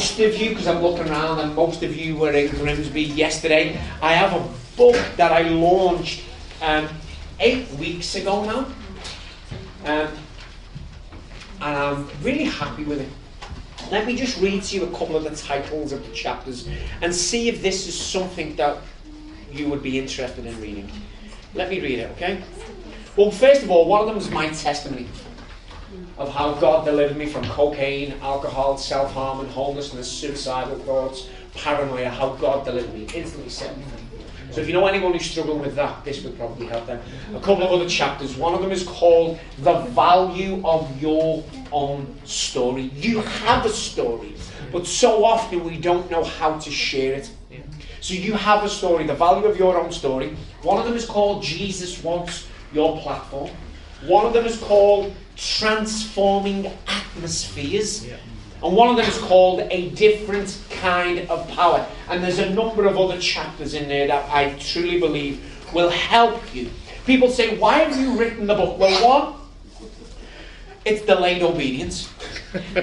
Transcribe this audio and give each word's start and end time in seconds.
most 0.00 0.18
of 0.18 0.34
you, 0.40 0.48
because 0.48 0.66
I'm 0.66 0.80
looking 0.80 1.10
around 1.10 1.40
and 1.40 1.54
most 1.54 1.82
of 1.82 1.94
you 1.94 2.16
were 2.16 2.32
in 2.32 2.48
Grimsby 2.52 3.02
yesterday, 3.02 3.78
I 4.00 4.14
have 4.14 4.32
a 4.32 4.48
book 4.74 4.96
that 5.18 5.30
I 5.30 5.42
launched 5.50 6.22
um, 6.62 6.88
eight 7.38 7.70
weeks 7.72 8.14
ago 8.14 8.42
now. 8.46 8.60
Um, 9.84 10.08
and 11.60 11.76
I'm 11.76 12.08
really 12.22 12.44
happy 12.44 12.84
with 12.84 13.02
it. 13.02 13.10
Let 13.90 14.06
me 14.06 14.16
just 14.16 14.40
read 14.40 14.62
to 14.62 14.76
you 14.76 14.84
a 14.84 14.90
couple 14.90 15.16
of 15.16 15.24
the 15.24 15.36
titles 15.36 15.92
of 15.92 16.02
the 16.06 16.14
chapters 16.14 16.66
and 17.02 17.14
see 17.14 17.50
if 17.50 17.60
this 17.60 17.86
is 17.86 17.94
something 17.94 18.56
that 18.56 18.78
you 19.52 19.68
would 19.68 19.82
be 19.82 19.98
interested 19.98 20.46
in 20.46 20.58
reading. 20.62 20.90
Let 21.52 21.68
me 21.68 21.78
read 21.78 21.98
it, 21.98 22.10
okay? 22.12 22.42
Well, 23.16 23.30
first 23.30 23.64
of 23.64 23.70
all, 23.70 23.84
one 23.84 24.00
of 24.00 24.06
them 24.06 24.16
is 24.16 24.30
my 24.30 24.48
testimony 24.48 25.08
of 26.20 26.28
how 26.28 26.52
God 26.52 26.84
delivered 26.84 27.16
me 27.16 27.24
from 27.24 27.42
cocaine, 27.46 28.12
alcohol, 28.20 28.76
self 28.76 29.12
harm, 29.14 29.40
and 29.40 29.48
homelessness, 29.48 30.06
suicidal 30.06 30.78
thoughts, 30.80 31.30
paranoia, 31.54 32.10
how 32.10 32.34
God 32.34 32.66
delivered 32.66 32.92
me, 32.92 33.08
instantly 33.14 33.48
set 33.48 33.76
me 33.76 33.84
free. 33.84 34.20
So 34.50 34.60
if 34.60 34.66
you 34.66 34.74
know 34.74 34.86
anyone 34.86 35.14
who's 35.14 35.30
struggling 35.30 35.60
with 35.60 35.74
that, 35.76 36.04
this 36.04 36.22
would 36.22 36.36
probably 36.36 36.66
help 36.66 36.86
them. 36.86 37.00
A 37.34 37.40
couple 37.40 37.62
of 37.62 37.72
other 37.72 37.88
chapters. 37.88 38.36
One 38.36 38.52
of 38.52 38.60
them 38.60 38.70
is 38.70 38.82
called 38.82 39.38
The 39.60 39.78
Value 39.80 40.60
of 40.62 41.00
Your 41.00 41.42
Own 41.72 42.14
Story. 42.24 42.90
You 42.94 43.22
have 43.22 43.64
a 43.64 43.70
story, 43.70 44.34
but 44.72 44.86
so 44.86 45.24
often 45.24 45.64
we 45.64 45.78
don't 45.78 46.10
know 46.10 46.22
how 46.22 46.58
to 46.58 46.70
share 46.70 47.14
it. 47.14 47.30
So 48.02 48.12
you 48.12 48.34
have 48.34 48.62
a 48.62 48.68
story, 48.68 49.06
the 49.06 49.14
value 49.14 49.46
of 49.46 49.58
your 49.58 49.80
own 49.80 49.90
story. 49.90 50.36
One 50.62 50.78
of 50.78 50.84
them 50.84 50.96
is 50.96 51.06
called 51.06 51.42
Jesus 51.42 52.02
Wants 52.02 52.46
Your 52.74 52.98
Platform. 53.00 53.50
One 54.06 54.26
of 54.26 54.32
them 54.34 54.44
is 54.44 54.58
called 54.58 55.14
Transforming 55.40 56.70
Atmospheres. 56.86 58.06
Yeah. 58.06 58.16
And 58.62 58.76
one 58.76 58.90
of 58.90 58.96
them 58.96 59.06
is 59.06 59.16
called 59.18 59.60
A 59.70 59.88
Different 59.90 60.58
Kind 60.82 61.30
of 61.30 61.48
Power. 61.48 61.86
And 62.10 62.22
there's 62.22 62.38
a 62.38 62.50
number 62.50 62.86
of 62.86 62.98
other 62.98 63.18
chapters 63.18 63.72
in 63.72 63.88
there 63.88 64.06
that 64.08 64.30
I 64.30 64.54
truly 64.58 65.00
believe 65.00 65.42
will 65.72 65.88
help 65.88 66.54
you. 66.54 66.70
People 67.06 67.30
say, 67.30 67.56
Why 67.56 67.78
have 67.78 67.98
you 67.98 68.18
written 68.18 68.46
the 68.46 68.54
book? 68.54 68.78
Well, 68.78 69.08
one, 69.08 69.40
it's 70.84 71.02
delayed 71.06 71.42
obedience. 71.42 72.12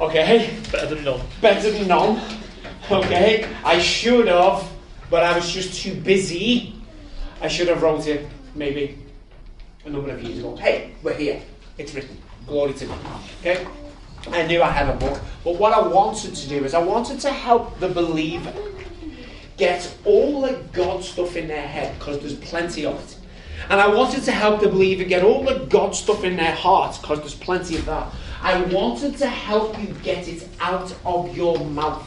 okay? 0.00 0.58
Better 0.72 0.94
than 0.94 1.04
none. 1.04 1.20
Better 1.42 1.70
than 1.70 1.88
none. 1.88 2.20
Okay? 2.90 3.46
I 3.64 3.78
should 3.80 4.28
have, 4.28 4.66
but 5.10 5.24
I 5.24 5.36
was 5.36 5.50
just 5.52 5.82
too 5.82 5.94
busy. 5.94 6.74
I 7.42 7.48
should 7.48 7.68
have 7.68 7.82
wrote 7.82 8.06
it 8.06 8.26
maybe 8.54 8.98
a 9.88 9.92
number 9.92 10.10
of 10.10 10.22
years 10.22 10.38
ago. 10.38 10.54
Hey, 10.56 10.92
we're 11.02 11.14
here. 11.14 11.40
It's 11.78 11.94
written. 11.94 12.16
Glory 12.46 12.74
to 12.74 12.86
God. 12.86 12.98
Okay? 13.40 13.66
I 14.30 14.46
knew 14.46 14.62
I 14.62 14.70
had 14.70 14.88
a 14.88 14.98
book, 14.98 15.20
but 15.44 15.56
what 15.56 15.72
I 15.72 15.80
wanted 15.80 16.34
to 16.34 16.48
do 16.48 16.64
is 16.64 16.74
I 16.74 16.82
wanted 16.82 17.20
to 17.20 17.30
help 17.30 17.78
the 17.80 17.88
believer 17.88 18.52
get 19.56 19.92
all 20.04 20.42
the 20.42 20.62
God 20.72 21.02
stuff 21.02 21.36
in 21.36 21.48
their 21.48 21.66
head 21.66 21.98
because 21.98 22.20
there's 22.20 22.34
plenty 22.34 22.84
of 22.84 23.02
it. 23.02 23.16
And 23.70 23.80
I 23.80 23.88
wanted 23.88 24.22
to 24.24 24.32
help 24.32 24.60
the 24.60 24.68
believer 24.68 25.04
get 25.04 25.24
all 25.24 25.44
the 25.44 25.66
God 25.66 25.94
stuff 25.94 26.24
in 26.24 26.36
their 26.36 26.54
heart 26.54 26.98
because 27.00 27.20
there's 27.20 27.34
plenty 27.34 27.76
of 27.76 27.86
that. 27.86 28.12
I 28.42 28.60
wanted 28.64 29.16
to 29.18 29.26
help 29.26 29.78
you 29.80 29.88
get 30.02 30.28
it 30.28 30.46
out 30.60 30.94
of 31.04 31.36
your 31.36 31.58
mouth. 31.58 32.06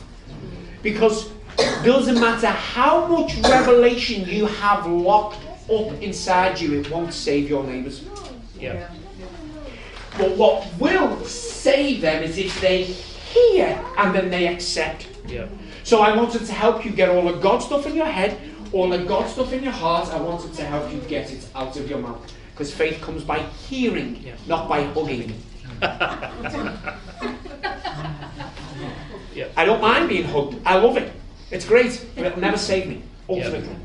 Because 0.84 1.30
it 1.58 1.84
doesn't 1.84 2.20
matter 2.20 2.48
how 2.48 3.08
much 3.08 3.38
revelation 3.38 4.28
you 4.28 4.46
have 4.46 4.86
locked 4.86 5.40
up 5.72 6.02
inside 6.02 6.60
you, 6.60 6.80
it 6.80 6.90
won't 6.90 7.14
save 7.14 7.50
your 7.50 7.64
neighbours. 7.64 8.04
Yeah. 8.60 8.90
But 10.18 10.36
what 10.38 10.68
will 10.80 11.24
save 11.26 12.02
them 12.02 12.24
is 12.24 12.38
if 12.38 12.60
they 12.62 12.84
hear 12.84 13.84
and 13.98 14.14
then 14.14 14.30
they 14.30 14.48
accept. 14.48 15.08
Yeah. 15.28 15.48
So 15.84 16.02
I 16.02 16.16
wanted 16.16 16.46
to 16.46 16.54
help 16.54 16.86
you 16.86 16.92
get 16.92 17.10
all 17.10 17.24
the 17.32 17.40
God 17.40 17.60
stuff 17.60 17.86
in 17.88 17.96
your 17.96 18.06
head, 18.06 18.38
all 18.72 18.90
the 18.90 19.00
God 19.00 19.30
stuff 19.30 19.54
in 19.54 19.64
your 19.64 19.72
heart. 19.72 20.10
I 20.10 20.20
wanted 20.22 20.54
to 20.54 20.64
help 20.64 20.92
you 20.92 21.00
get 21.02 21.32
it 21.32 21.48
out 21.56 21.76
of 21.78 21.90
your 21.90 22.00
mouth. 22.00 22.22
Because 22.52 22.74
faith 22.74 23.02
comes 23.02 23.24
by 23.24 23.40
hearing, 23.40 24.22
Yeah. 24.24 24.36
not 24.48 24.68
by 24.70 24.84
hugging. 24.84 25.34
Yeah. 29.34 29.48
I 29.56 29.64
don't 29.64 29.82
mind 29.82 30.10
being 30.10 30.26
hugged. 30.26 30.60
I 30.66 30.76
love 30.78 30.98
it. 30.98 31.12
It's 31.52 31.66
great, 31.66 32.06
but 32.16 32.26
it'll 32.26 32.40
never 32.42 32.58
save 32.58 32.88
me, 32.88 33.02
ultimately. 33.30 33.70
Yeah. 33.70 33.76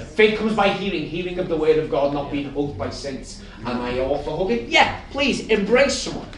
Faith 0.00 0.38
comes 0.38 0.54
by 0.54 0.68
hearing, 0.68 1.04
hearing 1.04 1.38
of 1.38 1.48
the 1.48 1.56
word 1.56 1.78
of 1.78 1.90
God, 1.90 2.14
not 2.14 2.32
being 2.32 2.52
hugged 2.52 2.78
by 2.78 2.90
saints. 2.90 3.42
Am 3.64 3.80
I 3.80 4.00
all 4.00 4.22
for 4.22 4.36
hugging? 4.36 4.70
Yeah, 4.70 5.00
please 5.10 5.46
embrace 5.48 5.94
someone. 5.94 6.28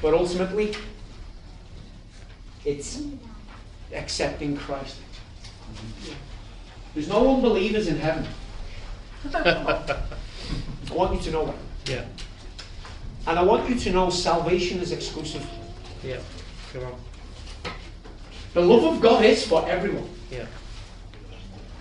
But 0.00 0.14
ultimately, 0.14 0.74
it's 2.64 3.02
accepting 3.92 4.56
Christ. 4.56 4.96
There's 6.94 7.08
no 7.08 7.34
unbelievers 7.34 7.88
in 7.88 7.98
heaven. 7.98 8.26
I 9.34 10.94
want 10.94 11.14
you 11.14 11.20
to 11.22 11.30
know 11.30 11.46
that. 11.46 11.54
Yeah. 11.86 12.04
And 13.26 13.38
I 13.38 13.42
want 13.42 13.68
you 13.68 13.76
to 13.76 13.92
know 13.92 14.10
salvation 14.10 14.80
is 14.80 14.92
exclusive. 14.92 15.46
Yeah. 16.04 16.18
Come 16.72 16.84
on. 16.84 16.94
The 18.54 18.60
love 18.60 18.84
of 18.84 19.00
God 19.00 19.24
is 19.24 19.46
for 19.46 19.66
everyone. 19.68 20.08
Yeah. 20.30 20.46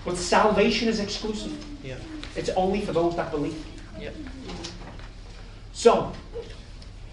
But 0.06 0.18
salvation 0.18 0.88
is 0.88 1.00
exclusive. 1.00 1.54
Yeah. 1.84 1.98
It's 2.36 2.50
only 2.50 2.82
for 2.82 2.94
those 2.94 3.16
that 3.16 3.32
believe. 3.32 3.64
Yeah. 4.00 4.12
So, 5.74 6.12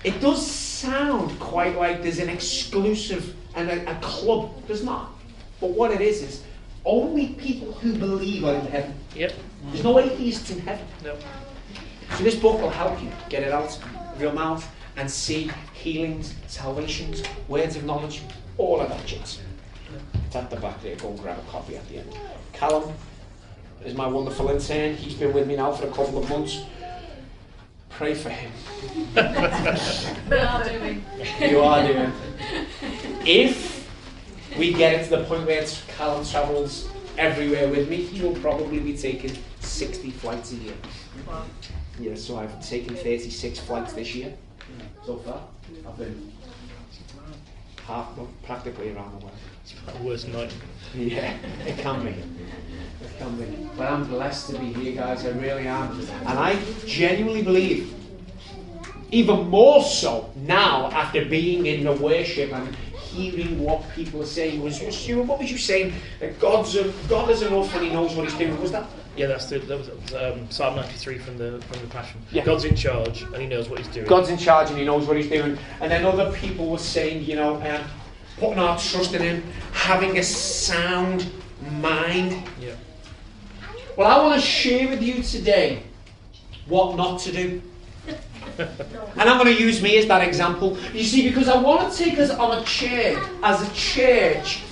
it 0.04 0.20
does 0.20 0.44
sound 0.44 1.38
quite 1.40 1.76
like 1.76 2.02
there's 2.02 2.18
an 2.18 2.28
exclusive 2.28 3.34
and 3.54 3.68
a, 3.68 3.90
a 3.90 4.00
club. 4.00 4.50
There's 4.66 4.84
not. 4.84 5.10
But 5.60 5.70
what 5.70 5.90
it 5.90 6.00
is 6.00 6.22
is 6.22 6.44
only 6.84 7.30
people 7.34 7.72
who 7.72 7.94
believe 7.94 8.44
are 8.44 8.54
in 8.54 8.66
heaven. 8.66 8.94
Yep. 9.14 9.32
There's 9.66 9.84
no 9.84 9.98
atheists 9.98 10.50
in 10.50 10.60
heaven. 10.60 10.86
No. 11.02 11.16
So 12.16 12.24
this 12.24 12.36
book 12.36 12.60
will 12.60 12.70
help 12.70 13.02
you 13.02 13.10
get 13.28 13.42
it 13.42 13.52
out 13.52 13.78
of 14.14 14.20
your 14.20 14.32
mouth 14.32 14.66
and 14.96 15.10
see 15.10 15.50
healings, 15.74 16.34
salvations, 16.46 17.22
words 17.48 17.76
of 17.76 17.84
knowledge, 17.84 18.22
all 18.56 18.80
of 18.80 18.88
that 18.88 19.04
jazz. 19.06 19.40
It's 20.26 20.36
at 20.36 20.50
the 20.50 20.56
back 20.56 20.82
there. 20.82 20.96
Go 20.96 21.08
and 21.10 21.18
grab 21.18 21.38
a 21.38 21.50
copy 21.50 21.76
at 21.76 21.88
the 21.88 21.98
end. 21.98 22.18
Callum 22.58 22.92
is 23.84 23.94
my 23.94 24.08
wonderful 24.08 24.48
intern. 24.50 24.96
He's 24.96 25.14
been 25.14 25.32
with 25.32 25.46
me 25.46 25.54
now 25.54 25.70
for 25.70 25.86
a 25.86 25.90
couple 25.90 26.18
of 26.18 26.28
months. 26.28 26.64
Pray 27.88 28.14
for 28.14 28.30
him. 28.30 28.50
We 30.28 30.36
are 30.36 30.64
doing. 30.64 31.04
You 31.40 31.60
are 31.60 31.86
doing. 31.86 32.12
If 33.24 33.88
we 34.58 34.72
get 34.72 34.94
it 35.00 35.04
to 35.04 35.10
the 35.18 35.24
point 35.24 35.46
where 35.46 35.64
Callum 35.96 36.26
travels 36.26 36.88
everywhere 37.16 37.68
with 37.68 37.88
me, 37.88 37.98
he 37.98 38.26
will 38.26 38.34
probably 38.40 38.80
be 38.80 38.96
taking 38.96 39.38
60 39.60 40.10
flights 40.10 40.50
a 40.50 40.56
year. 40.56 40.74
Wow. 41.28 41.44
Yeah, 42.00 42.16
so 42.16 42.38
I've 42.38 42.60
taken 42.66 42.96
36 42.96 43.60
flights 43.60 43.92
this 43.92 44.16
year 44.16 44.34
so 45.06 45.16
far. 45.18 45.42
I've 45.86 45.96
been 45.96 46.32
half, 47.86 48.08
practically 48.42 48.92
around 48.92 49.12
the 49.12 49.26
world. 49.26 49.38
It's 49.70 50.00
worst 50.00 50.28
night. 50.28 50.54
Yeah, 50.94 51.36
it 51.66 51.78
can 51.78 52.04
be. 52.04 52.10
It 52.10 53.18
can 53.18 53.36
be. 53.36 53.68
But 53.76 53.90
I'm 53.92 54.04
blessed 54.08 54.50
to 54.50 54.58
be 54.58 54.72
here, 54.72 54.94
guys. 54.94 55.26
I 55.26 55.30
really 55.30 55.66
am. 55.66 56.00
And 56.00 56.38
I 56.38 56.58
genuinely 56.86 57.42
believe, 57.42 57.94
even 59.10 59.48
more 59.48 59.82
so 59.82 60.30
now 60.36 60.90
after 60.90 61.24
being 61.24 61.66
in 61.66 61.84
the 61.84 61.92
worship 61.92 62.52
and 62.52 62.74
hearing 63.08 63.62
what 63.62 63.82
people 63.94 64.22
are 64.22 64.26
saying. 64.26 64.62
Was 64.62 64.76
Stuart, 64.94 65.26
what 65.26 65.38
was 65.38 65.50
you 65.50 65.58
saying? 65.58 65.92
That 66.20 66.38
God's 66.38 66.76
a, 66.76 66.92
God 67.08 67.30
is 67.30 67.42
enough 67.42 67.74
and 67.74 67.84
He 67.84 67.90
knows 67.90 68.14
what 68.14 68.28
He's 68.28 68.38
doing. 68.38 68.60
Was 68.60 68.72
that? 68.72 68.86
Yeah, 69.16 69.26
that's 69.26 69.46
the, 69.46 69.58
that 69.58 69.78
was 69.78 69.88
um, 70.14 70.48
Psalm 70.50 70.76
93 70.76 71.18
from 71.18 71.38
the 71.38 71.60
from 71.68 71.80
the 71.80 71.88
Passion. 71.88 72.20
Yeah. 72.30 72.44
God's 72.44 72.64
in 72.64 72.76
charge 72.76 73.22
and 73.22 73.36
He 73.36 73.46
knows 73.46 73.68
what 73.68 73.80
He's 73.80 73.88
doing. 73.88 74.06
God's 74.06 74.28
in 74.28 74.38
charge 74.38 74.70
and 74.70 74.78
He 74.78 74.84
knows 74.84 75.06
what 75.06 75.16
He's 75.16 75.28
doing. 75.28 75.58
And 75.80 75.90
then 75.90 76.04
other 76.04 76.32
people 76.32 76.70
were 76.70 76.78
saying, 76.78 77.24
you 77.24 77.34
know, 77.34 77.56
um, 77.56 77.84
putting 78.38 78.58
our 78.58 78.78
trust 78.78 79.14
in 79.14 79.22
Him, 79.22 79.42
having 79.72 80.18
a 80.18 80.22
sound 80.22 81.30
mind. 81.72 82.42
Yeah. 82.60 82.74
Well, 83.96 84.08
I 84.08 84.24
want 84.24 84.40
to 84.40 84.46
share 84.46 84.88
with 84.88 85.02
you 85.02 85.22
today 85.22 85.82
what 86.66 86.96
not 86.96 87.20
to 87.20 87.32
do. 87.32 87.62
And 89.18 89.28
I'm 89.28 89.42
going 89.42 89.54
to 89.56 89.62
use 89.62 89.82
me 89.82 89.98
as 89.98 90.06
that 90.06 90.26
example. 90.26 90.76
You 90.92 91.04
see, 91.04 91.28
because 91.28 91.48
I 91.48 91.60
want 91.60 91.92
to 91.92 91.96
take 91.96 92.18
us 92.18 92.30
on 92.30 92.58
a 92.58 92.64
chair 92.64 93.20
as 93.42 93.68
a 93.68 93.72
church 93.74 94.62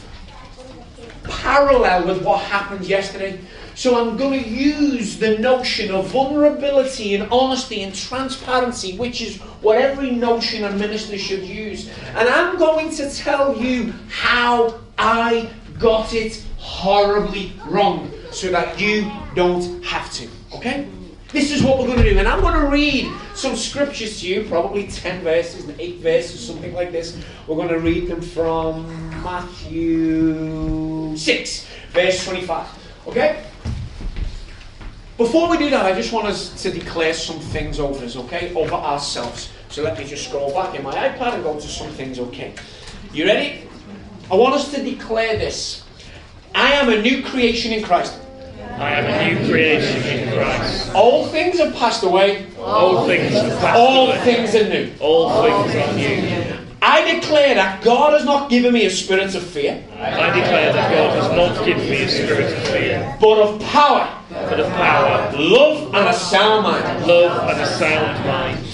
parallel 1.24 2.06
with 2.06 2.24
what 2.24 2.40
happened 2.40 2.86
yesterday. 2.86 3.40
So 3.76 4.00
I'm 4.00 4.17
going 4.17 4.43
to 4.43 4.49
use 4.49 5.19
the 5.19 5.38
notion 5.38 5.90
of 5.90 6.06
vulnerability 6.08 7.14
and 7.14 7.31
honesty 7.31 7.82
and 7.82 7.94
transparency, 7.94 8.96
which 8.96 9.20
is 9.20 9.37
what 9.61 9.76
every 9.76 10.11
notion 10.12 10.64
a 10.64 10.73
minister 10.73 11.19
should 11.19 11.43
use. 11.43 11.90
And 12.14 12.26
I'm 12.26 12.58
going 12.58 12.88
to 12.96 13.11
tell 13.11 13.55
you 13.55 13.93
how 14.08 14.81
I 14.96 15.50
got 15.78 16.14
it 16.14 16.43
horribly 16.56 17.52
wrong 17.67 18.11
so 18.32 18.50
that 18.50 18.81
you 18.81 19.12
don't 19.34 19.84
have 19.84 20.11
to. 20.14 20.26
Okay? 20.55 20.88
this 21.32 21.52
is 21.52 21.62
what 21.62 21.79
we're 21.79 21.87
going 21.87 21.99
to 21.99 22.11
do. 22.11 22.19
And 22.19 22.26
I'm 22.26 22.40
going 22.40 22.55
to 22.55 22.69
read 22.69 23.12
some 23.34 23.56
scriptures 23.56 24.20
to 24.20 24.26
you, 24.26 24.49
probably 24.49 24.87
10 24.87 25.22
verses, 25.22 25.70
8 25.79 25.99
verses, 25.99 26.46
something 26.46 26.72
like 26.72 26.93
this. 26.93 27.22
We're 27.46 27.56
going 27.56 27.69
to 27.69 27.79
read 27.79 28.08
them 28.08 28.22
from 28.22 28.88
Matthew 29.22 31.14
6, 31.14 31.67
verse 31.93 32.25
25. 32.25 32.67
Okay? 33.08 33.45
Before 35.16 35.48
we 35.48 35.56
do 35.56 35.70
that, 35.70 35.86
I 35.86 35.94
just 35.94 36.12
want 36.12 36.26
us 36.26 36.62
to 36.62 36.70
declare 36.70 37.14
some 37.14 37.40
things 37.40 37.80
over 37.80 38.04
us, 38.04 38.16
okay? 38.16 38.52
Over 38.54 38.74
ourselves. 38.74 39.50
So 39.70 39.82
let 39.82 39.96
me 39.98 40.04
just 40.04 40.28
scroll 40.28 40.52
back 40.52 40.74
in 40.74 40.82
my 40.82 40.92
iPad 40.92 41.34
and 41.34 41.42
go 41.42 41.54
to 41.54 41.66
some 41.66 41.90
things, 41.92 42.18
okay? 42.18 42.54
You 43.14 43.24
ready? 43.24 43.66
I 44.30 44.34
want 44.34 44.54
us 44.54 44.70
to 44.74 44.82
declare 44.82 45.36
this. 45.38 45.84
I 46.54 46.72
am 46.72 46.90
a 46.90 47.00
new 47.00 47.22
creation 47.22 47.72
in 47.72 47.82
Christ. 47.82 48.18
I 48.76 48.92
am 48.92 49.06
a 49.06 49.34
new 49.34 49.48
creation 49.48 50.02
in 50.02 50.34
Christ. 50.34 50.92
All 50.94 51.26
things 51.28 51.58
have 51.60 51.74
passed 51.74 52.02
away. 52.02 52.46
All 52.58 53.06
things 53.06 53.32
have 53.32 53.58
passed 53.58 53.78
All 53.78 54.08
away. 54.08 54.19
things 54.20 54.54
are 54.54 54.69
new. 54.69 54.92
All 55.00 55.42
things 55.42 55.74
are 55.74 55.92
new. 55.96 56.66
I 56.82 57.14
declare 57.14 57.54
that 57.54 57.82
God 57.82 58.12
has 58.12 58.24
not 58.24 58.50
given 58.50 58.72
me 58.74 58.84
a 58.84 58.90
spirit 58.90 59.34
of 59.34 59.42
fear, 59.42 59.82
I 59.98 60.38
declare 60.38 60.72
that 60.72 60.92
God 60.92 61.20
has 61.20 61.32
not 61.32 61.64
given 61.64 61.88
me 61.88 62.02
a 62.02 62.08
spirit 62.08 62.52
of 62.52 62.69
fear, 62.69 63.16
but 63.20 63.38
of 63.38 63.60
power, 63.62 64.08
but 64.48 64.60
of 64.60 64.68
power, 64.72 65.32
love, 65.36 65.94
and 65.94 66.08
a 66.08 66.12
sound 66.12 66.62
mind. 66.64 67.06
love, 67.06 67.48
and 67.50 67.60
a 67.60 67.66
sound 67.66 68.24
mind. 68.26 68.66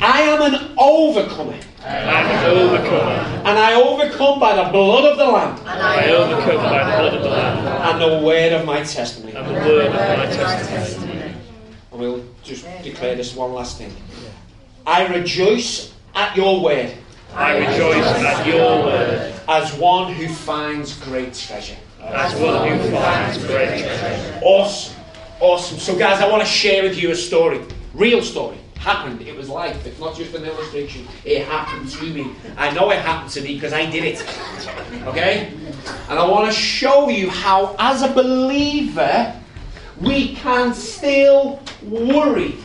I 0.00 0.22
am 0.22 0.42
an 0.42 0.74
overcomer, 0.78 1.58
I 1.80 1.96
am 1.96 2.26
an 2.26 2.58
overcomer. 2.58 3.10
and 3.48 3.58
I 3.58 3.74
overcome 3.74 4.38
by 4.38 4.54
the 4.56 4.70
blood 4.70 5.10
of 5.10 5.18
the 5.18 5.24
Lamb 5.24 5.58
I 5.64 6.10
overcome 6.10 6.56
by 6.56 6.84
the 6.84 6.96
blood 6.96 7.14
of 7.14 7.22
the 7.22 7.28
Lamb 7.28 7.66
and 7.66 8.00
the 8.00 8.26
word 8.26 8.52
of 8.52 8.66
my 8.66 8.82
testimony. 8.82 9.34
and 9.34 9.46
the 9.48 9.52
word 9.52 9.86
of 9.86 9.92
my 9.92 10.26
testimony. 10.26 11.34
And 11.92 12.00
we'll 12.00 12.24
just 12.42 12.66
declare 12.82 13.14
this 13.14 13.34
one 13.34 13.52
last 13.52 13.78
thing. 13.78 13.94
I 14.86 15.06
rejoice 15.06 15.94
at 16.14 16.36
your 16.36 16.62
word 16.62 16.92
I 17.34 17.56
rejoice 17.56 18.06
at 18.06 18.46
your 18.46 18.84
word 18.84 19.32
as 19.48 19.74
one 19.74 20.12
who 20.12 20.28
finds 20.28 20.96
great 21.00 21.34
treasure. 21.34 21.76
As 22.12 22.34
one 22.40 22.78
who 22.78 22.90
finds 22.90 23.38
great 23.46 23.84
treasure. 23.84 24.40
Awesome. 24.42 24.94
Awesome. 25.40 25.78
So, 25.78 25.98
guys, 25.98 26.20
I 26.20 26.30
want 26.30 26.42
to 26.42 26.48
share 26.48 26.82
with 26.82 26.96
you 27.00 27.10
a 27.10 27.16
story. 27.16 27.60
Real 27.92 28.22
story. 28.22 28.58
Happened. 28.76 29.22
It 29.22 29.36
was 29.36 29.48
life. 29.48 29.86
It's 29.86 29.98
not 29.98 30.14
just 30.14 30.34
an 30.34 30.44
illustration. 30.44 31.06
It 31.24 31.46
happened 31.46 31.90
to 31.90 32.04
me. 32.04 32.32
I 32.56 32.70
know 32.72 32.90
it 32.90 32.98
happened 32.98 33.30
to 33.32 33.40
me 33.40 33.54
because 33.54 33.72
I 33.72 33.90
did 33.90 34.04
it. 34.04 34.22
Okay? 35.06 35.52
And 36.08 36.18
I 36.18 36.28
want 36.28 36.46
to 36.46 36.52
show 36.52 37.08
you 37.08 37.30
how, 37.30 37.74
as 37.78 38.02
a 38.02 38.08
believer, 38.08 39.34
we 40.00 40.34
can 40.34 40.74
still 40.74 41.62
worry. 41.82 42.56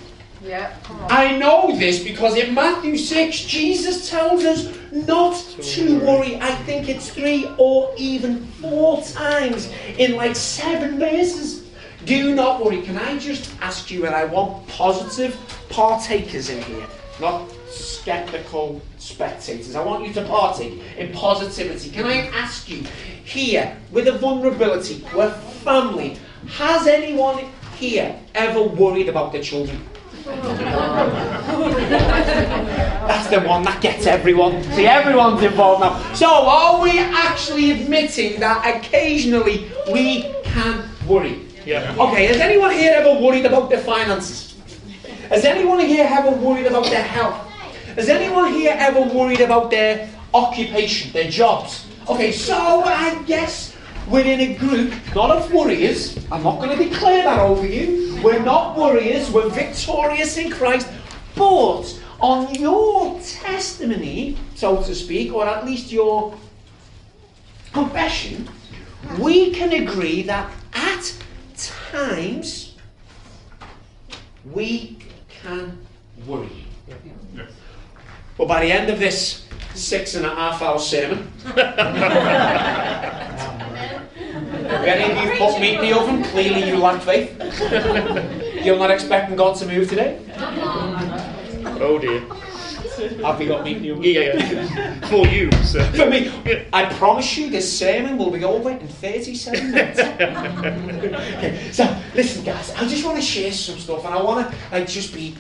Yeah, 0.44 0.74
come 0.84 1.00
on. 1.02 1.12
I 1.12 1.38
know 1.38 1.76
this 1.78 2.04
because 2.04 2.38
in 2.38 2.54
Matthew 2.54 2.98
6, 2.98 3.42
Jesus 3.42 4.10
tells 4.10 4.44
us 4.44 4.74
not 4.92 5.36
to 5.62 6.00
worry. 6.00 6.38
I 6.38 6.52
think 6.66 6.90
it's 6.90 7.10
three 7.10 7.54
or 7.58 7.94
even 7.98 8.46
four 8.62 9.02
times 9.04 9.72
in 9.98 10.16
like 10.16 10.36
seven 10.36 11.00
verses. 11.00 11.68
Do 12.06 12.34
not 12.34 12.64
worry. 12.64 12.82
Can 12.82 12.98
I 12.98 13.18
just 13.18 13.52
ask 13.62 13.92
you, 13.92 14.06
and 14.06 14.16
I 14.16 14.26
want 14.26 14.68
positive 14.68 15.38
partakers 15.70 16.50
in 16.50 16.64
here, 16.64 16.88
not 17.20 17.50
skeptical 17.70 18.82
spectators. 18.98 19.76
I 19.76 19.84
want 19.84 20.08
you 20.08 20.14
to 20.14 20.26
partake 20.26 20.82
in 20.98 21.12
positivity. 21.12 21.90
Can 21.92 22.06
I 22.06 22.28
ask 22.30 22.70
you 22.70 22.84
here, 23.24 23.78
with 23.92 24.08
a 24.08 24.14
vulnerability, 24.14 25.06
with 25.14 25.36
family, 25.64 26.18
has 26.48 26.88
anyone 26.88 27.46
here 27.78 28.18
ever 28.34 28.64
worried 28.64 29.10
about 29.10 29.32
their 29.32 29.44
children? 29.44 29.80
That's 33.08 33.30
the 33.30 33.40
one 33.42 33.64
that 33.64 33.82
gets 33.82 34.06
everyone. 34.06 34.64
See, 34.74 34.86
everyone's 34.86 35.42
involved 35.42 35.82
now. 35.82 36.14
So, 36.14 36.28
are 36.28 36.82
we 36.82 37.00
actually 37.00 37.72
admitting 37.72 38.40
that 38.40 38.66
occasionally 38.66 39.72
we 39.92 40.32
can 40.44 40.84
worry? 41.08 41.46
Yeah. 41.66 41.96
Okay, 41.98 42.26
has 42.28 42.38
anyone 42.38 42.72
here 42.72 42.94
ever 42.96 43.20
worried 43.22 43.46
about 43.46 43.70
their 43.70 43.80
finances? 43.80 44.56
Has 45.30 45.46
anyone 45.46 45.80
here 45.80 46.08
ever 46.10 46.32
worried 46.32 46.66
about 46.66 46.86
their 46.86 47.04
health? 47.04 47.36
Has 47.96 48.10
anyone 48.10 48.52
here 48.54 48.76
ever 48.78 49.02
worried 49.02 49.42
about 49.42 49.70
their 49.70 50.10
occupation, 50.34 51.12
their 51.12 51.30
jobs? 51.30 51.86
Okay, 52.08 52.32
so 52.32 52.82
I 52.84 53.22
guess 53.28 53.69
we're 54.10 54.26
in 54.26 54.40
a 54.40 54.56
group, 54.56 54.94
not 55.16 55.30
of 55.32 55.54
worriers. 55.54 56.18
I'm 56.32 56.44
not 56.44 56.60
going 56.60 56.78
to 56.78 56.84
declare 56.84 57.24
that 57.24 57.40
over 57.40 57.66
you. 57.66 58.20
We're 58.24 58.44
not 58.44 58.78
worriers, 58.78 59.30
we're 59.32 59.50
victorious 59.50 60.38
in 60.38 60.52
Christ. 60.52 60.90
But 61.36 62.00
on 62.20 62.54
your 62.56 63.20
testimony, 63.22 64.38
so 64.56 64.82
to 64.82 64.96
speak, 64.96 65.34
or 65.34 65.46
at 65.48 65.66
least 65.66 65.92
your 65.92 66.36
confession, 67.72 68.50
we 69.20 69.52
can 69.52 69.72
agree 69.74 70.24
that 70.24 70.52
at 70.74 71.14
times 71.56 72.76
we 74.52 74.98
can 75.30 75.78
worry. 76.26 76.66
But 78.38 78.48
by 78.48 78.66
the 78.66 78.72
end 78.72 78.90
of 78.90 79.00
this 79.00 79.46
six 79.76 80.16
and 80.16 80.26
a 80.26 80.30
half 80.30 80.62
hour 80.62 80.80
sermon, 80.80 81.32
if 84.70 84.86
any 84.86 85.12
of 85.12 85.26
you 85.26 85.38
put 85.38 85.60
meat 85.60 85.76
in 85.76 85.82
the 85.82 86.00
oven, 86.00 86.24
clearly 86.24 86.68
you 86.68 86.78
lack 86.78 87.02
faith. 87.02 87.36
You're 88.64 88.78
not 88.78 88.92
expecting 88.92 89.36
God 89.36 89.56
to 89.58 89.66
move 89.66 89.90
today. 89.90 90.20
Oh 91.82 91.98
dear. 92.00 92.22
Have 93.24 93.40
we 93.40 93.46
got 93.48 93.64
meat 93.64 93.78
in 93.78 93.84
the 93.84 93.92
oven? 93.92 94.04
Yeah, 94.04 94.12
yeah, 94.12 94.74
yeah. 94.74 95.08
For 95.08 95.26
you, 95.26 95.52
sir. 95.64 95.84
For 95.94 96.06
me, 96.06 96.32
I 96.72 96.86
promise 96.94 97.38
you, 97.38 97.50
this 97.50 97.80
sermon 97.80 98.18
will 98.18 98.30
be 98.30 98.44
over 98.44 98.72
in 98.72 98.88
37 98.88 99.72
minutes. 99.72 100.00
okay, 100.00 101.70
so, 101.72 102.02
listen, 102.14 102.44
guys, 102.44 102.72
I 102.72 102.88
just 102.88 103.04
want 103.06 103.18
to 103.18 103.24
share 103.24 103.52
some 103.52 103.80
stuff, 103.80 104.06
and 104.06 104.14
I 104.14 104.22
want 104.22 104.52
to 104.52 104.58
like 104.72 104.88
just 104.88 105.14
be. 105.14 105.36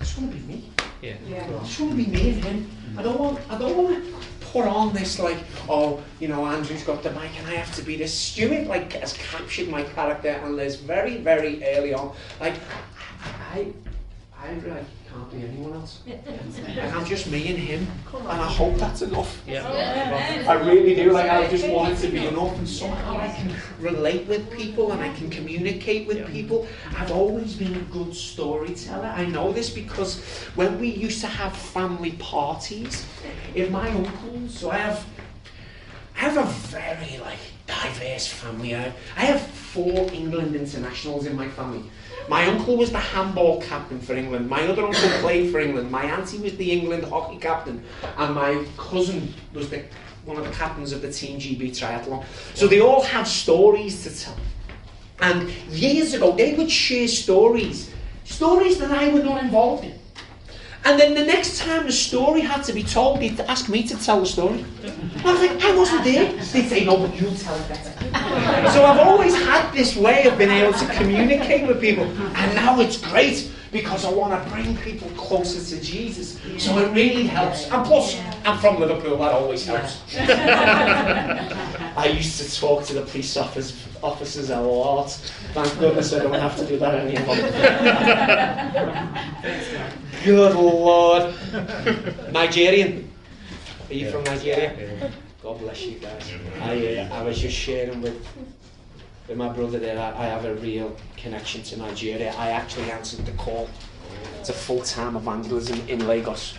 I 0.00 0.04
just 0.04 0.18
want 0.18 0.32
to 0.32 0.36
be 0.36 0.42
me. 0.46 0.70
Yeah. 1.00 1.14
I 1.32 1.64
just 1.64 1.80
want 1.80 1.92
to 1.92 1.96
be 1.96 2.06
me 2.06 2.30
and 2.30 2.44
him. 2.44 2.70
I 2.98 3.02
don't 3.02 3.18
want. 3.18 3.38
I 3.48 3.58
don't 3.58 3.76
want 3.76 4.04
to 4.04 4.19
put 4.52 4.66
on 4.66 4.92
this 4.92 5.18
like, 5.18 5.38
oh, 5.68 6.02
you 6.18 6.28
know, 6.28 6.44
Andrew's 6.46 6.82
got 6.82 7.02
the 7.02 7.10
mic, 7.12 7.30
and 7.38 7.46
I 7.46 7.54
have 7.54 7.74
to 7.76 7.82
be 7.82 7.96
this. 7.96 8.12
Stuart 8.12 8.66
like 8.66 8.92
has 8.94 9.12
captured 9.12 9.68
my 9.68 9.82
character, 9.82 10.28
and 10.28 10.56
Liz 10.56 10.76
very, 10.76 11.18
very 11.18 11.62
early 11.64 11.94
on. 11.94 12.14
Like, 12.40 12.54
I, 13.52 13.68
I 14.38 14.52
really 14.52 14.84
can't 15.12 15.30
be 15.32 15.44
anyone 15.46 15.74
else. 15.74 16.00
And 16.06 16.94
I'm 16.94 17.04
just 17.04 17.26
me 17.26 17.48
and 17.48 17.58
him, 17.58 17.86
and 18.14 18.40
I 18.40 18.46
hope 18.46 18.76
that's 18.76 19.02
enough. 19.02 19.42
Yeah. 19.46 20.44
I 20.48 20.54
really 20.54 20.94
do. 20.94 21.12
Like 21.12 21.30
I 21.30 21.48
just 21.48 21.68
want 21.68 21.92
it 21.94 21.98
to 22.06 22.08
be 22.08 22.26
enough, 22.26 22.56
and 22.58 22.68
somehow 22.68 23.18
I 23.18 23.28
can 23.28 23.54
relate 23.80 24.26
with 24.26 24.50
people 24.50 24.92
and 24.92 25.02
I 25.02 25.12
can 25.14 25.30
communicate 25.30 26.06
with 26.06 26.18
Yeah. 26.18 26.26
people. 26.36 26.66
I've 26.96 27.10
always 27.12 27.54
been 27.54 27.74
a 27.74 27.84
good 27.92 28.14
storyteller. 28.14 29.06
I 29.06 29.24
know 29.26 29.52
this 29.52 29.70
because 29.70 30.20
when 30.54 30.78
we 30.80 30.88
used 30.88 31.20
to 31.22 31.26
have 31.26 31.56
family 31.56 32.12
parties, 32.12 33.04
in 33.54 33.72
my 33.72 33.88
uncles, 33.90 34.58
so 34.58 34.70
I 34.70 34.78
have, 34.78 35.04
I 36.16 36.20
have 36.20 36.36
a 36.36 36.46
very 36.68 37.18
like 37.18 37.38
diverse 37.66 38.26
family. 38.26 38.74
I, 38.76 38.92
I 39.16 39.24
have 39.24 39.40
four 39.40 40.10
England 40.12 40.54
internationals 40.54 41.26
in 41.26 41.36
my 41.36 41.48
family. 41.48 41.84
My 42.28 42.46
uncle 42.46 42.76
was 42.76 42.90
the 42.92 42.98
handball 42.98 43.60
captain 43.62 44.00
for 44.00 44.14
England. 44.14 44.48
My 44.48 44.66
other 44.66 44.84
uncle 44.84 45.08
played 45.20 45.50
for 45.50 45.60
England. 45.60 45.90
My 45.90 46.04
auntie 46.04 46.38
was 46.38 46.56
the 46.56 46.70
England 46.70 47.04
hockey 47.04 47.38
captain, 47.38 47.82
and 48.16 48.34
my 48.34 48.64
cousin 48.76 49.32
was 49.52 49.70
the 49.70 49.84
one 50.24 50.36
of 50.36 50.44
the 50.44 50.50
captains 50.52 50.92
of 50.92 51.02
the 51.02 51.10
Team 51.10 51.38
GB 51.38 51.70
triathlon. 51.70 52.24
So 52.54 52.66
they 52.66 52.80
all 52.80 53.02
have 53.02 53.26
stories 53.26 54.02
to 54.04 54.24
tell. 54.24 54.36
And 55.20 55.50
years 55.70 56.14
ago, 56.14 56.32
they 56.32 56.54
would 56.54 56.70
share 56.70 57.08
stories, 57.08 57.90
stories 58.24 58.78
that 58.78 58.90
I 58.90 59.08
was 59.08 59.24
not 59.24 59.42
involved 59.42 59.84
in. 59.84 59.99
And 60.84 60.98
then 60.98 61.14
the 61.14 61.24
next 61.24 61.58
time 61.58 61.84
the 61.86 61.92
story 61.92 62.40
had 62.40 62.62
to 62.64 62.72
be 62.72 62.82
told, 62.82 63.20
they'd 63.20 63.38
ask 63.40 63.68
me 63.68 63.82
to 63.84 63.96
tell 64.02 64.20
the 64.20 64.26
story. 64.26 64.64
And 64.82 65.26
I 65.26 65.32
was 65.32 65.40
like, 65.40 65.62
I 65.62 65.76
wasn't 65.76 66.04
there. 66.04 66.32
They'd 66.32 66.68
say, 66.68 66.84
no, 66.84 66.96
but 66.96 67.14
you'll 67.20 67.34
tell 67.34 67.54
it 67.54 67.68
better. 67.68 67.90
so 68.72 68.84
I've 68.84 69.00
always 69.06 69.34
had 69.34 69.72
this 69.72 69.94
way 69.94 70.26
of 70.26 70.38
being 70.38 70.50
able 70.50 70.72
to 70.72 70.86
communicate 70.94 71.68
with 71.68 71.80
people. 71.80 72.04
And 72.04 72.54
now 72.54 72.80
it's 72.80 72.96
great 72.96 73.50
because 73.72 74.04
I 74.04 74.10
want 74.10 74.42
to 74.42 74.50
bring 74.50 74.76
people 74.78 75.08
closer 75.10 75.76
to 75.76 75.82
Jesus. 75.82 76.40
So 76.58 76.78
it 76.78 76.92
really 76.94 77.24
helps. 77.24 77.70
And 77.70 77.84
plus, 77.84 78.18
I'm 78.44 78.58
from 78.58 78.80
Liverpool, 78.80 79.18
that 79.18 79.32
always 79.32 79.64
helps. 79.66 80.00
I 82.00 82.06
used 82.06 82.40
to 82.40 82.60
talk 82.60 82.84
to 82.86 82.94
the 82.94 83.02
police 83.02 83.36
officers, 83.36 83.86
officers 84.02 84.48
a 84.48 84.58
lot. 84.58 85.10
Thank 85.52 85.78
goodness 85.78 86.14
I 86.14 86.20
don't 86.20 86.32
have 86.32 86.56
to 86.56 86.64
do 86.64 86.78
that 86.78 86.94
anymore. 86.94 87.36
Good 90.24 90.54
Lord. 90.54 91.34
Nigerian. 92.32 93.12
Are 93.90 93.94
you 93.94 94.10
from 94.10 94.24
Nigeria? 94.24 95.12
God 95.42 95.58
bless 95.58 95.84
you 95.84 95.98
guys. 95.98 96.32
I, 96.62 96.96
uh, 96.96 97.14
I 97.14 97.22
was 97.22 97.38
just 97.38 97.54
sharing 97.54 98.00
with 98.00 98.26
with 99.28 99.36
my 99.36 99.50
brother 99.50 99.78
there, 99.78 99.98
I, 99.98 100.24
I 100.24 100.26
have 100.26 100.46
a 100.46 100.54
real 100.54 100.96
connection 101.18 101.62
to 101.64 101.76
Nigeria. 101.76 102.34
I 102.38 102.50
actually 102.50 102.90
answered 102.90 103.26
the 103.26 103.32
call 103.32 103.68
to 104.44 104.52
full 104.54 104.80
time 104.82 105.16
evangelism 105.16 105.86
in 105.86 106.06
Lagos. 106.06 106.54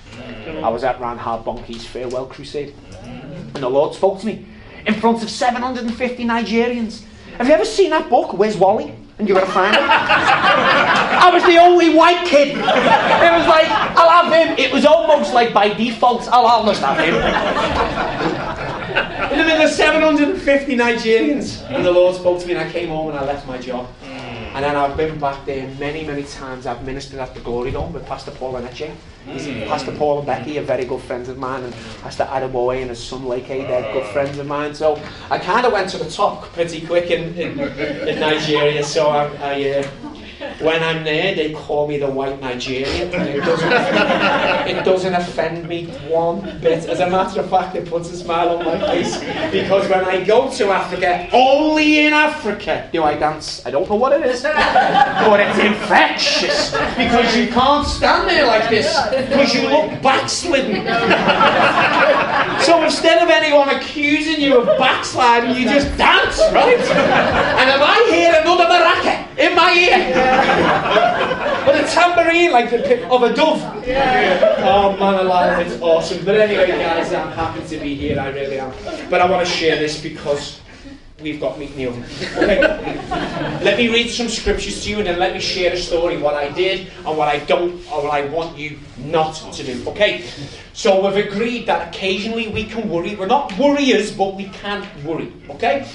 I 0.62 0.70
was 0.70 0.84
at 0.84 1.02
Reinhard 1.02 1.44
Bonnke's 1.44 1.86
farewell 1.86 2.28
crusade, 2.28 2.76
and 3.04 3.56
the 3.56 3.70
Lord 3.70 3.96
spoke 3.96 4.20
to 4.20 4.28
me 4.28 4.46
in 4.86 4.94
front 4.96 5.24
of 5.24 5.30
750 5.30 6.26
Nigerians. 6.26 7.04
Have 7.38 7.48
you 7.48 7.54
ever 7.54 7.66
seen 7.66 7.90
that 7.92 8.10
book, 8.10 8.34
Where's 8.34 8.58
Wally? 8.58 8.94
And 9.18 9.28
you 9.30 9.36
got 9.36 9.46
to 9.46 9.52
find 9.52 9.76
him. 9.76 9.84
I 9.86 11.30
was 11.32 11.44
the 11.44 11.58
only 11.58 11.94
white 11.94 12.26
kid. 12.26 12.50
It 12.50 12.58
was 12.58 13.48
like, 13.48 13.68
I'll 13.70 14.24
have 14.24 14.34
him. 14.34 14.58
It 14.58 14.74
was 14.74 14.86
almost 14.86 15.34
like 15.34 15.54
by 15.54 15.70
default, 15.74 16.28
I'll, 16.30 16.46
I'll 16.48 16.74
have 16.74 16.98
him. 16.98 17.14
In 19.32 19.38
the 19.38 19.46
middle 19.46 19.64
of 19.64 19.70
750 19.70 20.76
Nigerians. 20.76 21.62
And 21.70 21.86
the 21.86 21.92
Lord 21.92 22.16
spoke 22.16 22.40
to 22.42 22.48
me, 22.48 22.54
and 22.54 22.68
I 22.68 22.72
came 22.72 22.90
home 22.90 23.10
and 23.10 23.18
I 23.18 23.24
left 23.24 23.48
my 23.48 23.60
job. 23.60 23.88
And 24.53 24.65
then 24.65 24.75
I've 24.75 24.98
been 24.98 25.17
back 25.17 25.46
there 25.46 25.67
many, 25.79 26.05
many 26.05 26.24
times. 26.24 26.65
I've 26.65 26.84
ministered 26.86 27.20
at 27.20 27.34
the 27.34 27.39
Glory 27.39 27.72
Dome 27.72 27.93
with 27.93 28.05
Pastor 28.05 28.31
Paul 28.31 28.58
and 28.58 28.67
Enenche. 28.67 28.91
Pastor 29.67 29.91
Paul 29.93 30.17
and 30.17 30.27
Becky 30.27 30.58
are 30.58 30.63
very 30.63 30.84
good 30.84 31.01
friends 31.01 31.29
of 31.29 31.38
mine, 31.38 31.63
and 31.63 31.74
Pastor 32.01 32.25
Adeboye 32.25 32.81
and 32.81 32.89
his 32.89 33.01
son 33.01 33.22
Leke 33.22 33.48
they're 33.48 33.93
good 33.93 34.05
friends 34.12 34.38
of 34.39 34.48
mine. 34.48 34.74
So 34.74 35.01
I 35.29 35.38
kind 35.38 35.65
of 35.65 35.72
went 35.72 35.89
to 35.91 35.98
the 35.98 36.10
top 36.10 36.43
pretty 36.53 36.86
quick 36.86 37.12
in, 37.12 37.34
in, 37.36 37.60
in 37.60 38.20
Nigeria. 38.20 38.84
So 38.84 39.10
I, 39.10 39.25
I 39.39 39.79
uh, 39.79 40.11
when 40.60 40.84
I'm 40.84 41.04
there, 41.04 41.36
they 41.36 41.54
call 41.54 41.88
me 41.88 41.98
the 41.98 42.10
white 42.10 42.40
Nigerian, 42.42 43.14
and 43.14 43.30
it 43.30 43.42
doesn't, 43.42 43.72
it 44.68 44.84
doesn't 44.86 45.14
offend 45.14 45.68
me 45.68 45.88
one 46.08 46.42
bit. 46.60 46.86
As 46.88 47.00
a 47.00 47.10
matter 47.10 47.42
of 47.42 47.50
fact, 47.50 47.76
it 47.76 47.88
puts 47.90 48.12
a 48.12 48.18
smile 48.18 48.58
on 48.58 48.66
my 48.66 48.80
face 48.80 49.20
because 49.52 49.88
when 49.90 50.06
I 50.06 50.24
go 50.24 50.50
to 50.52 50.70
Africa, 50.70 51.30
only 51.34 52.06
in 52.06 52.14
Africa 52.14 52.90
do 52.92 53.04
I 53.04 53.18
dance. 53.18 53.66
I 53.66 53.72
don't 53.72 53.90
know 53.90 53.96
what 53.96 54.14
it 54.14 54.26
is, 54.26 54.44
but 54.44 55.40
it's 55.40 55.60
infectious 55.60 56.72
because 56.98 57.36
you 57.36 57.48
can't 57.48 57.88
stand 57.88 58.30
there 58.30 58.46
like 58.48 58.70
this 58.70 58.88
because 59.12 59.54
you 59.54 59.70
look 59.70 60.02
backslidden. 60.02 60.86
So 62.62 62.84
instead 62.84 63.22
of 63.24 63.30
anyone 63.30 63.70
accusing 63.70 64.40
you 64.40 64.62
of 64.62 64.66
backsliding, 64.78 65.56
you 65.56 65.66
just 65.66 65.88
dance, 65.98 66.40
right? 66.52 66.80
And 66.80 67.70
if 67.70 67.82
I 67.82 68.08
hear 68.12 68.34
another 68.42 68.68
ear, 69.75 70.13
but 71.66 71.75
a 71.75 71.88
tambourine 71.88 72.51
like 72.51 72.70
the 72.70 72.80
pick 72.80 73.04
of 73.10 73.24
a 73.24 73.34
dove. 73.34 73.62
Oh 74.63 74.96
man 75.00 75.25
alive, 75.25 75.66
it's 75.66 75.82
awesome. 75.82 76.24
But 76.25 76.36
anyway, 76.40 76.68
guys, 76.68 77.13
I'm 77.13 77.32
happy 77.32 77.68
to 77.68 77.78
be 77.78 77.96
here. 77.96 78.20
I 78.20 78.30
really 78.30 78.60
am. 78.60 78.72
But 79.10 79.22
I 79.22 79.30
want 79.30 79.46
to 79.46 79.51
share 79.51 79.78
this 79.78 80.01
because 80.01 80.62
we've 81.22 81.40
got 81.40 81.58
meat 81.60 81.72
in 81.72 81.78
the 81.78 81.88
oven. 81.88 82.04
Okay. 82.38 82.62
let 83.63 83.78
me 83.78 83.90
read 83.90 84.10
some 84.10 84.28
scriptures 84.28 84.84
to 84.84 84.90
you 84.90 84.98
and 84.98 85.08
then 85.08 85.20
let 85.20 85.34
me 85.34 85.40
share 85.40 85.74
a 85.74 85.78
story, 85.78 86.18
what 86.18 86.34
I 86.36 86.50
did 86.50 86.92
and 87.06 87.18
what 87.18 87.28
I 87.28 87.40
don't 87.40 87.74
or 87.92 88.04
what 88.04 88.13
I 88.13 88.25
want 88.25 88.58
you 88.58 88.80
not 88.98 89.36
to 89.54 89.63
do. 89.63 89.88
Okay? 89.90 90.25
So 90.74 91.06
we've 91.06 91.25
agreed 91.25 91.68
that 91.68 91.90
occasionally 91.90 92.48
we 92.48 92.63
can 92.66 92.90
worry. 92.90 93.16
We're 93.16 93.28
not 93.28 93.58
worriers, 93.58 94.12
but 94.12 94.36
we 94.36 94.46
can 94.50 94.86
worry. 95.06 95.32
Okay? 95.50 95.88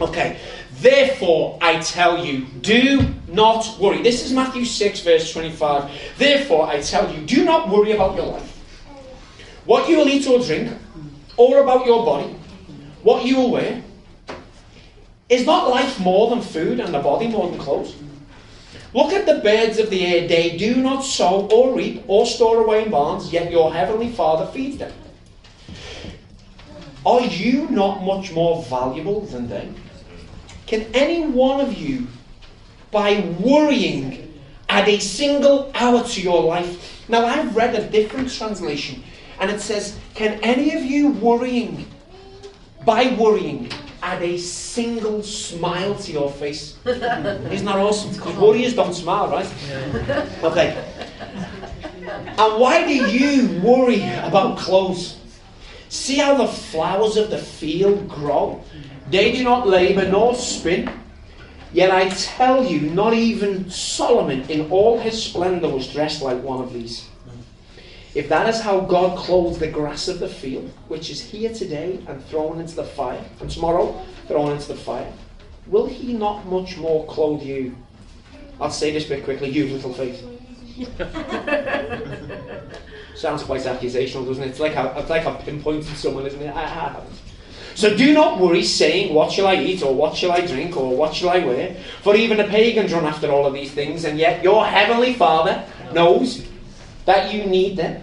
Okay. 0.00 0.38
Therefore, 0.80 1.58
I 1.60 1.80
tell 1.80 2.24
you, 2.24 2.44
do 2.60 3.12
not 3.26 3.78
worry. 3.80 4.00
This 4.00 4.24
is 4.24 4.32
Matthew 4.32 4.64
6, 4.64 5.00
verse 5.00 5.32
25. 5.32 5.90
Therefore, 6.16 6.68
I 6.68 6.80
tell 6.80 7.12
you, 7.12 7.26
do 7.26 7.44
not 7.44 7.68
worry 7.68 7.92
about 7.92 8.14
your 8.14 8.26
life, 8.26 8.56
what 9.64 9.88
you 9.88 9.98
will 9.98 10.08
eat 10.08 10.26
or 10.28 10.38
drink, 10.38 10.72
or 11.36 11.62
about 11.62 11.84
your 11.84 12.04
body, 12.04 12.32
what 13.02 13.24
you 13.24 13.36
will 13.36 13.50
wear. 13.50 13.82
Is 15.28 15.44
not 15.44 15.68
life 15.68 15.98
more 15.98 16.30
than 16.30 16.40
food 16.40 16.78
and 16.80 16.94
the 16.94 17.00
body 17.00 17.26
more 17.26 17.50
than 17.50 17.58
clothes? 17.58 17.96
Look 18.94 19.12
at 19.12 19.26
the 19.26 19.40
birds 19.40 19.78
of 19.78 19.90
the 19.90 20.06
air. 20.06 20.28
They 20.28 20.56
do 20.56 20.76
not 20.76 21.02
sow 21.02 21.48
or 21.48 21.76
reap 21.76 22.04
or 22.06 22.24
store 22.24 22.62
away 22.64 22.84
in 22.84 22.90
barns, 22.90 23.32
yet 23.32 23.50
your 23.50 23.72
heavenly 23.72 24.10
Father 24.10 24.50
feeds 24.52 24.78
them. 24.78 24.92
Are 27.04 27.20
you 27.20 27.68
not 27.68 28.02
much 28.04 28.32
more 28.32 28.62
valuable 28.62 29.22
than 29.22 29.48
they? 29.48 29.68
Can 30.68 30.82
any 30.92 31.26
one 31.26 31.62
of 31.62 31.72
you, 31.78 32.06
by 32.90 33.20
worrying, 33.40 34.38
add 34.68 34.86
a 34.86 34.98
single 34.98 35.72
hour 35.74 36.04
to 36.04 36.20
your 36.20 36.42
life? 36.42 37.08
Now, 37.08 37.24
I've 37.24 37.56
read 37.56 37.74
a 37.74 37.88
different 37.88 38.30
translation, 38.30 39.02
and 39.40 39.50
it 39.50 39.62
says, 39.62 39.98
Can 40.14 40.38
any 40.42 40.74
of 40.76 40.84
you 40.84 41.08
worrying, 41.08 41.86
by 42.84 43.16
worrying, 43.18 43.72
add 44.02 44.22
a 44.22 44.36
single 44.36 45.22
smile 45.22 45.94
to 45.94 46.12
your 46.12 46.30
face? 46.30 46.76
Isn't 46.84 47.64
that 47.64 47.76
awesome? 47.76 48.12
Because 48.12 48.36
worriers 48.36 48.74
don't 48.74 48.92
smile, 48.92 49.30
right? 49.30 49.50
Okay. 50.44 50.84
And 52.04 52.60
why 52.60 52.86
do 52.86 52.92
you 52.92 53.58
worry 53.62 54.02
about 54.18 54.58
clothes? 54.58 55.18
See 55.88 56.16
how 56.16 56.34
the 56.36 56.46
flowers 56.46 57.16
of 57.16 57.30
the 57.30 57.38
field 57.38 58.06
grow? 58.06 58.62
They 59.10 59.32
do 59.32 59.42
not 59.42 59.66
labor 59.66 60.08
nor 60.08 60.34
spin. 60.34 60.90
Yet 61.72 61.90
I 61.90 62.08
tell 62.10 62.64
you, 62.64 62.90
not 62.90 63.14
even 63.14 63.70
Solomon 63.70 64.42
in 64.50 64.70
all 64.70 64.98
his 64.98 65.22
splendor 65.22 65.68
was 65.68 65.92
dressed 65.92 66.22
like 66.22 66.42
one 66.42 66.62
of 66.62 66.72
these. 66.72 67.08
If 68.14 68.28
that 68.30 68.48
is 68.48 68.60
how 68.60 68.80
God 68.80 69.18
clothes 69.18 69.58
the 69.58 69.68
grass 69.68 70.08
of 70.08 70.18
the 70.18 70.28
field, 70.28 70.70
which 70.88 71.10
is 71.10 71.20
here 71.20 71.52
today 71.52 72.02
and 72.08 72.24
thrown 72.24 72.58
into 72.58 72.74
the 72.74 72.84
fire, 72.84 73.22
and 73.40 73.50
tomorrow 73.50 74.02
thrown 74.26 74.52
into 74.52 74.68
the 74.68 74.76
fire, 74.76 75.12
will 75.66 75.86
he 75.86 76.14
not 76.14 76.46
much 76.46 76.78
more 76.78 77.06
clothe 77.06 77.42
you? 77.42 77.76
I'll 78.60 78.70
say 78.70 78.90
this 78.90 79.04
bit 79.04 79.24
quickly, 79.24 79.50
you 79.50 79.68
little 79.68 79.92
faith. 79.92 80.24
Sounds 83.14 83.42
quite 83.42 83.60
accusational, 83.62 84.26
doesn't 84.26 84.42
it? 84.42 84.48
It's 84.48 84.60
like 84.60 84.76
I, 84.76 84.86
it's 84.98 85.10
like 85.10 85.26
I've 85.26 85.40
pinpointed 85.40 85.96
someone, 85.96 86.26
isn't 86.26 86.40
it? 86.40 86.54
I 86.54 86.66
haven't. 86.66 87.10
So 87.78 87.96
do 87.96 88.12
not 88.12 88.40
worry, 88.40 88.64
saying, 88.64 89.14
What 89.14 89.30
shall 89.30 89.46
I 89.46 89.54
eat, 89.54 89.84
or 89.84 89.94
what 89.94 90.16
shall 90.16 90.32
I 90.32 90.44
drink, 90.44 90.76
or 90.76 90.96
what 90.96 91.14
shall 91.14 91.28
I 91.28 91.38
wear? 91.38 91.76
For 92.02 92.16
even 92.16 92.38
the 92.38 92.42
pagans 92.42 92.92
run 92.92 93.04
after 93.04 93.30
all 93.30 93.46
of 93.46 93.54
these 93.54 93.70
things, 93.70 94.04
and 94.04 94.18
yet 94.18 94.42
your 94.42 94.66
heavenly 94.66 95.14
Father 95.14 95.64
knows 95.92 96.44
that 97.04 97.32
you 97.32 97.46
need 97.46 97.76
them. 97.76 98.02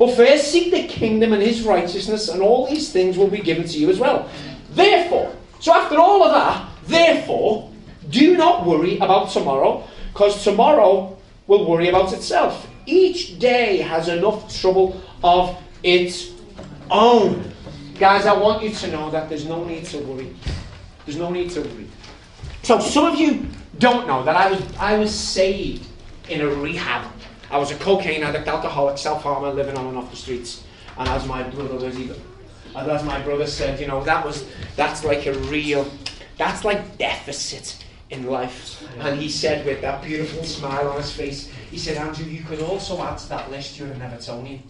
But 0.00 0.16
first 0.16 0.50
seek 0.50 0.72
the 0.72 0.88
kingdom 0.88 1.32
and 1.32 1.40
his 1.40 1.62
righteousness, 1.62 2.28
and 2.28 2.42
all 2.42 2.66
these 2.66 2.90
things 2.90 3.16
will 3.16 3.28
be 3.28 3.38
given 3.38 3.68
to 3.68 3.78
you 3.78 3.88
as 3.88 4.00
well. 4.00 4.28
Therefore, 4.70 5.32
so 5.60 5.72
after 5.74 5.96
all 5.96 6.24
of 6.24 6.32
that, 6.32 6.68
therefore, 6.88 7.70
do 8.10 8.36
not 8.36 8.66
worry 8.66 8.96
about 8.96 9.30
tomorrow, 9.30 9.86
because 10.12 10.42
tomorrow 10.42 11.16
will 11.46 11.70
worry 11.70 11.88
about 11.88 12.12
itself. 12.12 12.66
Each 12.84 13.38
day 13.38 13.76
has 13.76 14.08
enough 14.08 14.52
trouble 14.60 15.00
of 15.22 15.56
its 15.84 16.32
own. 16.90 17.54
Guys, 17.98 18.26
I 18.26 18.32
want 18.32 18.62
you 18.62 18.70
to 18.70 18.86
know 18.92 19.10
that 19.10 19.28
there's 19.28 19.44
no 19.44 19.64
need 19.64 19.84
to 19.86 19.98
worry. 19.98 20.34
There's 21.04 21.18
no 21.18 21.30
need 21.30 21.50
to 21.50 21.62
worry. 21.62 21.88
So 22.62 22.78
some 22.78 23.12
of 23.12 23.18
you 23.18 23.46
don't 23.78 24.06
know 24.06 24.22
that 24.24 24.36
I 24.36 24.50
was 24.52 24.76
I 24.76 24.98
was 24.98 25.12
saved 25.12 25.84
in 26.28 26.40
a 26.40 26.46
rehab. 26.46 27.10
I 27.50 27.58
was 27.58 27.72
a 27.72 27.76
cocaine 27.76 28.22
addict, 28.22 28.46
alcoholic, 28.46 28.98
self-harmer, 28.98 29.50
living 29.50 29.76
on 29.76 29.86
and 29.86 29.96
off 29.98 30.10
the 30.10 30.16
streets. 30.16 30.62
And 30.96 31.08
as 31.08 31.26
my 31.26 31.42
brother 31.42 31.74
was 31.74 31.98
even, 31.98 32.20
as 32.76 33.02
my 33.04 33.20
brother 33.20 33.46
said, 33.46 33.80
you 33.80 33.88
know, 33.88 34.04
that 34.04 34.24
was 34.24 34.46
that's 34.76 35.02
like 35.04 35.26
a 35.26 35.34
real 35.50 35.90
that's 36.36 36.64
like 36.64 36.98
deficit 36.98 37.84
in 38.10 38.26
life. 38.26 38.86
And 39.00 39.18
he 39.18 39.28
said 39.28 39.66
with 39.66 39.80
that 39.80 40.04
beautiful 40.04 40.44
smile 40.44 40.88
on 40.88 40.98
his 40.98 41.10
face, 41.10 41.50
he 41.70 41.78
said, 41.78 41.96
Andrew, 41.96 42.26
you 42.26 42.44
could 42.44 42.62
also 42.62 43.02
add 43.02 43.18
to 43.18 43.28
that 43.30 43.50
list 43.50 43.78
you're 43.78 43.88
an 43.88 44.00
Evertonian. 44.00 44.60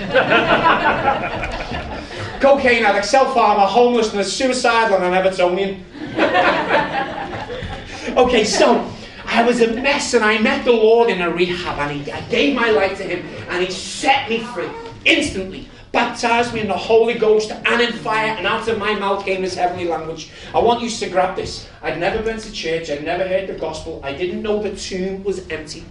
Cocaine 2.40 2.84
addict, 2.84 3.04
self-harmer, 3.04 3.66
homelessness, 3.66 4.32
suicidal, 4.32 4.96
and 4.96 5.04
an 5.04 5.22
Evertonian. 5.22 5.82
okay, 8.16 8.44
so 8.44 8.90
I 9.26 9.44
was 9.44 9.60
a 9.60 9.74
mess 9.74 10.14
and 10.14 10.24
I 10.24 10.38
met 10.38 10.64
the 10.64 10.72
Lord 10.72 11.10
in 11.10 11.20
a 11.20 11.30
rehab 11.30 11.78
and 11.78 12.00
he, 12.00 12.10
I 12.10 12.20
gave 12.22 12.56
my 12.56 12.70
life 12.70 12.96
to 12.98 13.04
him 13.04 13.24
and 13.48 13.64
he 13.64 13.70
set 13.70 14.28
me 14.28 14.38
free 14.38 14.68
instantly. 15.04 15.68
Baptized 15.92 16.54
me 16.54 16.60
in 16.60 16.68
the 16.68 16.76
Holy 16.76 17.14
Ghost 17.14 17.50
and 17.50 17.80
in 17.80 17.92
fire, 17.92 18.36
and 18.36 18.46
out 18.46 18.68
of 18.68 18.78
my 18.78 18.94
mouth 18.94 19.24
came 19.24 19.42
his 19.42 19.56
heavenly 19.56 19.86
language. 19.86 20.30
I 20.54 20.60
want 20.60 20.82
you 20.82 20.88
to 20.88 21.10
grab 21.10 21.36
this. 21.36 21.68
I'd 21.82 21.98
never 21.98 22.22
been 22.22 22.38
to 22.38 22.52
church, 22.52 22.90
I'd 22.90 23.04
never 23.04 23.26
heard 23.26 23.48
the 23.48 23.54
gospel, 23.54 24.00
I 24.04 24.12
didn't 24.12 24.40
know 24.40 24.62
the 24.62 24.76
tomb 24.76 25.24
was 25.24 25.48
empty. 25.48 25.84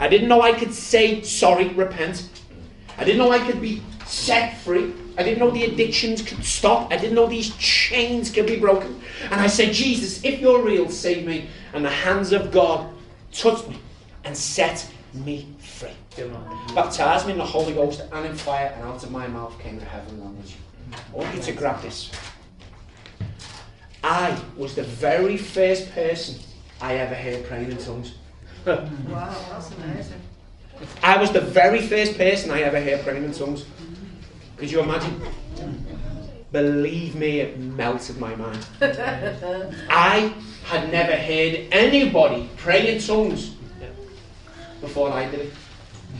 I 0.00 0.08
didn't 0.08 0.28
know 0.28 0.42
I 0.42 0.52
could 0.52 0.74
say 0.74 1.22
sorry, 1.22 1.68
repent. 1.68 2.28
I 3.00 3.04
didn't 3.04 3.16
know 3.16 3.32
I 3.32 3.38
could 3.38 3.62
be 3.62 3.82
set 4.04 4.58
free. 4.58 4.92
I 5.16 5.22
didn't 5.22 5.38
know 5.38 5.50
the 5.50 5.64
addictions 5.64 6.20
could 6.20 6.44
stop. 6.44 6.92
I 6.92 6.98
didn't 6.98 7.14
know 7.14 7.26
these 7.26 7.56
chains 7.56 8.30
could 8.30 8.46
be 8.46 8.58
broken. 8.58 9.00
And 9.30 9.40
I 9.40 9.46
said, 9.46 9.72
Jesus, 9.72 10.22
if 10.22 10.38
you're 10.38 10.62
real, 10.62 10.90
save 10.90 11.26
me. 11.26 11.48
And 11.72 11.82
the 11.82 11.90
hands 11.90 12.32
of 12.32 12.52
God 12.52 12.92
touched 13.32 13.68
me 13.68 13.78
and 14.24 14.36
set 14.36 14.86
me 15.14 15.48
free. 15.60 15.88
Baptized 16.74 17.24
me 17.24 17.32
in 17.32 17.38
the 17.38 17.46
Holy 17.46 17.72
Ghost 17.72 18.02
and 18.12 18.26
in 18.26 18.36
fire, 18.36 18.70
and 18.76 18.84
out 18.84 19.02
of 19.02 19.10
my 19.10 19.26
mouth 19.28 19.58
came 19.58 19.78
the 19.78 19.86
heavenly 19.86 20.22
language. 20.22 20.56
I 20.92 21.16
want 21.16 21.34
you 21.34 21.40
to 21.40 21.52
grab 21.52 21.80
this. 21.80 22.10
I 24.04 24.38
was 24.58 24.74
the 24.74 24.82
very 24.82 25.38
first 25.38 25.90
person 25.92 26.38
I 26.82 26.96
ever 26.96 27.14
heard 27.14 27.46
praying 27.46 27.70
in 27.70 27.78
tongues. 27.78 28.14
Wow, 28.66 29.34
that's 29.50 29.70
amazing. 29.70 30.20
I 31.02 31.16
was 31.16 31.32
the 31.32 31.40
very 31.40 31.80
first 31.80 32.16
person 32.16 32.50
I 32.50 32.62
ever 32.62 32.80
heard 32.80 33.02
praying 33.02 33.24
in 33.24 33.32
tongues. 33.32 33.64
Could 34.56 34.70
you 34.70 34.80
imagine? 34.80 35.20
Believe 36.52 37.14
me, 37.14 37.40
it 37.40 37.58
melted 37.58 38.18
my 38.18 38.34
mind. 38.34 38.66
I 38.80 40.34
had 40.64 40.90
never 40.90 41.12
heard 41.12 41.68
anybody 41.72 42.48
pray 42.56 42.94
in 42.94 43.00
tongues 43.00 43.54
before 44.80 45.12
I 45.12 45.30
did 45.30 45.40
it. 45.40 45.52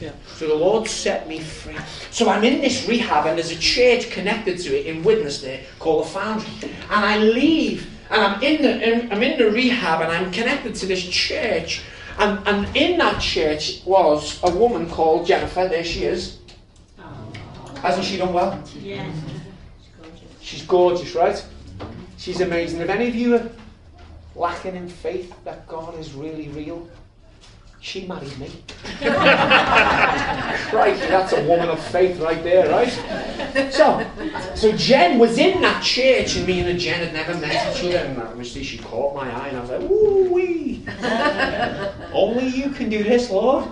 Yeah. 0.01 0.13
So 0.37 0.47
the 0.47 0.55
Lord 0.55 0.89
set 0.89 1.29
me 1.29 1.41
free. 1.41 1.77
So 2.11 2.29
I'm 2.29 2.45
in 2.45 2.61
this 2.61 2.89
rehab, 2.89 3.27
and 3.27 3.37
there's 3.37 3.51
a 3.51 3.59
church 3.59 4.11
connected 4.11 4.59
to 4.61 4.79
it 4.79 4.87
in 4.87 5.03
Widnes 5.03 5.43
there 5.43 5.63
called 5.79 6.05
the 6.05 6.09
Foundry. 6.11 6.71
And 6.91 7.05
I 7.05 7.19
leave, 7.19 7.91
and 8.09 8.23
I'm 8.23 8.43
in 8.43 8.63
the 8.63 9.13
I'm 9.13 9.23
in 9.23 9.39
the 9.39 9.51
rehab, 9.51 10.01
and 10.01 10.11
I'm 10.11 10.31
connected 10.31 10.75
to 10.77 10.87
this 10.87 11.03
church. 11.03 11.83
And, 12.19 12.47
and 12.47 12.77
in 12.77 12.99
that 12.99 13.21
church 13.21 13.83
was 13.85 14.41
a 14.43 14.51
woman 14.51 14.89
called 14.91 15.27
Jennifer. 15.27 15.69
There 15.69 15.85
she 15.85 16.05
is. 16.05 16.39
Hasn't 17.83 18.05
she 18.05 18.19
done 18.19 18.33
well? 18.33 18.63
Yeah. 18.79 19.11
She's 20.41 20.63
gorgeous, 20.67 21.15
right? 21.15 21.43
She's 22.19 22.41
amazing. 22.41 22.81
If 22.81 22.91
any 22.91 23.09
of 23.09 23.15
you 23.15 23.37
are 23.37 23.51
lacking 24.35 24.77
in 24.77 24.89
faith 24.89 25.33
that 25.45 25.67
God 25.67 25.99
is 25.99 26.13
really 26.13 26.49
real, 26.49 26.89
she 27.81 28.07
married 28.07 28.39
me. 28.39 28.51
Crikey, 30.71 31.01
that's 31.01 31.33
a 31.33 31.43
woman 31.45 31.71
of 31.71 31.81
faith 31.81 32.21
right 32.21 32.43
there, 32.45 32.69
right? 32.71 32.91
So, 33.73 34.07
so 34.55 34.73
Jen 34.77 35.19
was 35.19 35.39
in 35.39 35.63
that 35.63 35.83
church, 35.83 36.37
and 36.37 36.47
me 36.47 36.61
and 36.61 36.79
Jen 36.79 37.01
had 37.03 37.15
never 37.15 37.35
met 37.41 37.75
each 37.75 37.85
other, 37.87 38.05
and 38.05 38.23
obviously 38.23 38.63
she 38.63 38.79
caught 38.79 39.15
my 39.15 39.31
eye, 39.35 39.49
and 39.49 39.57
I 39.57 39.61
was 39.61 39.71
like, 39.71 39.81
ooh 39.91 40.31
wee. 40.31 40.85
Only 42.13 42.49
you 42.49 42.71
can 42.71 42.91
do 42.91 43.03
this, 43.03 43.31
Lord. 43.31 43.65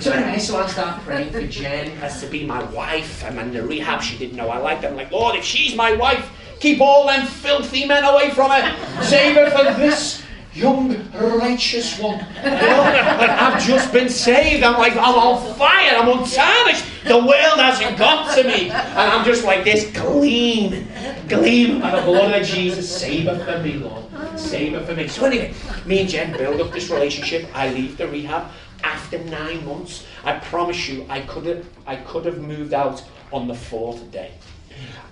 So 0.00 0.12
anyway, 0.12 0.38
so 0.38 0.60
I 0.60 0.66
started 0.66 1.02
praying 1.02 1.32
for 1.32 1.46
Jen 1.46 1.92
as 2.02 2.20
to 2.20 2.26
be 2.26 2.44
my 2.44 2.62
wife. 2.70 3.24
I'm 3.24 3.38
in 3.38 3.52
the 3.52 3.62
rehab. 3.62 4.02
She 4.02 4.18
didn't 4.18 4.36
know 4.36 4.50
I 4.50 4.58
liked. 4.58 4.84
I'm 4.84 4.96
like, 4.96 5.10
Lord, 5.10 5.36
if 5.36 5.44
she's 5.44 5.74
my 5.74 5.92
wife, 5.92 6.30
keep 6.60 6.80
all 6.80 7.06
them 7.06 7.26
filthy 7.26 7.86
men 7.86 8.04
away 8.04 8.30
from 8.30 8.50
her. 8.50 9.02
Save 9.02 9.36
her 9.36 9.50
for 9.50 9.64
this 9.80 10.22
young, 10.54 11.10
righteous 11.12 11.98
one. 11.98 12.20
I've 12.42 13.62
just 13.62 13.92
been 13.92 14.08
saved. 14.08 14.62
I'm 14.62 14.78
like, 14.78 14.92
I'm 14.94 15.14
on 15.14 15.54
fire. 15.54 15.96
I'm 15.96 16.08
untarnished. 16.08 16.84
The 17.04 17.16
world 17.16 17.58
hasn't 17.58 17.98
got 17.98 18.36
to 18.36 18.44
me. 18.44 18.70
And 18.70 18.98
I'm 18.98 19.24
just 19.24 19.44
like 19.44 19.64
this 19.64 19.90
gleam, 19.92 20.88
gleam 21.28 21.80
by 21.80 21.96
the 21.96 22.02
blood 22.02 22.40
of 22.40 22.46
Jesus. 22.46 22.94
Save 22.94 23.26
her 23.26 23.44
for 23.44 23.62
me, 23.62 23.74
Lord. 23.74 24.04
Save 24.38 24.74
her 24.74 24.84
for 24.84 24.94
me. 24.94 25.08
So 25.08 25.26
anyway, 25.26 25.54
me 25.86 26.00
and 26.00 26.08
Jen 26.08 26.36
build 26.36 26.60
up 26.60 26.72
this 26.72 26.90
relationship. 26.90 27.48
I 27.54 27.72
leave 27.72 27.96
the 27.96 28.08
rehab 28.08 28.50
after 28.82 29.18
nine 29.24 29.64
months. 29.64 30.06
I 30.24 30.38
promise 30.38 30.88
you, 30.88 31.06
I 31.08 31.20
could 31.20 31.46
have, 31.46 31.66
I 31.86 31.96
could 31.96 32.24
have 32.26 32.38
moved 32.38 32.74
out 32.74 33.04
on 33.32 33.46
the 33.46 33.54
fourth 33.54 34.10
day. 34.10 34.32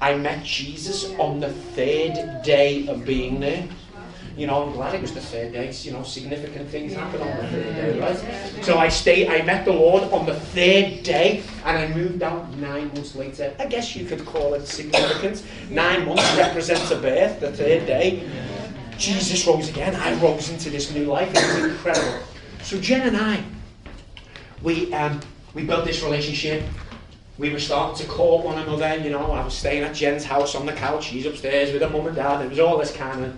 I 0.00 0.16
met 0.16 0.44
Jesus 0.44 1.12
on 1.18 1.40
the 1.40 1.50
third 1.50 2.42
day 2.42 2.86
of 2.88 3.04
being 3.04 3.40
there. 3.40 3.68
You 4.38 4.46
know, 4.46 4.62
I'm 4.62 4.72
glad 4.72 4.94
it 4.94 5.02
was 5.02 5.12
the 5.12 5.20
third 5.20 5.52
day. 5.52 5.72
You 5.82 5.90
know, 5.90 6.04
significant 6.04 6.70
things 6.70 6.94
happen 6.94 7.20
on 7.20 7.36
the 7.38 7.48
third 7.48 7.74
day, 7.74 7.98
right? 7.98 8.64
So 8.64 8.78
I 8.78 8.88
stayed, 8.88 9.28
I 9.28 9.42
met 9.42 9.64
the 9.64 9.72
Lord 9.72 10.04
on 10.12 10.26
the 10.26 10.34
third 10.34 11.02
day, 11.02 11.42
and 11.64 11.76
I 11.76 11.88
moved 11.88 12.22
out 12.22 12.48
nine 12.56 12.86
months 12.94 13.16
later. 13.16 13.52
I 13.58 13.66
guess 13.66 13.96
you 13.96 14.06
could 14.06 14.24
call 14.24 14.54
it 14.54 14.64
significant. 14.68 15.42
Nine 15.70 16.06
months 16.06 16.36
represents 16.36 16.88
a 16.92 17.00
birth, 17.00 17.40
the 17.40 17.50
third 17.50 17.86
day. 17.86 18.30
Jesus 18.96 19.44
rose 19.44 19.68
again. 19.68 19.96
I 19.96 20.14
rose 20.20 20.50
into 20.50 20.70
this 20.70 20.94
new 20.94 21.06
life. 21.06 21.30
It 21.30 21.62
was 21.62 21.72
incredible. 21.72 22.20
So 22.62 22.80
Jen 22.80 23.08
and 23.08 23.16
I, 23.16 23.42
we 24.62 24.94
um, 24.94 25.18
we 25.52 25.64
built 25.64 25.84
this 25.84 26.04
relationship. 26.04 26.62
We 27.38 27.50
were 27.50 27.58
starting 27.58 28.06
to 28.06 28.12
call 28.12 28.42
one 28.42 28.58
another. 28.58 29.02
You 29.02 29.10
know, 29.10 29.32
I 29.32 29.44
was 29.44 29.54
staying 29.54 29.82
at 29.82 29.96
Jen's 29.96 30.24
house 30.24 30.54
on 30.54 30.64
the 30.64 30.72
couch. 30.74 31.06
She's 31.06 31.26
upstairs 31.26 31.72
with 31.72 31.82
her 31.82 31.90
mum 31.90 32.06
and 32.06 32.14
dad. 32.14 32.44
It 32.44 32.50
was 32.50 32.60
all 32.60 32.78
this 32.78 32.94
kind 32.94 33.24
of 33.24 33.34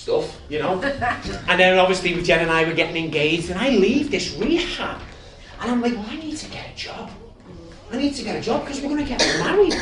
stuff, 0.00 0.40
you 0.48 0.58
know. 0.58 0.80
and 1.48 1.60
then 1.60 1.78
obviously 1.78 2.14
with 2.14 2.24
Jen 2.24 2.40
and 2.40 2.50
I 2.50 2.64
were 2.64 2.72
getting 2.72 3.04
engaged, 3.04 3.50
and 3.50 3.60
I 3.60 3.68
leave 3.68 4.10
this 4.10 4.34
rehab, 4.36 4.98
and 5.60 5.70
I'm 5.70 5.82
like, 5.82 5.92
well, 5.92 6.06
I 6.08 6.16
need 6.16 6.36
to 6.38 6.50
get 6.50 6.72
a 6.72 6.76
job. 6.76 7.10
I 7.92 7.98
need 7.98 8.14
to 8.14 8.22
get 8.22 8.36
a 8.36 8.40
job 8.40 8.64
because 8.64 8.80
we're 8.80 8.88
going 8.88 9.04
to 9.04 9.08
get 9.08 9.20
married. 9.40 9.74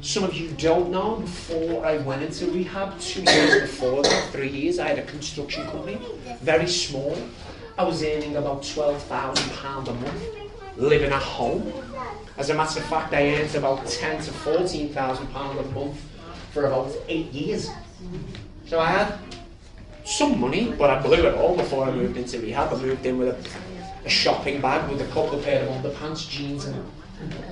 Some 0.00 0.24
of 0.24 0.34
you 0.34 0.48
don't 0.58 0.90
know, 0.90 1.16
before 1.16 1.86
I 1.86 1.98
went 1.98 2.22
into 2.22 2.46
rehab, 2.46 2.98
two 2.98 3.22
years 3.22 3.62
before 3.62 4.02
that, 4.02 4.30
three 4.32 4.50
years, 4.50 4.78
I 4.78 4.88
had 4.88 4.98
a 4.98 5.04
construction 5.04 5.64
company, 5.66 5.98
very 6.42 6.66
small. 6.66 7.16
I 7.78 7.84
was 7.84 8.02
earning 8.02 8.36
about 8.36 8.62
£12,000 8.62 9.88
a 9.88 9.94
month, 9.94 10.24
living 10.76 11.12
at 11.12 11.22
home. 11.22 11.72
As 12.36 12.50
a 12.50 12.54
matter 12.54 12.80
of 12.80 12.86
fact, 12.86 13.14
I 13.14 13.36
earned 13.36 13.54
about 13.54 13.86
ten 13.86 14.20
to 14.20 14.30
£14,000 14.30 15.60
a 15.60 15.62
month 15.74 16.00
for 16.52 16.66
about 16.66 16.92
eight 17.08 17.32
years. 17.32 17.70
So 18.66 18.80
I 18.80 18.86
had 18.86 19.18
some 20.04 20.38
money, 20.38 20.72
but 20.78 20.90
I 20.90 21.00
blew 21.00 21.26
it 21.26 21.34
all 21.34 21.56
before 21.56 21.86
I 21.86 21.90
moved 21.90 22.16
into 22.16 22.38
rehab. 22.38 22.72
I 22.72 22.76
moved 22.76 23.04
in 23.06 23.18
with 23.18 23.28
a, 23.28 24.06
a 24.06 24.08
shopping 24.08 24.60
bag 24.60 24.90
with 24.90 25.00
a 25.00 25.06
couple 25.06 25.38
of 25.38 25.44
pair 25.44 25.66
of 25.66 25.68
underpants, 25.70 26.28
jeans, 26.28 26.66
and 26.66 26.84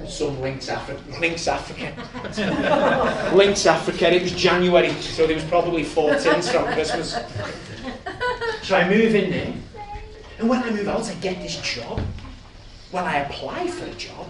some 0.06 0.40
Lynx 0.40 0.68
Africa. 0.68 1.02
Lynx 1.20 1.48
Africa. 1.48 3.32
Lynx 3.34 3.66
Africa. 3.66 4.12
It 4.12 4.22
was 4.22 4.32
January, 4.32 4.92
so 4.94 5.26
there 5.26 5.36
was 5.36 5.44
probably 5.44 5.82
four 5.82 6.14
tins 6.16 6.50
from 6.50 6.64
Christmas. 6.72 7.16
So 8.62 8.76
I 8.76 8.88
move 8.88 9.14
in 9.14 9.30
there, 9.30 9.54
and 10.38 10.48
when 10.48 10.62
I 10.62 10.70
move 10.70 10.88
out, 10.88 11.08
I 11.08 11.14
get 11.14 11.40
this 11.40 11.60
job. 11.60 12.00
When 12.90 13.04
I 13.04 13.20
apply 13.20 13.68
for 13.68 13.86
a 13.86 13.94
job, 13.94 14.28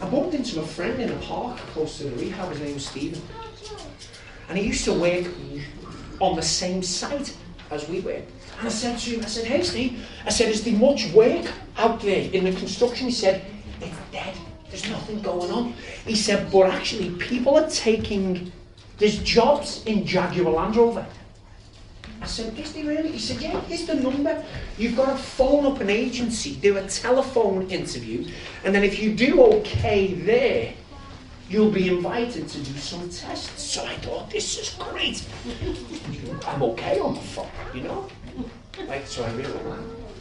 I 0.00 0.08
bumped 0.08 0.34
into 0.34 0.60
a 0.60 0.66
friend 0.66 1.00
in 1.00 1.12
a 1.12 1.16
park 1.18 1.58
close 1.58 1.98
to 1.98 2.04
the 2.04 2.16
rehab. 2.16 2.50
His 2.50 2.60
name 2.60 2.74
was 2.74 2.86
Stephen. 2.86 3.22
And 4.50 4.58
he 4.58 4.66
used 4.66 4.84
to 4.86 4.92
work 4.92 5.26
on 6.18 6.34
the 6.34 6.42
same 6.42 6.82
site 6.82 7.36
as 7.70 7.88
we 7.88 8.00
were. 8.00 8.20
And 8.58 8.66
I 8.66 8.68
said 8.68 8.98
to 8.98 9.10
him, 9.10 9.20
I 9.22 9.28
said, 9.28 9.46
hey 9.46 9.62
Steve, 9.62 10.04
I 10.26 10.30
said, 10.30 10.48
is 10.48 10.64
there 10.64 10.74
much 10.74 11.06
work 11.12 11.46
out 11.78 12.00
there 12.00 12.28
in 12.32 12.42
the 12.42 12.52
construction? 12.52 13.06
He 13.06 13.12
said, 13.12 13.44
it's 13.80 13.96
dead. 14.10 14.36
There's 14.68 14.90
nothing 14.90 15.22
going 15.22 15.52
on. 15.52 15.74
He 16.04 16.16
said, 16.16 16.50
but 16.50 16.68
actually 16.68 17.10
people 17.10 17.56
are 17.56 17.70
taking, 17.70 18.50
there's 18.98 19.22
jobs 19.22 19.84
in 19.86 20.04
Jaguar 20.04 20.52
Land 20.52 20.74
Rover. 20.74 21.06
I 22.20 22.26
said, 22.26 22.58
is 22.58 22.72
there 22.72 22.84
really? 22.84 23.12
He 23.12 23.18
said, 23.20 23.40
yeah, 23.40 23.60
here's 23.62 23.86
the 23.86 23.94
number. 23.94 24.44
You've 24.76 24.96
got 24.96 25.16
to 25.16 25.16
phone 25.16 25.64
up 25.64 25.80
an 25.80 25.90
agency, 25.90 26.56
do 26.56 26.76
a 26.76 26.86
telephone 26.88 27.70
interview, 27.70 28.26
and 28.64 28.74
then 28.74 28.82
if 28.82 28.98
you 28.98 29.14
do 29.14 29.44
okay 29.44 30.12
there, 30.12 30.74
you'll 31.50 31.70
be 31.70 31.88
invited 31.88 32.46
to 32.48 32.58
do 32.58 32.78
some 32.78 33.10
tests. 33.10 33.60
So 33.60 33.84
I 33.84 33.96
thought, 33.96 34.30
this 34.30 34.56
is 34.56 34.70
great. 34.78 35.26
I'm 36.46 36.62
okay 36.62 37.00
on 37.00 37.14
the 37.14 37.20
phone, 37.20 37.48
you 37.74 37.82
know? 37.82 38.08
Like, 38.86 39.06
so 39.06 39.24
I 39.24 39.32
really 39.32 39.52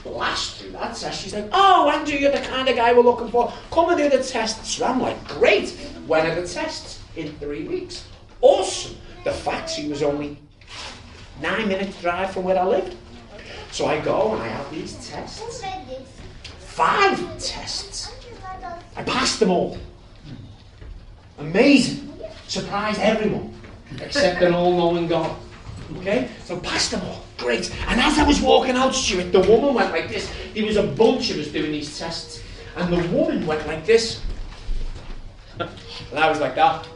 blast 0.03 0.57
through 0.57 0.71
that 0.71 0.95
test. 0.95 1.21
She's 1.21 1.33
like, 1.35 1.47
oh, 1.53 1.89
Andrew, 1.91 2.17
you're 2.17 2.31
the 2.31 2.39
kind 2.39 2.67
of 2.67 2.75
guy 2.75 2.91
we're 2.93 3.03
looking 3.03 3.29
for. 3.29 3.53
Come 3.69 3.89
and 3.89 3.97
do 3.97 4.09
the 4.09 4.23
tests. 4.23 4.71
So 4.71 4.85
I'm 4.85 4.99
like, 4.99 5.25
great. 5.27 5.69
When 6.07 6.25
are 6.25 6.33
the 6.33 6.47
tests? 6.47 6.99
In 7.15 7.31
three 7.33 7.67
weeks. 7.67 8.07
Awesome. 8.41 8.97
The 9.23 9.31
factory 9.31 9.87
was 9.87 10.01
only 10.01 10.37
nine 11.41 11.67
minutes 11.67 12.01
drive 12.01 12.31
from 12.31 12.45
where 12.45 12.57
I 12.57 12.65
lived. 12.65 12.95
So 13.71 13.85
I 13.85 13.99
go 13.99 14.33
and 14.33 14.41
I 14.41 14.47
have 14.47 14.71
these 14.71 15.07
tests. 15.07 15.63
Five 16.59 17.19
tests. 17.37 18.15
I 18.95 19.03
passed 19.03 19.39
them 19.39 19.51
all. 19.51 19.77
Amazing. 21.39 22.11
Surprised 22.47 22.99
everyone. 22.99 23.53
Except 24.01 24.41
an 24.41 24.53
all-knowing 24.53 25.07
God. 25.07 25.35
Okay? 25.97 26.29
So 26.43 26.59
passed 26.59 26.91
them 26.91 27.01
all. 27.01 27.23
Great. 27.37 27.73
And 27.87 27.99
as 27.99 28.19
I 28.19 28.23
was 28.23 28.41
walking 28.41 28.75
out, 28.75 28.93
Stuart, 28.93 29.31
the 29.31 29.39
woman 29.39 29.73
went 29.73 29.91
like 29.91 30.09
this. 30.09 30.31
There 30.53 30.65
was 30.65 30.75
a 30.75 30.83
bunch 30.83 31.31
of 31.31 31.37
us 31.37 31.47
doing 31.47 31.71
these 31.71 31.97
tests. 31.97 32.43
And 32.75 32.91
the 32.93 33.07
woman 33.09 33.45
went 33.47 33.65
like 33.65 33.85
this. 33.85 34.21
And 35.59 36.19
I 36.19 36.29
was 36.29 36.39
like 36.39 36.55
that. 36.55 36.87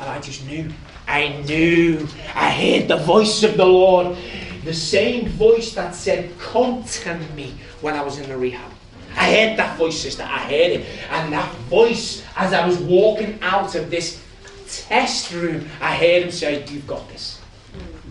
And 0.00 0.08
I 0.08 0.20
just 0.20 0.46
knew. 0.46 0.70
I 1.06 1.28
knew. 1.46 2.06
I 2.34 2.50
heard 2.50 2.88
the 2.88 2.98
voice 2.98 3.42
of 3.42 3.56
the 3.56 3.66
Lord. 3.66 4.16
The 4.64 4.74
same 4.74 5.28
voice 5.28 5.74
that 5.74 5.94
said, 5.94 6.36
Come 6.38 6.84
to 6.84 7.16
me 7.34 7.54
when 7.80 7.94
I 7.94 8.02
was 8.02 8.18
in 8.18 8.28
the 8.28 8.36
rehab. 8.36 8.72
I 9.18 9.32
heard 9.32 9.58
that 9.58 9.76
voice, 9.76 9.98
sister. 9.98 10.22
I 10.22 10.38
heard 10.38 10.72
it. 10.72 10.86
And 11.10 11.32
that 11.32 11.52
voice, 11.68 12.24
as 12.36 12.52
I 12.52 12.66
was 12.66 12.78
walking 12.78 13.38
out 13.42 13.74
of 13.74 13.90
this 13.90 14.22
test 14.68 15.32
room, 15.32 15.68
I 15.80 15.94
heard 15.96 16.22
him 16.22 16.30
say, 16.30 16.64
You've 16.68 16.86
got 16.86 17.08
this. 17.08 17.40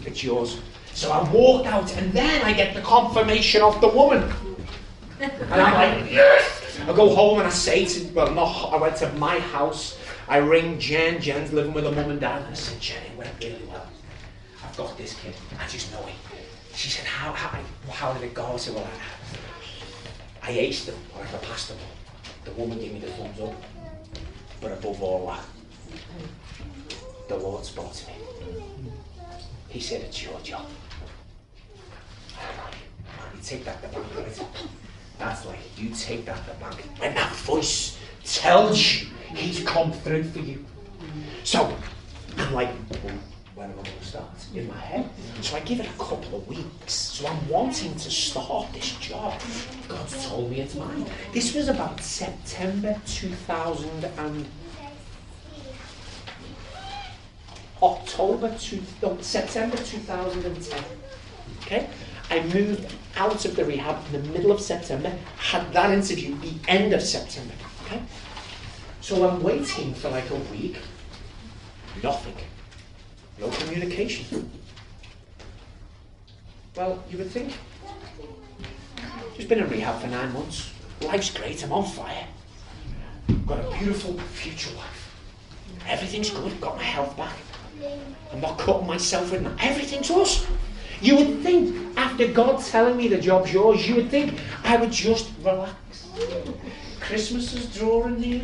It's 0.05 0.23
yours. 0.23 0.59
So 0.93 1.11
I 1.11 1.29
walked 1.31 1.67
out, 1.67 1.95
and 1.97 2.11
then 2.11 2.41
I 2.43 2.53
get 2.53 2.73
the 2.75 2.81
confirmation 2.81 3.61
of 3.61 3.79
the 3.81 3.87
woman. 3.87 4.23
And 5.19 5.31
I'm 5.51 5.73
like, 5.73 6.11
Yes! 6.11 6.79
I 6.87 6.93
go 6.93 7.13
home 7.15 7.39
and 7.39 7.47
I 7.47 7.51
say 7.51 7.85
to, 7.85 8.13
well, 8.13 8.31
not, 8.33 8.73
I 8.73 8.77
went 8.77 8.95
to 8.97 9.11
my 9.13 9.39
house 9.39 9.97
I 10.29 10.37
ring 10.37 10.77
Jen. 10.77 11.21
Jen's 11.21 11.53
living 11.53 11.73
with 11.73 11.85
her 11.85 11.91
mum 11.91 12.11
and 12.11 12.19
dad. 12.19 12.41
And 12.41 12.51
I 12.51 12.53
said, 12.53 12.79
Jen, 12.81 13.01
it 13.05 13.17
went 13.17 13.31
really 13.41 13.61
well. 13.69 13.87
I've 14.63 14.75
got 14.75 14.97
this 14.97 15.13
kid. 15.15 15.33
I 15.59 15.67
just 15.67 15.91
know 15.91 16.01
it. 16.01 16.15
She 16.75 16.89
said, 16.89 17.05
how, 17.05 17.31
how, 17.31 17.59
how 17.89 18.13
did 18.13 18.23
it 18.23 18.33
go? 18.33 18.45
I 18.45 18.57
said, 18.57 18.75
well, 18.75 18.83
I, 18.83 19.36
I 20.47 20.51
aced 20.51 20.85
them, 20.85 20.95
or 21.13 21.23
I 21.23 21.37
passed 21.45 21.67
them. 21.67 21.77
The 22.45 22.51
woman 22.51 22.79
gave 22.79 22.93
me 22.93 22.99
the 23.01 23.07
thumbs 23.07 23.37
up. 23.41 23.53
But 24.61 24.71
above 24.71 25.03
all 25.03 25.27
that, 25.27 25.43
the 27.27 27.35
Lord 27.35 27.65
spoke 27.65 27.91
to 27.91 28.07
me. 28.07 28.13
He 29.67 29.81
said, 29.81 30.03
it's 30.03 30.23
your 30.23 30.39
job. 30.39 30.65
You 32.31 33.41
take 33.43 33.65
that 33.65 33.81
to 33.81 33.89
bank, 33.89 34.05
right? 34.15 34.41
That's 35.19 35.45
like, 35.45 35.59
you 35.77 35.89
take 35.89 36.23
that 36.27 36.47
to 36.47 36.53
bank. 36.63 36.75
When 36.97 37.13
that 37.13 37.35
voice 37.35 37.99
tells 38.23 38.79
you 38.79 39.07
he's 39.35 39.65
come 39.65 39.91
through 39.91 40.23
for 40.23 40.39
you. 40.39 40.65
So, 41.43 41.75
I'm 42.37 42.53
like, 42.53 42.69
when 43.57 43.71
am 43.71 43.79
I 43.79 43.83
going 43.83 43.97
to 43.97 44.05
start? 44.05 44.29
In 44.53 44.67
my 44.67 44.77
head. 44.77 45.09
So 45.41 45.57
I 45.57 45.61
give 45.61 45.79
it 45.79 45.87
a 45.87 45.97
couple 45.97 46.37
of 46.37 46.47
weeks. 46.47 46.93
So 46.93 47.27
I'm 47.27 47.49
wanting 47.49 47.95
to 47.95 48.11
start 48.11 48.71
this 48.71 48.91
job. 48.97 49.33
God 49.87 50.07
told 50.07 50.51
me 50.51 50.61
it's 50.61 50.75
mine. 50.75 51.07
This 51.33 51.55
was 51.55 51.67
about 51.67 51.99
September 51.99 53.01
2000 53.07 54.05
and 54.19 54.45
October 57.81 58.55
two, 58.59 58.81
no, 59.01 59.17
September 59.21 59.77
2010. 59.77 60.83
Okay? 61.61 61.89
I 62.29 62.43
moved 62.53 62.93
out 63.15 63.43
of 63.43 63.55
the 63.55 63.65
rehab 63.65 64.05
in 64.07 64.21
the 64.21 64.29
middle 64.29 64.51
of 64.51 64.61
September, 64.61 65.11
had 65.37 65.73
that 65.73 65.91
interview 65.91 66.35
the 66.41 66.53
end 66.67 66.93
of 66.93 67.01
September. 67.01 67.53
Okay? 67.85 68.01
So 69.01 69.27
I'm 69.27 69.41
waiting 69.41 69.95
for 69.95 70.09
like 70.09 70.29
a 70.29 70.35
week. 70.51 70.77
Nothing. 72.03 72.35
No 73.39 73.49
communication. 73.49 74.49
Well, 76.75 77.03
you 77.09 77.17
would 77.19 77.31
think. 77.31 77.53
Just 79.35 79.49
been 79.49 79.59
in 79.59 79.69
rehab 79.69 80.01
for 80.01 80.07
nine 80.07 80.33
months. 80.33 80.71
Life's 81.01 81.29
great, 81.29 81.63
I'm 81.63 81.71
on 81.71 81.85
fire. 81.85 82.27
Got 83.45 83.59
a 83.59 83.77
beautiful 83.77 84.17
future 84.19 84.75
life. 84.75 85.15
Everything's 85.87 86.29
good, 86.29 86.59
got 86.59 86.75
my 86.77 86.83
health 86.83 87.15
back. 87.15 87.35
I'm 88.33 88.41
not 88.41 88.57
cutting 88.57 88.87
myself 88.87 89.31
with 89.31 89.45
everything's 89.59 90.09
us. 90.09 90.45
You 91.01 91.15
would 91.17 91.41
think, 91.41 91.95
after 91.95 92.27
God 92.27 92.63
telling 92.63 92.97
me 92.97 93.07
the 93.07 93.19
job's 93.19 93.53
yours, 93.53 93.87
you 93.87 93.95
would 93.95 94.09
think 94.09 94.33
I 94.63 94.77
would 94.77 94.91
just 94.91 95.29
relax. 95.43 96.07
Christmas 96.99 97.53
is 97.53 97.73
drawing 97.75 98.19
near. 98.19 98.41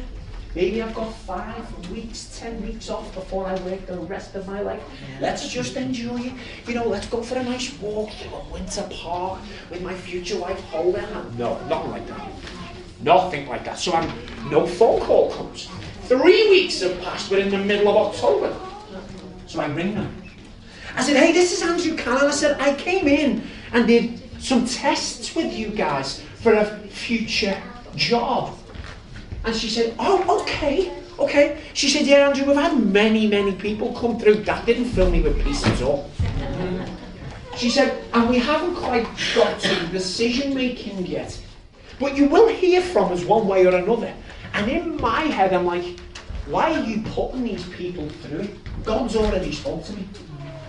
Maybe 0.56 0.84
I've 0.84 0.94
got 0.94 1.12
five 1.12 1.90
weeks, 1.90 2.38
ten 2.40 2.62
weeks 2.62 2.90
off 2.90 3.14
before 3.16 3.48
I 3.48 3.56
work 3.62 3.88
the 3.88 3.98
rest 3.98 4.36
of 4.36 4.48
my 4.48 4.62
life. 4.62 4.84
Let's 5.20 5.50
just 5.50 5.76
enjoy 5.76 6.20
it. 6.20 6.34
You 6.68 6.76
know, 6.76 6.88
let's 6.88 7.08
go 7.08 7.24
for 7.24 7.36
a 7.36 7.44
nice 7.44 7.74
walk 7.80 8.12
through 8.12 8.36
a 8.36 8.44
winter 8.54 8.88
park 8.92 9.40
with 9.72 9.82
my 9.82 9.96
future 9.96 10.40
wife 10.40 10.60
holding 10.66 11.02
hand. 11.02 11.40
No, 11.40 11.60
nothing 11.68 11.92
like 11.92 12.08
that. 12.08 12.32
Nothing 13.02 13.48
like 13.48 13.66
that. 13.66 13.80
So 13.80 13.94
I'm 13.94 14.12
no 14.52 14.68
phone 14.68 15.02
call 15.02 15.32
comes. 15.32 15.70
Three 16.04 16.50
weeks 16.50 16.82
have 16.82 17.02
passed. 17.02 17.32
We're 17.32 17.40
in 17.40 17.50
the 17.50 17.58
middle 17.58 17.90
of 17.90 18.14
October. 18.14 18.56
So 19.48 19.60
I 19.60 19.68
ring 19.68 19.96
them. 19.96 20.24
I 20.96 21.02
said, 21.02 21.16
hey, 21.16 21.32
this 21.32 21.52
is 21.52 21.64
Andrew 21.64 21.98
Cannon. 21.98 22.26
I 22.26 22.32
said, 22.32 22.62
I 22.62 22.76
came 22.76 23.08
in 23.08 23.44
and 23.72 23.88
did 23.88 24.22
some 24.40 24.66
tests 24.66 25.36
with 25.36 25.52
you 25.52 25.70
guys 25.70 26.22
for 26.42 26.54
a 26.54 26.66
future 26.90 27.60
job. 27.96 28.56
And 29.46 29.56
she 29.56 29.70
said, 29.70 29.94
oh, 30.00 30.42
okay, 30.42 30.92
okay. 31.20 31.62
She 31.74 31.90
said, 31.90 32.06
yeah, 32.06 32.28
Andrew, 32.28 32.46
we've 32.46 32.56
had 32.56 32.78
many, 32.80 33.28
many 33.28 33.54
people 33.54 33.94
come 33.94 34.18
through. 34.18 34.36
That 34.44 34.66
didn't 34.66 34.86
fill 34.86 35.10
me 35.10 35.22
with 35.22 35.44
peace 35.44 35.66
at 35.66 35.82
all. 35.82 36.10
She 37.58 37.70
said, 37.70 38.04
and 38.14 38.30
we 38.30 38.40
haven't 38.40 38.76
quite 38.76 39.08
got 39.36 39.60
to 39.60 39.88
decision 39.88 40.56
making 40.56 41.06
yet. 41.06 41.40
But 42.00 42.18
you 42.18 42.28
will 42.28 42.48
hear 42.48 42.82
from 42.82 43.12
us 43.12 43.24
one 43.24 43.48
way 43.48 43.66
or 43.66 43.76
another. 43.76 44.14
And 44.54 44.72
in 44.72 44.98
my 44.98 45.22
head, 45.22 45.54
I'm 45.54 45.66
like, 45.66 46.00
why 46.48 46.74
are 46.74 46.84
you 46.84 47.02
putting 47.04 47.44
these 47.44 47.66
people 47.70 48.10
through? 48.10 48.50
God's 48.84 49.16
already 49.16 49.52
spoke 49.52 49.84
to 49.86 49.94
me. 49.94 50.08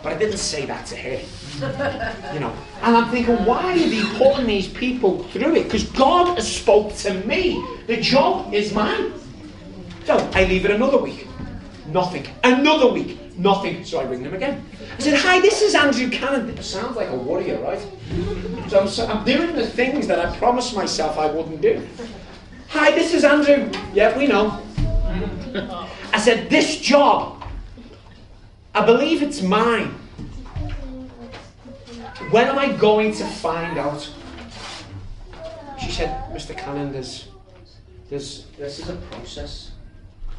But 0.04 0.12
I 0.12 0.18
didn't 0.18 0.36
say 0.36 0.66
that 0.66 0.84
to 0.88 0.96
her. 0.96 2.34
You 2.34 2.40
know. 2.40 2.54
And 2.82 2.94
I'm 2.94 3.10
thinking, 3.10 3.42
why 3.46 3.72
are 3.72 3.78
they 3.78 4.02
putting 4.18 4.46
these 4.46 4.68
people 4.68 5.24
through 5.24 5.56
it? 5.56 5.64
Because 5.64 5.84
God 5.84 6.36
has 6.36 6.46
spoke 6.46 6.94
to 6.96 7.14
me. 7.24 7.64
The 7.86 7.96
job 7.96 8.52
is 8.52 8.74
mine. 8.74 9.14
So 10.04 10.18
I 10.34 10.44
leave 10.44 10.66
it 10.66 10.72
another 10.72 10.98
week. 10.98 11.26
Nothing. 11.86 12.26
Another 12.44 12.92
week. 12.92 13.18
Nothing. 13.38 13.82
So 13.82 13.98
I 13.98 14.04
ring 14.04 14.22
them 14.22 14.34
again. 14.34 14.62
I 14.98 15.00
said, 15.00 15.14
hi, 15.14 15.40
this 15.40 15.62
is 15.62 15.74
Andrew 15.74 16.10
Cannon. 16.10 16.50
It 16.50 16.62
sounds 16.62 16.96
like 16.96 17.08
a 17.08 17.16
warrior, 17.16 17.58
right? 17.62 17.80
So 18.68 18.80
I'm, 18.80 18.88
so 18.88 19.06
I'm 19.06 19.24
doing 19.24 19.56
the 19.56 19.66
things 19.66 20.06
that 20.06 20.18
I 20.18 20.36
promised 20.36 20.76
myself 20.76 21.16
I 21.16 21.30
wouldn't 21.30 21.62
do. 21.62 21.80
Hi, 22.68 22.90
this 22.90 23.14
is 23.14 23.24
Andrew. 23.24 23.70
Yeah, 23.94 24.16
we 24.18 24.26
know. 24.26 24.60
I 26.12 26.20
said, 26.20 26.50
this 26.50 26.78
job 26.78 27.43
I 28.74 28.84
believe 28.84 29.22
it's 29.22 29.40
mine. 29.40 29.94
When 32.30 32.48
am 32.48 32.58
I 32.58 32.72
going 32.72 33.12
to 33.14 33.24
find 33.24 33.78
out? 33.78 34.10
She 35.80 35.92
said, 35.92 36.28
Mr. 36.32 36.56
Cannon, 36.56 36.92
there's, 36.92 37.28
there's, 38.10 38.46
this 38.58 38.80
is 38.80 38.88
a 38.88 38.96
process. 38.96 39.70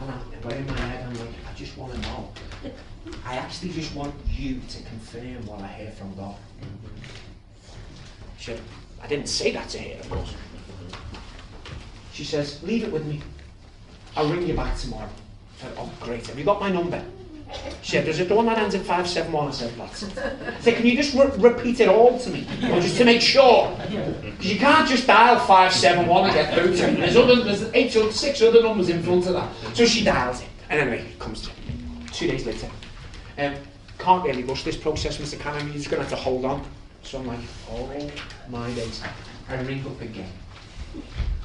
And 0.02 0.12
I, 0.12 0.18
but 0.42 0.52
in 0.52 0.66
my 0.68 0.78
head, 0.78 1.06
I'm 1.08 1.14
like, 1.14 1.30
I 1.50 1.54
just 1.56 1.78
want 1.78 1.94
to 1.94 2.02
know. 2.02 2.30
I 3.26 3.36
actually 3.36 3.72
just 3.72 3.96
want 3.96 4.14
you 4.30 4.60
to 4.68 4.84
confirm 4.84 5.46
what 5.46 5.62
I 5.62 5.68
hear 5.68 5.92
from 5.92 6.14
God. 6.16 6.36
She 8.38 8.52
said, 8.52 8.62
I 9.02 9.08
didn't 9.08 9.30
say 9.30 9.52
that 9.54 9.70
to 9.70 9.80
her, 9.80 10.00
of 10.02 10.10
course. 10.10 10.36
She 12.12 12.26
says, 12.26 12.62
leave 12.64 12.84
it 12.84 12.92
with 12.92 13.06
me. 13.06 13.22
I'll 14.18 14.28
ring 14.30 14.46
you 14.46 14.56
back 14.56 14.78
tomorrow. 14.78 15.08
I 15.08 15.62
said, 15.62 15.74
oh, 15.78 15.90
great. 16.02 16.28
Have 16.28 16.38
you 16.38 16.44
got 16.44 16.60
my 16.60 16.70
number? 16.70 17.02
She 17.82 17.92
said, 17.92 18.06
does 18.06 18.20
it 18.20 18.28
the 18.30 18.36
one 18.36 18.46
that 18.48 18.58
ends 18.58 18.74
in 18.76 18.82
571? 18.82 19.48
I 19.48 19.52
said, 19.52 19.74
that's 19.78 20.04
it. 20.04 20.18
I 20.18 20.60
said, 20.60 20.76
can 20.76 20.86
you 20.86 20.96
just 20.96 21.14
re- 21.14 21.32
repeat 21.38 21.80
it 21.80 21.88
all 21.88 22.18
to 22.20 22.30
me? 22.30 22.48
Or 22.72 22.80
just 22.82 22.98
to 22.98 23.06
make 23.06 23.22
sure? 23.22 23.76
Because 23.90 24.52
you 24.52 24.58
can't 24.60 24.88
just 24.88 25.06
dial 25.08 25.38
571 25.40 26.24
and 26.26 26.34
get 26.34 26.54
through 26.54 26.76
to 26.76 26.92
me. 26.92 27.02
There's, 27.02 27.16
other, 27.16 27.44
there's 27.44 27.64
eight, 27.74 27.92
six 28.12 28.42
other 28.42 28.64
numbers 28.64 28.90
in 28.90 29.04
front 29.04 29.28
of 29.28 29.34
that. 29.34 29.52
So 29.76 29.86
she 29.86 30.04
dials 30.04 30.42
it. 30.42 30.48
And 30.70 30.80
anyway, 30.82 31.06
it 31.08 31.20
comes 31.20 31.42
to 31.44 31.52
two 32.12 32.28
days 32.28 32.46
later. 32.46 32.70
Um, 33.38 33.56
can't 34.00 34.24
really 34.26 34.44
rush 34.44 34.64
this 34.64 34.78
process, 34.78 35.18
Mr. 35.18 35.40
Cannon. 35.40 35.68
You're 35.68 35.76
just 35.76 35.90
going 35.90 36.02
to 36.04 36.10
have 36.10 36.18
to 36.18 36.24
hold 36.24 36.46
on. 36.46 36.66
So 37.04 37.20
I'm 37.20 37.28
like, 37.28 37.40
oh 37.70 37.88
my 38.50 38.72
days. 38.74 39.04
I 39.48 39.62
ring 39.62 39.86
up 39.86 40.02
again. 40.02 40.30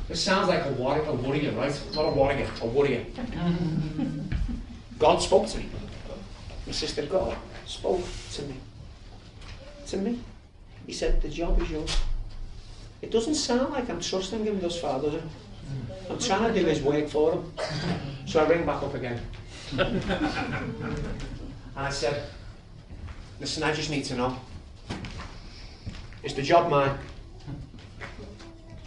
It 0.09 0.17
sounds 0.17 0.49
like 0.49 0.65
a 0.65 0.71
warrior, 0.71 1.03
a 1.05 1.13
warrior, 1.13 1.53
right? 1.53 1.83
Not 1.95 2.07
a 2.07 2.11
warrior, 2.11 2.49
a 2.63 2.67
warrior. 2.67 3.05
God 4.99 5.19
spoke 5.19 5.47
to 5.49 5.59
me. 5.59 5.69
My 6.67 6.73
sister 6.73 7.07
God 7.07 7.37
spoke 7.67 8.03
to 8.33 8.43
me. 8.43 8.55
To 9.87 9.97
me. 9.97 10.21
He 10.87 10.93
said, 10.93 11.21
the 11.21 11.29
job 11.29 11.61
is 11.63 11.71
yours. 11.71 11.97
It 13.03 13.11
doesn't 13.11 13.35
sound 13.35 13.73
like 13.73 13.89
I'm 13.89 14.01
trusting 14.01 14.45
him 14.45 14.61
thus 14.61 14.81
far, 14.81 15.01
does 15.01 15.15
it? 15.15 15.23
I'm 16.11 16.19
trying 16.19 16.53
to 16.53 16.61
do 16.61 16.67
his 16.67 16.83
work 16.83 17.09
for 17.09 17.33
him. 17.33 17.53
So 18.27 18.45
I 18.45 18.49
ring 18.49 18.67
back 18.67 18.83
up 18.83 18.95
again. 18.95 19.21
and 19.79 20.03
I 21.77 21.91
said, 21.91 22.25
listen, 23.41 23.63
I 23.63 23.73
just 23.73 23.91
need 23.91 24.05
to 24.07 24.17
know. 24.17 24.37
Is 26.23 26.35
the 26.35 26.43
job 26.43 26.71
mine? 26.71 26.99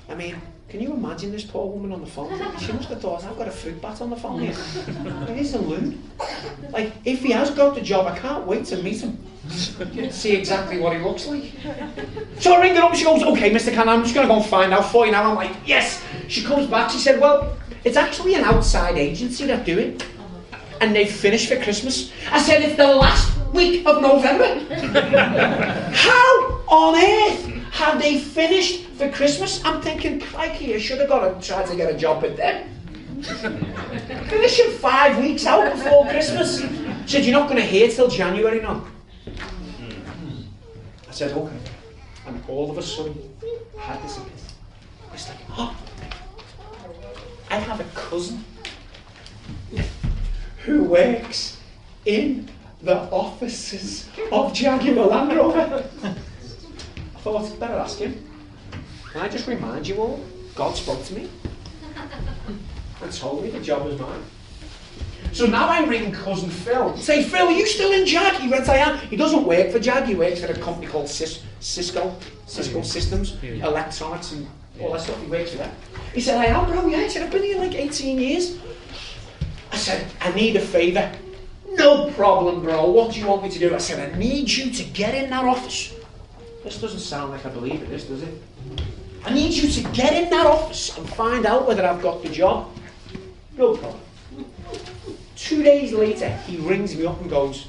I 0.09 0.15
mean, 0.15 0.35
can 0.73 0.81
you 0.81 0.91
imagine 0.91 1.31
this 1.31 1.43
poor 1.43 1.67
woman 1.67 1.91
on 1.91 2.01
the 2.01 2.07
phone? 2.07 2.35
She 2.57 2.71
must 2.71 2.89
have 2.89 2.99
thought, 2.99 3.23
I've 3.23 3.37
got 3.37 3.47
a 3.47 3.51
fruit 3.51 3.79
bat 3.79 4.01
on 4.01 4.09
the 4.09 4.15
phone 4.15 4.39
here. 4.39 4.55
He's 5.35 5.53
a 5.53 5.59
loon. 5.59 6.01
Like, 6.71 6.93
if 7.05 7.21
he 7.21 7.29
has 7.29 7.51
got 7.51 7.75
the 7.75 7.81
job, 7.81 8.07
I 8.07 8.17
can't 8.17 8.47
wait 8.47 8.65
to 8.65 8.81
meet 8.81 9.01
him. 9.01 9.23
See 10.09 10.35
exactly 10.35 10.79
what 10.79 10.97
he 10.97 11.03
looks 11.03 11.27
like. 11.27 11.51
So 12.39 12.55
I 12.55 12.61
ring 12.61 12.75
her 12.75 12.81
up 12.81 12.89
and 12.89 12.97
she 12.97 13.05
goes, 13.05 13.21
okay, 13.21 13.51
Mr. 13.51 13.71
Cannon, 13.71 13.89
I'm 13.89 14.01
just 14.01 14.15
going 14.15 14.27
to 14.27 14.33
go 14.33 14.39
and 14.39 14.49
find 14.49 14.73
out 14.73 14.91
for 14.91 15.05
you 15.05 15.11
now. 15.11 15.29
I'm 15.29 15.35
like, 15.35 15.55
yes. 15.63 16.03
She 16.27 16.43
comes 16.43 16.65
back, 16.65 16.89
she 16.89 16.97
said, 16.97 17.21
well, 17.21 17.55
it's 17.83 17.95
actually 17.95 18.33
an 18.33 18.43
outside 18.43 18.97
agency 18.97 19.45
that 19.45 19.67
do 19.67 19.77
it. 19.77 20.03
And 20.81 20.95
they 20.95 21.05
finish 21.05 21.47
for 21.47 21.61
Christmas. 21.61 22.11
I 22.31 22.41
said, 22.41 22.63
it's 22.63 22.77
the 22.77 22.87
last 22.87 23.31
week 23.53 23.85
of 23.85 24.01
November. 24.01 24.57
How 25.93 26.63
on 26.67 26.95
earth 26.95 27.52
have 27.73 27.99
they 27.99 28.19
finished 28.19 28.85
for 28.97 29.09
Christmas? 29.09 29.59
I'm 29.65 29.81
thinking, 29.81 30.19
crikey, 30.19 30.75
I 30.75 30.77
should 30.77 30.99
have 30.99 31.09
got 31.09 31.41
to 31.41 31.47
try 31.47 31.65
to 31.65 31.75
get 31.75 31.91
a 31.91 31.97
job 31.97 32.21
with 32.21 32.37
them. 32.37 32.69
Finishing 34.29 34.71
five 34.73 35.17
weeks 35.17 35.47
out 35.47 35.73
before 35.73 36.05
Christmas. 36.05 36.61
She 36.61 36.67
said, 37.07 37.25
You're 37.25 37.39
not 37.39 37.49
going 37.49 37.59
to 37.59 37.65
hear 37.65 37.89
till 37.89 38.07
January 38.07 38.61
now. 38.61 38.85
I 39.27 41.11
said, 41.11 41.35
Okay. 41.35 41.57
And 42.27 42.43
all 42.47 42.69
of 42.69 42.77
a 42.77 42.83
sudden, 42.83 43.17
I 43.77 43.81
had 43.81 44.03
this 44.03 44.17
epiphany. 44.17 44.41
It's 45.11 45.29
like, 45.29 45.37
oh, 45.57 45.75
I 47.49 47.55
have 47.55 47.79
a 47.79 47.83
cousin 47.95 48.43
who 50.63 50.83
works 50.83 51.57
in 52.05 52.49
the 52.83 52.97
offices 53.09 54.09
of 54.31 54.53
Jaguar 54.53 55.07
Land 55.07 55.35
Rover. 55.35 55.83
I 57.23 57.31
thought, 57.31 57.57
better 57.59 57.75
ask 57.75 57.99
him. 57.99 58.21
Can 59.13 59.21
I 59.21 59.29
just 59.29 59.47
remind 59.47 59.87
you 59.87 59.95
all, 60.01 60.19
God 60.55 60.75
spoke 60.75 61.01
to 61.05 61.13
me 61.13 61.29
and 63.01 63.13
told 63.13 63.43
me 63.43 63.49
the 63.49 63.61
job 63.61 63.85
was 63.85 63.97
mine. 63.97 64.21
So 65.31 65.45
now 65.45 65.69
I'm 65.69 65.87
ringing 65.87 66.11
cousin 66.11 66.49
Phil. 66.49 66.97
Say, 66.97 67.23
Phil, 67.23 67.47
are 67.47 67.51
you 67.51 67.65
still 67.65 67.93
in 67.93 68.05
Jag? 68.05 68.35
He 68.41 68.49
went, 68.49 68.67
I 68.67 68.75
am. 68.77 68.97
He 69.07 69.15
doesn't 69.15 69.45
work 69.45 69.71
for 69.71 69.79
Jag. 69.79 70.03
He 70.05 70.15
works 70.15 70.41
for 70.41 70.51
a 70.51 70.59
company 70.59 70.87
called 70.87 71.07
Cis- 71.07 71.41
Cisco, 71.61 72.13
Cisco 72.45 72.81
Systems, 72.81 73.37
Yeah. 73.41 73.67
electronics 73.67 74.33
and 74.33 74.45
all 74.81 74.91
that 74.91 75.01
stuff. 75.01 75.19
He 75.21 75.27
works 75.27 75.51
for 75.51 75.57
that. 75.59 75.71
He 76.13 76.19
said, 76.19 76.37
I 76.39 76.47
am, 76.47 76.69
bro. 76.69 76.85
Yeah, 76.87 77.03
he 77.03 77.09
said, 77.09 77.23
I've 77.23 77.31
been 77.31 77.43
here 77.43 77.57
like 77.57 77.73
18 77.73 78.19
years. 78.19 78.57
I 79.71 79.77
said, 79.77 80.05
I 80.19 80.33
need 80.33 80.57
a 80.57 80.59
favour. 80.59 81.09
No 81.71 82.11
problem, 82.11 82.61
bro. 82.61 82.89
What 82.91 83.13
do 83.13 83.19
you 83.19 83.27
want 83.27 83.43
me 83.43 83.49
to 83.49 83.59
do? 83.59 83.73
I 83.73 83.77
said, 83.77 84.13
I 84.13 84.17
need 84.19 84.51
you 84.51 84.71
to 84.71 84.83
get 84.83 85.15
in 85.15 85.29
that 85.29 85.45
office. 85.45 85.93
This 86.63 86.79
doesn't 86.79 86.99
sound 86.99 87.31
like 87.31 87.45
I 87.45 87.49
believe 87.49 87.81
it, 87.81 87.89
this, 87.89 88.05
does 88.05 88.23
it? 88.23 88.41
I 89.25 89.33
need 89.33 89.53
you 89.53 89.69
to 89.69 89.89
get 89.91 90.13
in 90.13 90.29
that 90.29 90.45
office 90.45 90.97
and 90.97 91.07
find 91.09 91.45
out 91.45 91.67
whether 91.67 91.85
I've 91.85 92.01
got 92.01 92.23
the 92.23 92.29
job. 92.29 92.69
No 93.57 93.75
problem. 93.75 94.01
Two 95.35 95.63
days 95.63 95.91
later, 95.91 96.29
he 96.47 96.57
rings 96.57 96.95
me 96.95 97.05
up 97.05 97.19
and 97.21 97.29
goes, 97.29 97.67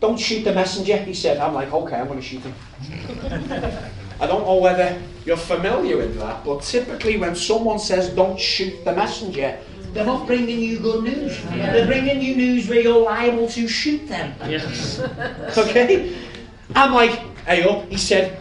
Don't 0.00 0.18
shoot 0.18 0.44
the 0.44 0.52
messenger, 0.52 0.98
he 0.98 1.14
said. 1.14 1.38
I'm 1.38 1.54
like, 1.54 1.72
okay, 1.72 1.96
I'm 1.96 2.06
going 2.06 2.20
to 2.20 2.24
shoot 2.24 2.42
him. 2.42 2.54
I 4.20 4.26
don't 4.26 4.44
know 4.44 4.56
whether 4.56 5.00
you're 5.24 5.36
familiar 5.36 5.96
with 5.96 6.18
that, 6.18 6.44
but 6.44 6.62
typically 6.62 7.16
when 7.16 7.34
someone 7.34 7.78
says 7.78 8.10
don't 8.10 8.38
shoot 8.38 8.84
the 8.84 8.94
messenger, 8.94 9.58
they're 9.96 10.04
not 10.04 10.26
bringing 10.26 10.60
you 10.60 10.78
good 10.78 11.04
news. 11.04 11.42
They're 11.44 11.86
bringing 11.86 12.20
you 12.20 12.36
news 12.36 12.68
where 12.68 12.80
you're 12.80 13.02
liable 13.02 13.48
to 13.48 13.66
shoot 13.66 14.06
them. 14.06 14.34
Yes. 14.46 15.00
Okay? 15.56 16.14
I'm 16.74 16.92
like, 16.92 17.12
hey 17.46 17.62
up. 17.62 17.88
He 17.88 17.96
said, 17.96 18.38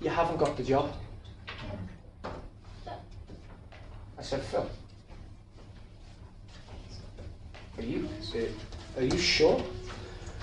you 0.00 0.10
haven't 0.10 0.38
got 0.38 0.56
the 0.56 0.64
job. 0.64 0.92
I 4.18 4.22
said, 4.22 4.42
Phil, 4.42 4.68
are 7.78 7.82
you, 7.82 8.08
are 8.96 9.04
you 9.04 9.18
sure? 9.18 9.62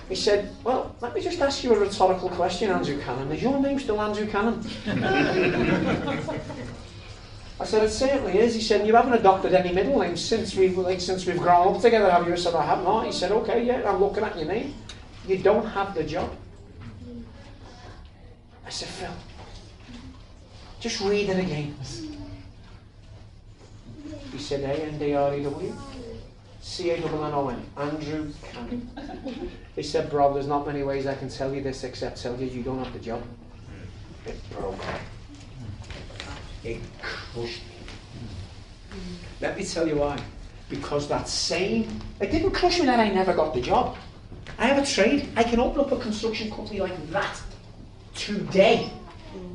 He 0.08 0.14
said, 0.14 0.50
well, 0.64 0.96
let 1.02 1.14
me 1.14 1.20
just 1.20 1.38
ask 1.40 1.62
you 1.62 1.74
a 1.74 1.78
rhetorical 1.78 2.30
question, 2.30 2.70
Andrew 2.70 2.98
Cannon. 3.02 3.30
Is 3.30 3.42
your 3.42 3.60
name 3.60 3.78
still 3.78 4.00
Andrew 4.00 4.26
Cannon? 4.26 4.64
I 7.60 7.64
said, 7.64 7.82
it 7.82 7.90
certainly 7.90 8.38
is. 8.38 8.54
He 8.54 8.60
said, 8.60 8.86
you 8.86 8.94
haven't 8.94 9.14
adopted 9.14 9.52
any 9.52 9.72
middle 9.72 9.98
names 9.98 10.24
since 10.24 10.54
we've, 10.54 10.78
like, 10.78 11.00
since 11.00 11.26
we've 11.26 11.38
grown 11.38 11.74
up 11.74 11.82
together, 11.82 12.08
have 12.10 12.26
you? 12.26 12.32
I 12.32 12.36
said, 12.36 12.54
I 12.54 12.64
have 12.64 12.84
not. 12.84 13.06
He 13.06 13.12
said, 13.12 13.32
okay, 13.32 13.64
yeah, 13.64 13.88
I'm 13.90 13.98
looking 13.98 14.22
at 14.22 14.36
your 14.36 14.46
name. 14.46 14.74
You 15.26 15.38
don't 15.38 15.66
have 15.66 15.94
the 15.94 16.04
job. 16.04 16.30
I 18.64 18.70
said, 18.70 18.88
Phil, 18.88 19.12
just 20.78 21.00
read 21.00 21.30
it 21.30 21.38
again. 21.38 21.74
He 24.30 24.38
said, 24.38 24.60
A-N-D-R-E-W. 24.60 25.74
C-A-N-N-O-N. 26.60 27.62
Andrew 27.76 28.32
Cannon. 28.52 28.90
He 29.74 29.82
said, 29.82 30.10
bro, 30.10 30.32
there's 30.34 30.46
not 30.46 30.66
many 30.66 30.82
ways 30.82 31.06
I 31.06 31.14
can 31.14 31.28
tell 31.28 31.52
you 31.52 31.62
this 31.62 31.82
except 31.82 32.20
tell 32.22 32.38
you 32.38 32.46
you 32.46 32.62
don't 32.62 32.84
have 32.84 32.92
the 32.92 32.98
job. 33.00 33.22
It 34.26 34.36
broke. 34.50 34.78
It 36.64 36.80
crushed 37.00 37.62
me. 37.62 38.98
Let 39.40 39.56
me 39.56 39.64
tell 39.64 39.86
you 39.86 39.96
why. 39.96 40.18
Because 40.68 41.08
that 41.08 41.28
same, 41.28 42.00
it 42.20 42.30
didn't 42.30 42.50
crush 42.50 42.78
me 42.78 42.86
that 42.86 43.00
I 43.00 43.08
never 43.08 43.32
got 43.32 43.54
the 43.54 43.60
job. 43.60 43.96
I 44.58 44.66
have 44.66 44.82
a 44.82 44.86
trade. 44.86 45.28
I 45.36 45.44
can 45.44 45.60
open 45.60 45.80
up 45.80 45.92
a 45.92 45.96
construction 45.98 46.50
company 46.50 46.80
like 46.80 47.10
that 47.10 47.40
today 48.14 48.90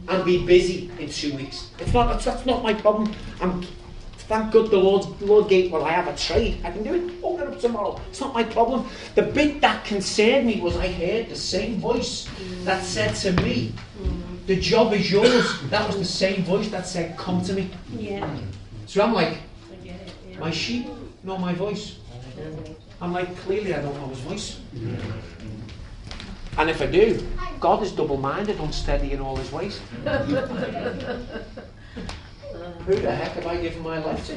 and 0.07 0.25
be 0.25 0.45
busy 0.45 0.89
in 0.99 1.09
two 1.09 1.35
weeks. 1.35 1.69
It's 1.79 1.93
not, 1.93 2.07
that's, 2.07 2.25
that's 2.25 2.45
not 2.45 2.63
my 2.63 2.73
problem. 2.73 3.13
I'm, 3.41 3.63
thank 4.17 4.53
God 4.53 4.71
the 4.71 4.77
Lord, 4.77 5.19
the 5.19 5.25
Lord 5.25 5.49
gave, 5.49 5.71
well, 5.71 5.83
I 5.83 5.91
have 5.91 6.07
a 6.07 6.15
trade. 6.15 6.61
I 6.63 6.71
can 6.71 6.83
do 6.83 6.93
it. 6.93 7.13
Open 7.21 7.47
it 7.47 7.53
up 7.53 7.59
tomorrow. 7.59 7.99
It's 8.09 8.21
not 8.21 8.33
my 8.33 8.43
problem. 8.43 8.87
The 9.15 9.23
bit 9.23 9.61
that 9.61 9.83
concerned 9.85 10.47
me 10.47 10.61
was 10.61 10.77
I 10.77 10.87
heard 10.87 11.29
the 11.29 11.35
same 11.35 11.79
voice 11.79 12.29
that 12.63 12.83
said 12.83 13.15
to 13.15 13.33
me, 13.43 13.73
the 14.45 14.60
job 14.60 14.93
is 14.93 15.12
yours. 15.12 15.62
That 15.69 15.88
was 15.88 15.97
the 15.97 16.06
same 16.06 16.43
voice 16.43 16.69
that 16.69 16.86
said, 16.86 17.17
come 17.17 17.43
to 17.43 17.53
me. 17.53 17.69
Yeah. 17.91 18.29
So 18.86 19.01
I'm 19.01 19.13
like, 19.13 19.38
it. 19.84 20.12
Yeah. 20.29 20.39
my 20.39 20.51
sheep 20.51 20.88
know 21.23 21.38
my 21.38 21.53
voice. 21.53 21.99
I'm 23.01 23.13
like, 23.13 23.36
clearly 23.38 23.73
I 23.73 23.82
don't 23.82 23.95
know 23.95 24.08
his 24.08 24.19
voice. 24.19 24.60
And 26.58 26.69
if 26.69 26.82
I 26.82 26.86
do, 26.86 27.25
God 27.60 27.82
is 27.84 27.91
double 27.91 28.17
minded, 28.17 28.60
unsteady 28.60 29.12
in 29.12 29.19
all 29.19 29.36
his 29.36 29.51
ways. 29.51 29.82
Who 32.86 32.95
the 32.95 33.15
heck 33.15 33.32
have 33.32 33.47
I 33.47 33.58
given 33.58 33.82
my 33.82 33.97
life 33.99 34.27
to? 34.27 34.34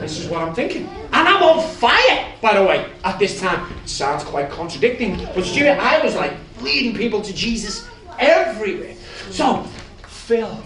This 0.00 0.18
is 0.18 0.28
what 0.28 0.42
I'm 0.42 0.54
thinking. 0.54 0.86
And 0.86 1.28
I'm 1.28 1.42
on 1.42 1.66
fire, 1.76 2.32
by 2.40 2.58
the 2.58 2.64
way, 2.64 2.90
at 3.04 3.18
this 3.18 3.40
time. 3.40 3.72
It 3.82 3.88
sounds 3.88 4.24
quite 4.24 4.50
contradicting, 4.50 5.16
but 5.34 5.44
Stuart, 5.44 5.78
I 5.78 6.02
was 6.04 6.14
like 6.16 6.34
leading 6.60 6.94
people 6.94 7.22
to 7.22 7.32
Jesus 7.32 7.88
everywhere. 8.18 8.94
So, 9.30 9.62
Phil 10.06 10.62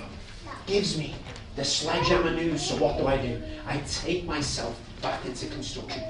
gives 0.66 0.99
me 0.99 1.14
the 1.55 1.64
sledgehammer 1.64 2.33
news. 2.33 2.62
So, 2.62 2.77
what 2.77 2.99
do 2.99 3.07
I 3.07 3.16
do? 3.16 3.40
I 3.66 3.79
take 3.88 4.25
myself 4.25 4.79
back 5.03 5.25
into 5.25 5.47
construction. 5.47 6.03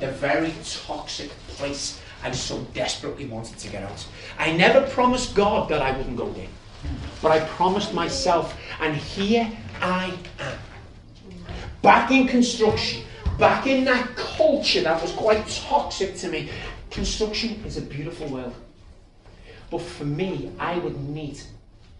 The 0.00 0.10
very 0.12 0.52
toxic 0.64 1.30
place 1.48 2.00
I 2.22 2.30
so 2.30 2.62
desperately 2.72 3.26
wanted 3.26 3.58
to 3.58 3.68
get 3.68 3.82
out. 3.82 4.06
I 4.38 4.52
never 4.52 4.86
promised 4.88 5.34
God 5.34 5.68
that 5.68 5.82
I 5.82 5.96
wouldn't 5.96 6.16
go 6.16 6.30
there. 6.32 6.48
But 7.20 7.32
I 7.32 7.40
promised 7.40 7.92
myself, 7.92 8.54
and 8.80 8.96
here 8.96 9.50
I 9.80 10.16
am. 10.38 10.58
Back 11.82 12.10
in 12.10 12.26
construction, 12.26 13.04
back 13.38 13.66
in 13.66 13.84
that 13.84 14.16
culture 14.16 14.80
that 14.82 15.00
was 15.02 15.12
quite 15.12 15.46
toxic 15.48 16.16
to 16.16 16.28
me. 16.28 16.48
Construction 16.90 17.62
is 17.66 17.76
a 17.76 17.82
beautiful 17.82 18.26
world. 18.28 18.54
But 19.70 19.82
for 19.82 20.04
me, 20.04 20.50
I 20.58 20.78
would 20.78 20.98
meet 21.08 21.46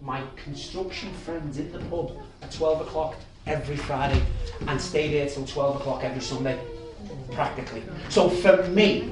my 0.05 0.23
construction 0.37 1.11
friends 1.25 1.59
in 1.59 1.73
the 1.73 1.79
pub 1.87 2.12
at 2.43 2.53
12 2.53 2.83
o'clock 2.83 3.14
every 3.47 3.77
Friday 3.77 4.23
and 4.69 4.79
stay 4.79 5.11
there 5.11 5.27
till 5.29 5.47
12 5.47 5.77
o'clock 5.77 6.05
every 6.05 6.21
Sunday, 6.21 6.61
practically. 7.33 7.83
So 8.11 8.29
for 8.29 8.62
me, 8.69 9.11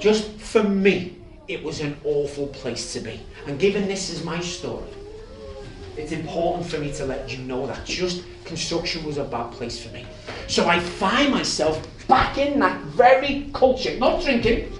just 0.00 0.30
for 0.40 0.62
me, 0.62 1.18
it 1.46 1.62
was 1.62 1.80
an 1.80 1.98
awful 2.04 2.46
place 2.48 2.94
to 2.94 3.00
be. 3.00 3.20
And 3.46 3.58
given 3.58 3.86
this 3.86 4.08
is 4.08 4.24
my 4.24 4.40
story, 4.40 4.88
it's 5.98 6.12
important 6.12 6.66
for 6.66 6.78
me 6.78 6.90
to 6.94 7.04
let 7.04 7.30
you 7.36 7.44
know 7.44 7.66
that 7.66 7.84
just 7.84 8.24
construction 8.46 9.04
was 9.04 9.18
a 9.18 9.24
bad 9.24 9.52
place 9.52 9.78
for 9.78 9.92
me. 9.92 10.06
So 10.48 10.66
I 10.66 10.80
find 10.80 11.30
myself 11.30 11.86
back 12.08 12.38
in 12.38 12.58
that 12.60 12.80
very 12.80 13.50
culture, 13.52 13.94
not 13.98 14.22
drinking, 14.22 14.72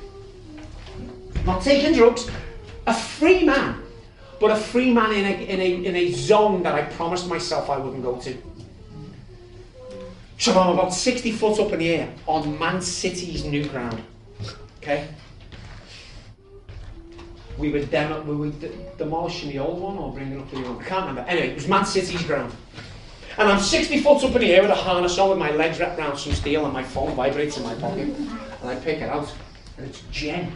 not 1.45 1.63
taking 1.63 1.93
drugs, 1.93 2.31
a 2.87 2.95
free 2.95 3.45
man, 3.45 3.84
but 4.45 4.51
a 4.51 4.61
free 4.61 4.93
man 4.93 5.11
in 5.15 5.25
a, 5.25 5.43
in 5.47 5.59
a, 5.59 5.85
in 5.87 5.97
a 5.97 6.13
zone 6.13 6.63
that 6.65 6.75
I 6.75 6.83
promised 6.83 7.31
myself 7.31 7.71
I 7.71 7.79
wouldn't 7.79 8.03
go 8.03 8.21
to. 8.21 8.37
So 10.37 10.53
I'm 10.61 10.75
about 10.75 10.93
60 10.93 11.33
foot 11.33 11.59
up 11.61 11.73
in 11.73 11.79
the 11.79 11.89
air 11.89 12.13
on 12.27 12.59
Man 12.59 12.83
City's 12.83 13.47
new 13.47 13.67
ground. 13.67 14.03
Okay? 14.83 15.09
We 17.57 17.71
were, 17.71 17.87
demo, 17.87 18.21
we 18.21 18.37
were 18.37 18.51
de- 18.51 18.69
demolishing 18.99 19.49
the 19.49 19.61
old 19.61 19.81
one 19.81 19.97
or 19.97 20.13
bringing 20.13 20.39
up 20.39 20.51
the 20.51 20.57
new 20.57 20.75
one. 20.75 20.85
I 20.85 20.87
can't 20.87 21.07
remember. 21.07 21.23
Anyway, 21.23 21.49
it 21.49 21.55
was 21.55 21.67
Man 21.67 21.87
City's 21.87 22.23
ground. 22.25 22.55
And 23.39 23.49
I'm 23.49 23.59
60 23.59 24.03
foot 24.03 24.25
up 24.25 24.35
in 24.35 24.43
the 24.43 24.53
air 24.53 24.61
with 24.61 24.73
a 24.73 24.75
harness 24.75 25.17
on 25.17 25.31
with 25.31 25.39
my 25.39 25.53
legs 25.53 25.81
wrapped 25.81 25.99
around 25.99 26.19
some 26.19 26.35
steel 26.35 26.67
and 26.67 26.75
my 26.75 26.85
phone 26.85 27.15
vibrates 27.15 27.57
in 27.57 27.63
my 27.63 27.77
pocket. 27.77 28.09
And 28.09 28.69
I 28.69 28.75
pick 28.75 28.99
it 29.01 29.09
out. 29.09 29.33
And 29.79 29.87
it's 29.87 30.03
Jen. 30.13 30.55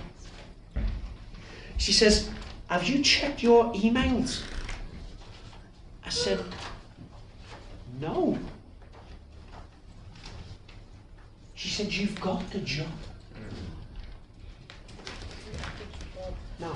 She 1.79 1.95
says, 1.95 2.29
Have 2.69 2.87
you 2.87 3.03
checked 3.03 3.43
your 3.43 3.73
emails? 3.73 4.43
I 6.05 6.11
said, 6.11 6.45
No. 7.99 8.39
She 11.55 11.71
said, 11.71 11.93
You've 11.93 12.21
got 12.21 12.51
the 12.51 12.59
job. 12.59 12.87
Now, 16.61 16.75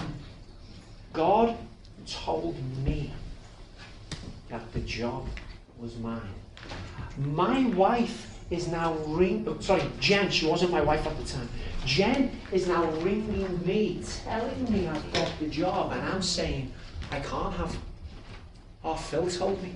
God 1.12 1.56
told 2.06 2.56
me 2.84 3.12
that 4.48 4.72
the 4.72 4.80
job 4.80 5.26
was 5.78 5.98
mine. 5.98 6.20
My 7.18 7.64
wife 7.66 8.31
is 8.50 8.68
now 8.68 8.94
ring. 9.06 9.44
oh, 9.48 9.58
sorry, 9.60 9.82
Jen. 10.00 10.30
She 10.30 10.46
wasn't 10.46 10.70
my 10.70 10.80
wife 10.80 11.06
at 11.06 11.18
the 11.18 11.24
time. 11.24 11.48
Jen 11.84 12.30
is 12.52 12.68
now 12.68 12.84
ringing 13.00 13.60
me, 13.66 14.00
telling 14.24 14.72
me 14.72 14.88
I've 14.88 15.12
got 15.12 15.30
the 15.40 15.48
job, 15.48 15.92
and 15.92 16.00
I'm 16.02 16.22
saying 16.22 16.72
I 17.10 17.20
can't 17.20 17.52
have. 17.54 17.76
Oh, 18.84 18.94
Phil 18.94 19.28
told 19.28 19.62
me. 19.62 19.74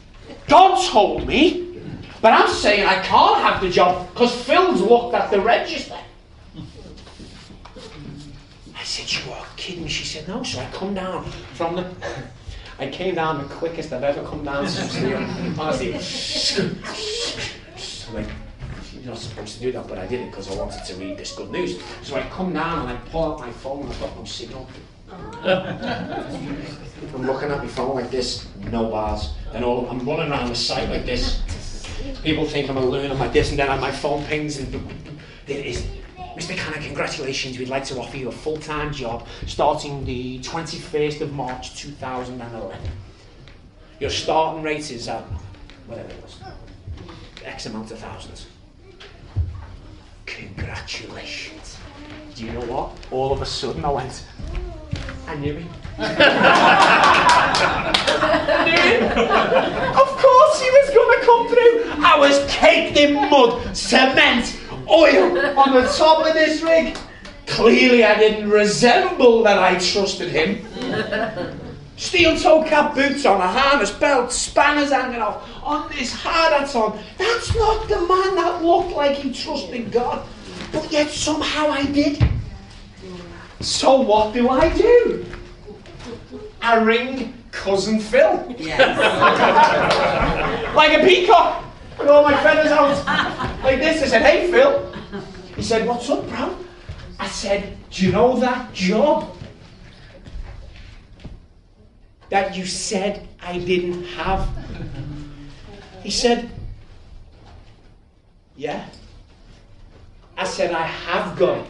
God 0.47 0.89
told 0.89 1.27
me, 1.27 1.81
but 2.21 2.33
I'm 2.33 2.49
saying 2.49 2.85
I 2.85 3.01
can't 3.01 3.41
have 3.41 3.61
the 3.61 3.69
job 3.69 4.11
because 4.13 4.35
Phil's 4.43 4.81
looked 4.81 5.15
at 5.15 5.31
the 5.31 5.41
register. 5.41 5.97
I 8.75 8.83
said, 8.83 9.11
You 9.11 9.31
are 9.33 9.45
kidding. 9.55 9.83
Me. 9.83 9.89
She 9.89 10.05
said, 10.05 10.27
No. 10.27 10.43
So 10.43 10.59
I 10.59 10.69
come 10.71 10.93
down 10.93 11.25
from 11.53 11.75
the. 11.75 11.85
I 12.79 12.87
came 12.87 13.15
down 13.15 13.39
the 13.39 13.45
quickest 13.55 13.91
I've 13.91 14.03
ever 14.03 14.23
come 14.27 14.43
down 14.43 14.67
some 14.67 14.89
steel. 14.89 15.17
Honestly. 15.59 15.93
like, 18.13 18.27
you're 18.93 19.05
not 19.05 19.17
supposed 19.17 19.55
to 19.55 19.61
do 19.61 19.71
that, 19.71 19.87
but 19.87 19.97
I 19.97 20.05
did 20.05 20.21
it 20.21 20.31
because 20.31 20.51
I 20.51 20.55
wanted 20.55 20.83
to 20.85 20.95
read 20.95 21.17
this 21.17 21.35
good 21.35 21.51
news. 21.51 21.81
So 22.03 22.15
I 22.15 22.21
come 22.29 22.53
down 22.53 22.87
and 22.87 22.97
I 22.97 23.01
pull 23.09 23.33
out 23.33 23.39
my 23.39 23.51
phone 23.51 23.83
and 23.83 23.91
I've 23.91 23.99
got 23.99 24.17
no 24.17 24.25
signal. 24.25 24.69
I'm 27.13 27.25
looking 27.25 27.49
at 27.49 27.59
my 27.59 27.67
phone 27.67 27.95
like 27.95 28.11
this, 28.11 28.47
no 28.71 28.89
bars. 28.89 29.33
And 29.53 29.63
all 29.63 29.87
I'm 29.89 30.07
running 30.07 30.31
around 30.31 30.49
the 30.49 30.55
site 30.55 30.89
like 30.89 31.05
this. 31.05 31.41
People 32.23 32.45
think 32.45 32.69
I'm 32.69 32.77
a 32.77 32.85
loon, 32.85 33.11
I'm 33.11 33.19
like 33.19 33.33
this, 33.33 33.49
and 33.49 33.59
then 33.59 33.67
my 33.79 33.91
phone 33.91 34.23
pings 34.25 34.59
and 34.59 34.73
it 35.47 35.65
is 35.65 35.85
Mr. 36.37 36.55
Cannon, 36.55 36.83
congratulations. 36.83 37.57
We'd 37.57 37.67
like 37.67 37.83
to 37.85 37.99
offer 37.99 38.15
you 38.15 38.27
a 38.27 38.31
full 38.31 38.57
time 38.57 38.93
job 38.93 39.27
starting 39.47 40.05
the 40.05 40.37
21st 40.41 41.21
of 41.21 41.33
March 41.33 41.75
2011. 41.75 42.77
Your 43.99 44.11
starting 44.11 44.61
rate 44.61 44.91
is 44.91 45.07
at 45.07 45.23
whatever 45.87 46.09
it 46.09 46.21
was, 46.21 46.39
X 47.43 47.65
amount 47.65 47.89
of 47.89 47.97
thousands. 47.97 48.45
Congratulations. 50.27 51.79
Do 52.35 52.45
you 52.45 52.51
know 52.51 52.65
what? 52.65 52.91
All 53.09 53.33
of 53.33 53.41
a 53.41 53.45
sudden 53.45 53.83
I 53.83 53.89
went, 53.89 54.23
I 55.25 55.35
knew 55.37 55.53
it. 55.53 55.65
of 59.97 60.07
course 60.21 60.61
he 60.61 60.69
was 60.69 60.89
going 60.93 61.19
to 61.19 61.25
come 61.25 61.47
through. 61.47 62.05
I 62.05 62.15
was 62.19 62.45
caked 62.47 62.95
in 62.95 63.15
mud, 63.31 63.75
cement, 63.75 64.55
oil 64.89 65.59
on 65.59 65.73
the 65.73 65.87
top 65.97 66.25
of 66.25 66.33
this 66.33 66.61
rig. 66.61 66.97
Clearly, 67.45 68.03
I 68.03 68.17
didn't 68.17 68.49
resemble 68.49 69.43
that 69.43 69.57
I 69.57 69.79
trusted 69.79 70.29
him. 70.29 70.65
Steel 71.95 72.37
toe 72.37 72.63
cap 72.63 72.93
boots 72.93 73.25
on, 73.25 73.41
a 73.41 73.47
harness 73.47 73.89
belt, 73.89 74.31
spanners 74.31 74.91
hanging 74.91 75.21
off, 75.21 75.49
on 75.63 75.89
this 75.89 76.13
hard 76.13 76.53
hat 76.53 76.75
on. 76.75 76.99
That's 77.17 77.55
not 77.55 77.87
the 77.87 77.99
man 78.01 78.35
that 78.35 78.63
looked 78.63 78.91
like 78.91 79.17
he 79.17 79.33
trusted 79.33 79.91
God. 79.91 80.27
But 80.71 80.91
yet 80.91 81.09
somehow 81.09 81.69
I 81.69 81.85
did. 81.85 82.23
So 83.61 84.01
what 84.01 84.33
do 84.33 84.49
I 84.49 84.69
do? 84.77 85.25
I 86.61 86.75
ring 86.75 87.33
cousin 87.51 87.99
Phil. 87.99 88.55
Yes. 88.59 88.79
like 90.75 91.01
a 91.01 91.03
peacock 91.03 91.63
with 91.97 92.07
all 92.07 92.23
my 92.23 92.35
feathers 92.43 92.71
out. 92.71 93.05
Like 93.63 93.79
this. 93.79 94.03
I 94.03 94.07
said, 94.07 94.21
hey 94.21 94.51
Phil. 94.51 94.93
He 95.55 95.63
said, 95.63 95.87
what's 95.87 96.09
up, 96.09 96.27
bro? 96.27 96.55
I 97.19 97.27
said, 97.27 97.77
do 97.89 98.05
you 98.05 98.11
know 98.11 98.39
that 98.39 98.73
job 98.73 99.35
that 102.29 102.55
you 102.55 102.65
said 102.65 103.27
I 103.41 103.57
didn't 103.57 104.03
have? 104.03 104.47
He 106.03 106.11
said, 106.11 106.49
yeah. 108.55 108.87
I 110.37 110.43
said, 110.43 110.71
I 110.71 110.83
have 110.85 111.37
got 111.37 111.57
it. 111.57 111.67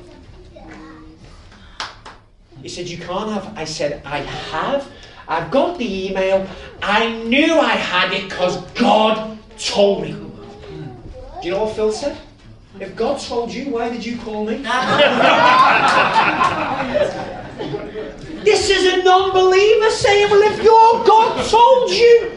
He 2.62 2.70
said, 2.70 2.88
You 2.88 2.98
can't 2.98 3.32
have. 3.32 3.58
I 3.58 3.64
said, 3.64 4.02
I 4.06 4.20
have. 4.20 4.90
I've 5.28 5.52
got 5.52 5.78
the 5.78 6.08
email. 6.08 6.48
I 6.82 7.24
knew 7.24 7.60
I 7.60 7.74
had 7.76 8.12
it 8.14 8.30
because 8.30 8.60
God 8.72 9.37
told 9.58 10.04
me. 10.04 10.12
Do 10.12 10.32
you 11.44 11.52
know 11.52 11.66
what 11.66 11.76
Phil 11.76 11.92
said? 11.92 12.18
If 12.80 12.96
God 12.96 13.20
told 13.20 13.54
you, 13.54 13.72
why 13.72 13.90
did 13.90 14.06
you 14.06 14.18
call 14.18 14.46
me? 14.46 14.58
this 18.44 18.70
is 18.70 18.94
a 18.94 18.98
non 19.04 19.32
believer 19.32 19.90
saying, 19.90 20.30
Well, 20.30 20.44
if 20.52 20.62
your 20.64 21.04
God 21.06 21.44
told 21.50 21.90
you, 21.92 22.30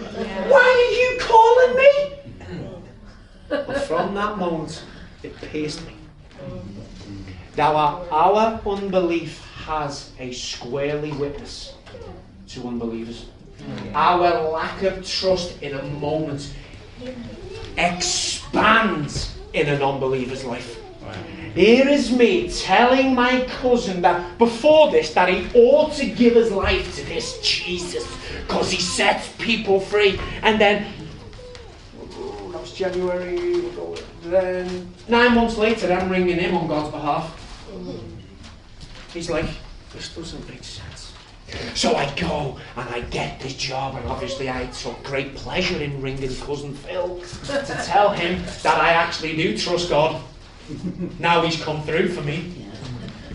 why 0.49 0.61
are 0.61 0.93
you 0.99 1.19
calling 1.21 1.77
me? 1.77 1.91
But 3.49 3.83
from 3.83 4.15
that 4.15 4.39
moment, 4.39 4.83
it 5.23 5.37
pierced 5.37 5.87
me. 5.87 5.95
Now, 7.57 7.77
our, 7.77 8.07
our 8.11 8.61
unbelief 8.65 9.41
has 9.67 10.11
a 10.19 10.33
squarely 10.33 11.13
witness 11.13 11.75
to 12.49 12.67
unbelievers. 12.67 13.27
Mm. 13.59 13.95
Our 13.95 14.49
lack 14.51 14.83
of 14.83 15.07
trust 15.07 15.61
in 15.63 15.77
a 15.77 15.83
moment 15.83 16.51
expands 17.77 19.37
in 19.53 19.69
an 19.69 19.83
unbeliever's 19.83 20.45
life. 20.45 20.79
Here 21.55 21.89
is 21.89 22.13
me 22.13 22.49
telling 22.49 23.15
my 23.15 23.41
cousin 23.47 24.03
that 24.03 24.39
before 24.39 24.93
this 24.93 25.13
that 25.15 25.29
he 25.29 25.49
ought 25.59 25.93
to 25.95 26.07
give 26.07 26.35
his 26.35 26.53
life 26.53 26.95
to 26.97 27.05
this 27.07 27.41
Jesus 27.43 28.07
because 28.47 28.71
he 28.71 28.81
sets 28.81 29.33
people 29.39 29.81
free. 29.81 30.21
And 30.43 30.61
then 30.61 30.87
oh, 32.15 32.51
that 32.53 32.61
was 32.61 32.73
January. 32.73 33.65
Then 34.23 34.95
nine 35.09 35.35
months 35.35 35.57
later, 35.57 35.93
I'm 35.93 36.09
ringing 36.09 36.39
him 36.39 36.57
on 36.57 36.69
God's 36.69 36.93
behalf. 36.93 37.27
Mm-hmm. 37.73 37.99
He's 39.13 39.29
like, 39.29 39.47
this 39.93 40.15
doesn't 40.15 40.49
make 40.49 40.63
sense. 40.63 41.00
So 41.75 41.95
I 41.97 42.13
go 42.15 42.59
and 42.77 42.89
I 42.89 43.01
get 43.01 43.41
this 43.41 43.55
job, 43.55 43.97
and 43.97 44.07
obviously 44.09 44.51
I 44.51 44.67
took 44.67 45.03
great 45.03 45.35
pleasure 45.35 45.83
in 45.83 46.01
ringing 46.01 46.35
cousin 46.37 46.75
Phil 46.75 47.21
to 47.47 47.83
tell 47.85 48.11
him 48.11 48.43
that 48.63 48.79
I 48.81 48.91
actually 48.91 49.37
do 49.37 49.57
trust 49.57 49.89
God. 49.89 50.23
Now 51.19 51.43
he's 51.43 51.61
come 51.63 51.83
through 51.83 52.09
for 52.09 52.23
me. 52.23 52.67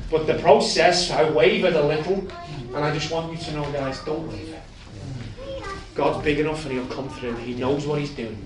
But 0.09 0.27
the 0.27 0.35
process, 0.35 1.11
I 1.11 1.29
wavered 1.29 1.73
a 1.73 1.85
little, 1.85 2.27
and 2.73 2.77
I 2.77 2.93
just 2.93 3.11
want 3.11 3.31
you 3.31 3.37
to 3.37 3.53
know, 3.53 3.71
guys, 3.71 3.99
don't 4.01 4.27
waver. 4.27 4.61
God's 5.95 6.23
big 6.23 6.39
enough 6.39 6.65
and 6.65 6.73
he'll 6.73 6.87
come 6.87 7.09
through. 7.09 7.35
He 7.37 7.53
knows 7.55 7.87
what 7.87 7.99
he's 7.99 8.11
doing. 8.11 8.37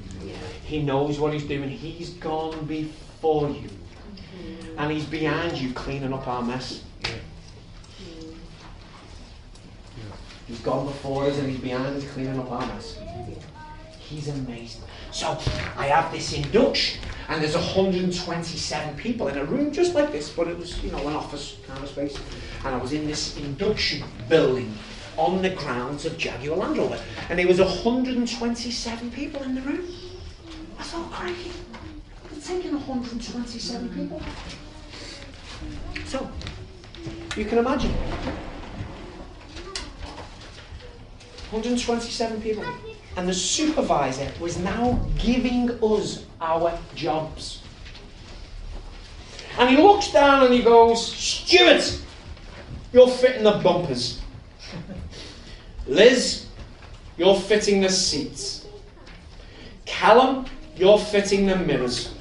He 0.63 0.81
knows 0.83 1.19
what 1.19 1.33
he's 1.33 1.45
doing. 1.45 1.67
He's 1.67 2.09
gone 2.11 2.65
before 2.65 3.49
you. 3.49 3.69
And 4.77 4.91
he's 4.91 5.05
behind 5.05 5.57
you 5.57 5.73
cleaning 5.73 6.13
up 6.13 6.27
our 6.27 6.43
mess. 6.43 6.83
He's 10.49 10.59
gone 10.61 10.87
before 10.87 11.25
us 11.25 11.37
and 11.37 11.47
he's 11.47 11.59
behind 11.59 11.95
us 11.95 12.03
cleaning 12.11 12.39
up 12.39 12.51
our 12.51 12.65
mess. 12.65 12.97
He's 13.99 14.29
amazing. 14.29 14.81
So 15.11 15.37
I 15.77 15.85
have 15.85 16.11
this 16.11 16.33
induction, 16.33 16.99
and 17.27 17.43
there's 17.43 17.53
127 17.55 18.95
people 18.95 19.27
in 19.27 19.37
a 19.37 19.45
room 19.45 19.71
just 19.71 19.93
like 19.93 20.11
this, 20.11 20.29
but 20.31 20.47
it 20.47 20.57
was, 20.57 20.83
you 20.83 20.91
know, 20.91 21.07
an 21.07 21.15
office 21.15 21.57
kind 21.67 21.83
of 21.83 21.89
space. 21.89 22.17
And 22.65 22.73
I 22.73 22.77
was 22.77 22.93
in 22.93 23.05
this 23.05 23.37
induction 23.37 24.03
building 24.27 24.73
on 25.17 25.43
the 25.43 25.51
grounds 25.51 26.07
of 26.07 26.17
Jaguar 26.17 26.57
Land 26.57 26.79
Rover, 26.79 26.99
and 27.29 27.37
there 27.37 27.47
was 27.47 27.59
127 27.59 29.11
people 29.11 29.43
in 29.43 29.53
the 29.53 29.61
room. 29.61 29.87
I 30.79 30.83
thought, 30.83 31.11
crikey, 31.11 31.51
I'm 32.31 32.41
taking 32.41 32.73
127 32.73 33.89
people. 33.89 34.19
So, 36.05 36.27
you 37.37 37.45
can 37.45 37.59
imagine. 37.59 37.93
127 41.51 42.41
people. 42.41 42.63
And 43.17 43.27
the 43.27 43.33
supervisor 43.33 44.31
was 44.39 44.57
now 44.59 44.99
giving 45.17 45.71
us 45.83 46.25
our 46.39 46.77
jobs. 46.95 47.61
And 49.57 49.69
he 49.69 49.77
looks 49.77 50.11
down 50.11 50.45
and 50.45 50.53
he 50.53 50.61
goes, 50.61 51.05
Stuart, 51.05 52.01
you're 52.93 53.09
fitting 53.09 53.43
the 53.43 53.59
bumpers. 53.63 54.21
Liz, 55.87 56.45
you're 57.17 57.35
fitting 57.35 57.81
the 57.81 57.89
seats. 57.89 58.67
Callum, 59.85 60.45
you're 60.75 60.99
fitting 60.99 61.47
the 61.47 61.55
mirrors. 61.55 62.13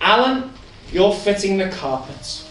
Alan, 0.00 0.50
you're 0.90 1.14
fitting 1.14 1.58
the 1.58 1.68
carpets. 1.68 2.48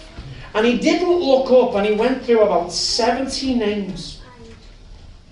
And 0.53 0.65
he 0.65 0.77
didn't 0.77 1.11
look 1.11 1.51
up 1.51 1.75
and 1.75 1.85
he 1.85 1.93
went 1.93 2.23
through 2.23 2.41
about 2.41 2.71
70 2.71 3.55
names 3.55 4.18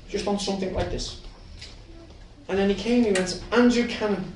just 0.09 0.27
on 0.27 0.39
something 0.39 0.73
like 0.73 0.89
this. 0.89 1.21
And 2.49 2.57
then 2.57 2.69
he 2.69 2.75
came 2.75 3.03
he 3.03 3.11
went, 3.11 3.43
Andrew 3.51 3.87
Cannon. 3.87 4.33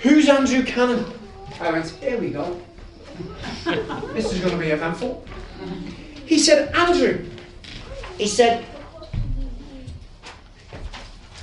Who's 0.00 0.28
Andrew 0.28 0.62
Cannon? 0.62 1.04
I 1.60 1.70
went, 1.70 1.88
here 1.88 2.18
we 2.18 2.30
go. 2.30 2.60
this 4.14 4.32
is 4.32 4.40
going 4.40 4.52
to 4.52 4.58
be 4.58 4.70
eventful. 4.70 5.24
He 6.26 6.38
said, 6.38 6.74
Andrew, 6.74 7.24
he 8.16 8.26
said, 8.26 8.64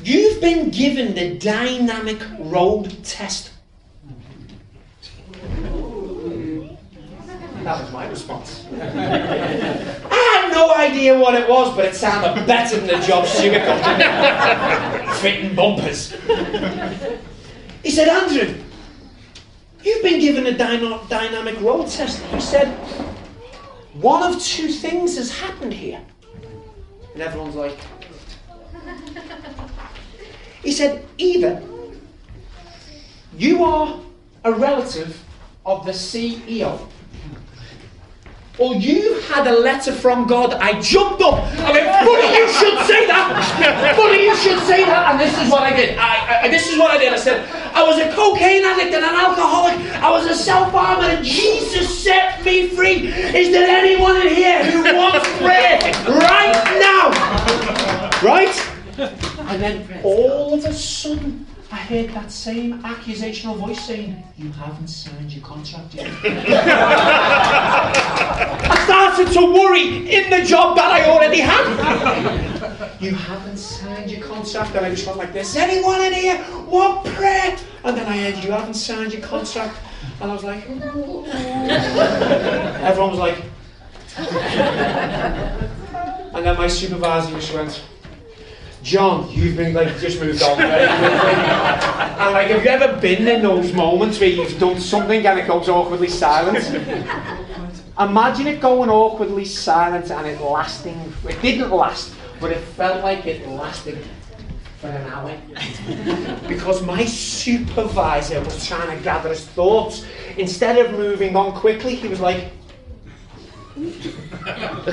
You've 0.03 0.39
been 0.39 0.69
given 0.69 1.15
the 1.15 1.37
dynamic 1.37 2.21
road 2.39 3.03
test. 3.03 3.51
That 7.63 7.81
was 7.81 7.91
my 7.91 8.07
response. 8.07 8.65
No 10.57 10.73
idea 10.73 11.15
what 11.15 11.35
it 11.35 11.47
was, 11.47 11.75
but 11.75 11.85
it 11.85 11.93
sounded 11.93 12.47
better 12.47 12.79
than 12.79 12.87
the 12.87 13.05
job 13.05 13.27
Stuart 13.27 13.59
got 13.59 15.17
fitting 15.17 15.53
bumpers. 15.53 16.15
He 17.83 17.91
said, 17.91 18.07
Andrew, 18.07 18.55
you've 19.83 20.01
been 20.01 20.19
given 20.19 20.47
a 20.47 20.57
dyno- 20.57 21.07
dynamic 21.09 21.61
road 21.61 21.87
test. 21.87 22.23
He 22.33 22.41
said, 22.41 22.69
one 23.93 24.23
of 24.23 24.41
two 24.41 24.69
things 24.69 25.15
has 25.17 25.29
happened 25.29 25.73
here. 25.73 26.01
And 27.13 27.21
everyone's 27.21 27.53
like, 27.53 27.77
he 30.63 30.71
said, 30.71 31.05
either 31.19 31.61
you 33.37 33.63
are 33.63 33.99
a 34.43 34.51
relative 34.51 35.23
of 35.67 35.85
the 35.85 35.91
CEO, 35.91 36.79
or 38.59 38.75
you 38.75 39.19
had 39.21 39.45
a 39.47 39.59
letter 39.59 39.91
from 39.91 40.27
God. 40.27 40.53
I 40.53 40.79
jumped 40.81 41.21
up. 41.21 41.35
I 41.59 41.71
went, 41.71 41.85
funny 41.85 42.37
you 42.37 42.47
should 42.47 42.79
say 42.87 43.05
that. 43.05 43.93
funny 43.97 44.23
you 44.23 44.35
should 44.35 44.59
say 44.65 44.85
that. 44.85 45.11
And 45.11 45.19
this 45.19 45.33
is 45.37 45.51
what 45.51 45.63
I 45.63 45.75
did. 45.75 45.97
I, 45.97 46.43
I, 46.43 46.47
this 46.49 46.71
is 46.71 46.79
what 46.79 46.91
I 46.91 46.97
did. 46.97 47.13
I 47.13 47.17
said, 47.17 47.47
I 47.73 47.83
was 47.83 47.97
a 47.99 48.11
cocaine 48.13 48.65
addict 48.65 48.93
and 48.95 49.05
an 49.05 49.15
alcoholic. 49.15 49.77
I 50.01 50.09
was 50.09 50.25
a 50.25 50.35
self-harmer 50.35 51.03
and 51.03 51.25
Jesus 51.25 52.03
set 52.03 52.43
me 52.43 52.69
free. 52.69 53.07
Is 53.07 53.51
there 53.51 53.69
anyone 53.69 54.17
in 54.17 54.33
here 54.33 54.63
who 54.65 54.83
wants 54.95 55.27
prayer 55.37 55.79
right 56.07 56.57
now? 56.79 58.21
Right? 58.21 58.73
And 59.47 59.61
then 59.61 60.01
all 60.03 60.55
of 60.55 60.65
a 60.65 60.73
sudden, 60.73 61.45
I 61.69 61.75
heard 61.75 62.09
that 62.11 62.31
same 62.31 62.81
accusational 62.83 63.57
voice 63.57 63.85
saying, 63.85 64.23
You 64.37 64.49
haven't 64.51 64.87
signed 64.87 65.33
your 65.33 65.43
contract 65.43 65.93
yet. 65.93 66.07
I 68.69 68.83
started 68.85 69.33
to 69.33 69.45
worry 69.53 70.09
in 70.09 70.29
the 70.29 70.43
job 70.45 70.77
that 70.77 70.89
I 70.91 71.09
already 71.09 71.41
had. 71.41 71.65
you 73.01 73.13
haven't 73.13 73.57
signed 73.57 74.09
your 74.09 74.25
contract. 74.25 74.75
And 74.75 74.85
I 74.85 74.91
just 74.91 75.05
went 75.05 75.17
like 75.17 75.33
this 75.33 75.57
Anyone 75.57 76.01
in 76.03 76.13
here 76.13 76.41
want 76.67 77.05
prayer? 77.05 77.57
And 77.83 77.97
then 77.97 78.07
I 78.07 78.17
heard, 78.17 78.41
You 78.43 78.51
haven't 78.51 78.75
signed 78.75 79.11
your 79.11 79.23
contract. 79.23 79.75
And 80.21 80.31
I 80.31 80.33
was 80.33 80.45
like, 80.45 80.63
Everyone 82.87 83.11
was 83.11 83.19
like, 83.19 83.43
and 84.17 84.27
then 86.45 86.57
my 86.57 86.67
supervisor 86.67 87.31
just 87.35 87.53
went, 87.53 87.83
John, 88.87 89.29
you've 89.29 89.57
been 89.57 89.73
like 89.73 89.99
just 89.99 90.21
moved 90.21 90.41
on 90.41 90.55
quickly. 90.55 90.71
and 90.71 92.33
like, 92.33 92.47
have 92.47 92.63
you 92.63 92.69
ever 92.69 92.97
been 93.01 93.27
in 93.27 93.41
those 93.41 93.73
moments 93.73 94.17
where 94.17 94.29
you've 94.29 94.57
done 94.57 94.79
something 94.79 95.27
and 95.27 95.39
it 95.39 95.45
goes 95.45 95.67
awkwardly 95.67 96.07
silent? 96.07 96.65
Imagine 97.99 98.47
it 98.47 98.61
going 98.61 98.89
awkwardly 98.89 99.43
silent 99.43 100.09
and 100.09 100.25
it 100.25 100.39
lasting. 100.39 101.13
It 101.27 101.41
didn't 101.41 101.71
last, 101.71 102.15
but 102.39 102.51
it 102.51 102.59
felt 102.59 103.03
like 103.03 103.25
it 103.25 103.45
lasted 103.49 103.97
for 104.77 104.87
an 104.87 105.05
hour. 105.11 105.37
because 106.47 106.81
my 106.81 107.03
supervisor 107.03 108.39
was 108.39 108.65
trying 108.65 108.97
to 108.97 109.03
gather 109.03 109.31
his 109.31 109.45
thoughts. 109.45 110.05
Instead 110.37 110.77
of 110.77 110.93
moving 110.93 111.35
on 111.35 111.51
quickly, 111.59 111.93
he 111.93 112.07
was 112.07 112.21
like, 112.21 112.53
Ah, 113.77 114.83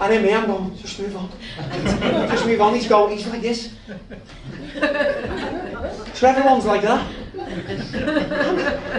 and 0.00 0.12
then 0.12 0.22
me, 0.22 0.32
I'm 0.32 0.76
just 0.76 0.98
move 0.98 1.16
on. 1.16 1.30
just 2.28 2.46
move 2.46 2.60
on. 2.60 2.74
He's 2.74 2.88
going, 2.88 3.16
he's 3.16 3.26
like 3.26 3.42
this. 3.42 3.70
so 6.14 6.28
everyone's 6.28 6.64
like 6.64 6.82
that. 6.82 7.06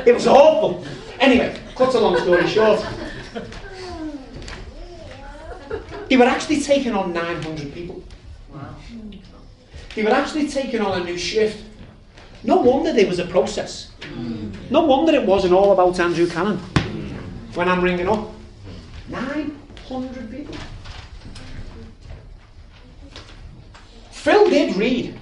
it 0.05 0.13
was 0.13 0.27
awful. 0.27 0.85
Anyway, 1.19 1.59
cut 1.75 1.93
a 1.95 1.99
long 1.99 2.17
story 2.17 2.47
short. 2.47 2.85
They 6.09 6.17
were 6.17 6.25
actually 6.25 6.61
taking 6.61 6.93
on 6.93 7.11
900 7.11 7.73
people. 7.73 8.03
They 9.95 10.03
were 10.03 10.11
actually 10.11 10.47
taking 10.47 10.81
on 10.81 11.01
a 11.01 11.03
new 11.03 11.17
shift. 11.17 11.63
No 12.43 12.57
wonder 12.57 12.93
there 12.93 13.07
was 13.07 13.19
a 13.19 13.25
process. 13.25 13.91
No 14.69 14.81
wonder 14.81 15.13
it 15.13 15.25
wasn't 15.25 15.53
all 15.53 15.71
about 15.71 15.99
Andrew 15.99 16.27
Cannon 16.27 16.59
when 17.55 17.69
I'm 17.69 17.81
ringing 17.81 18.07
up. 18.07 18.29
900 19.09 20.31
people. 20.31 20.55
Phil 24.11 24.49
did 24.49 24.75
read 24.75 25.19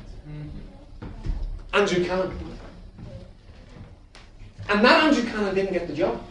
Andrew 1.74 2.06
Cannon. 2.06 2.38
And 4.70 4.86
that 4.86 5.04
Andrew 5.04 5.30
Cannon 5.30 5.56
didn't 5.56 5.74
get 5.74 5.88
the 5.88 5.94
job. 5.94 6.22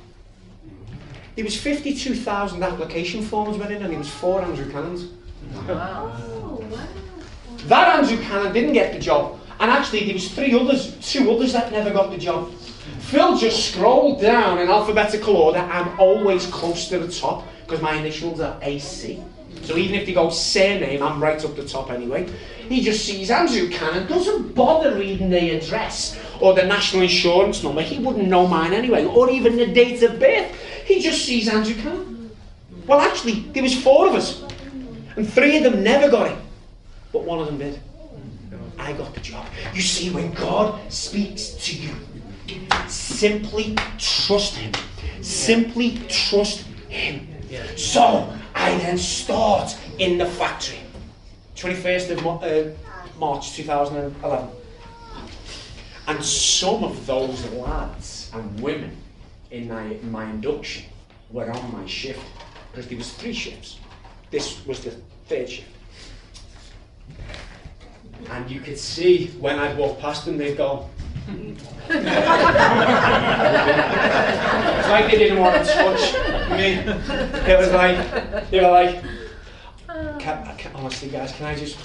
There 1.37 1.45
was 1.45 1.57
52,000 1.57 2.63
application 2.63 3.23
forms 3.23 3.57
went 3.57 3.73
in 3.73 3.83
and 3.83 3.91
there 3.91 3.99
was 3.99 4.09
four 4.09 4.41
Andrew 4.43 4.71
Cannons. 4.71 5.11
Wow. 5.67 6.63
That 7.67 7.99
Andrew 7.99 8.23
Cannon 8.25 8.53
didn't 8.53 8.73
get 8.73 8.93
the 8.93 8.99
job. 8.99 9.41
And 9.59 9.71
actually 9.71 10.05
there 10.05 10.15
was 10.15 10.33
three 10.33 10.55
others, 10.59 10.97
two 11.01 11.31
others 11.31 11.53
that 11.53 11.71
never 11.73 11.91
got 11.91 12.11
the 12.11 12.19
job. 12.19 12.53
Phil 13.11 13.37
just 13.37 13.73
scrolled 13.73 14.21
down 14.21 14.61
in 14.61 14.69
alphabetical 14.69 15.37
order. 15.37 15.59
I'm 15.59 15.99
always 15.99 16.47
close 16.47 16.89
to 16.91 16.99
the 17.01 17.11
top 17.11 17.45
because 17.67 17.83
my 17.83 17.95
initials 17.95 18.39
are 18.39 18.57
AC. 18.63 19.21
So 19.63 19.77
even 19.77 19.97
if 19.97 20.07
they 20.07 20.13
go 20.13 20.31
surname, 20.31 21.03
I'm 21.03 21.21
right 21.21 21.45
up 21.45 21.57
the 21.57 21.67
top 21.67 21.91
anyway. 21.91 22.29
He 22.69 22.83
just 22.83 23.05
sees 23.05 23.33
Andrew 23.33 23.69
Cannon, 23.69 24.07
doesn't 24.07 24.55
bother 24.55 24.95
reading 24.95 25.29
the 25.29 25.57
address 25.57 26.21
or 26.41 26.55
the 26.55 26.65
national 26.65 27.03
insurance 27.03 27.65
number. 27.65 27.83
He 27.83 27.99
wouldn't 27.99 28.29
know 28.29 28.47
mine 28.47 28.73
anyway, 28.73 29.05
or 29.05 29.29
even 29.29 29.57
the 29.57 29.67
date 29.67 30.01
of 30.05 30.21
birth. 30.21 30.55
He 30.85 31.01
just 31.01 31.25
sees 31.25 31.49
Andrew 31.49 31.75
Cannon. 31.75 32.31
Well, 32.87 33.01
actually, 33.01 33.41
there 33.53 33.65
was 33.65 33.75
four 33.83 34.07
of 34.07 34.15
us, 34.15 34.41
and 35.17 35.29
three 35.29 35.57
of 35.57 35.65
them 35.65 35.83
never 35.83 36.09
got 36.09 36.31
it, 36.31 36.39
but 37.13 37.25
one 37.25 37.41
of 37.41 37.47
them 37.47 37.59
did. 37.59 37.81
I 38.79 38.93
got 38.93 39.13
the 39.15 39.21
job. 39.21 39.47
You 39.75 39.83
see, 39.83 40.11
when 40.11 40.33
God 40.33 40.93
speaks 40.93 41.51
to 41.67 41.77
you, 41.77 41.95
simply 42.89 43.75
trust 43.99 44.57
Him. 44.57 44.73
Simply 45.23 45.99
trust 46.09 46.67
Him. 46.89 47.29
So 47.77 48.33
I 48.55 48.77
then 48.79 48.99
start 48.99 49.77
in 49.99 50.19
the 50.19 50.27
factory. 50.27 50.79
21st 51.57 52.11
of 52.13 52.27
uh, 52.43 53.19
March 53.19 53.53
2011. 53.53 54.49
And 56.09 56.25
some 56.25 56.83
of 56.83 57.07
those 57.07 57.45
lads 57.53 58.31
and 58.35 58.61
women 58.61 58.97
in 59.51 59.69
my, 59.69 59.83
in 59.83 60.11
my 60.11 60.25
induction 60.31 60.85
were 61.31 61.51
on 61.51 61.73
my 61.73 61.87
shift 61.87 62.21
because 62.71 62.89
there 62.89 62.99
was 62.99 63.13
three 63.13 63.33
shifts. 63.33 63.79
This 64.31 64.65
was 64.67 64.85
the 64.85 64.93
third 65.27 65.49
shift. 65.49 65.69
And 68.31 68.51
you 68.51 68.61
could 68.61 68.79
see 68.79 69.29
when 69.39 69.59
I'd 69.59 69.77
walk 69.77 69.99
past 70.01 70.25
them, 70.25 70.39
they'd 70.39 70.57
go, 70.57 70.89
it's 71.89 72.09
like 74.89 75.11
they 75.11 75.19
didn't 75.19 75.39
want 75.39 75.65
to 75.65 75.73
touch 75.73 76.15
me. 76.51 76.75
It 77.51 77.59
was 77.59 77.73
like, 77.73 78.51
they 78.51 78.61
were 78.61 78.71
like, 78.71 79.03
can, 80.19 80.57
can, 80.57 80.73
honestly, 80.75 81.09
guys, 81.09 81.33
can 81.33 81.47
I 81.47 81.57
just, 81.57 81.79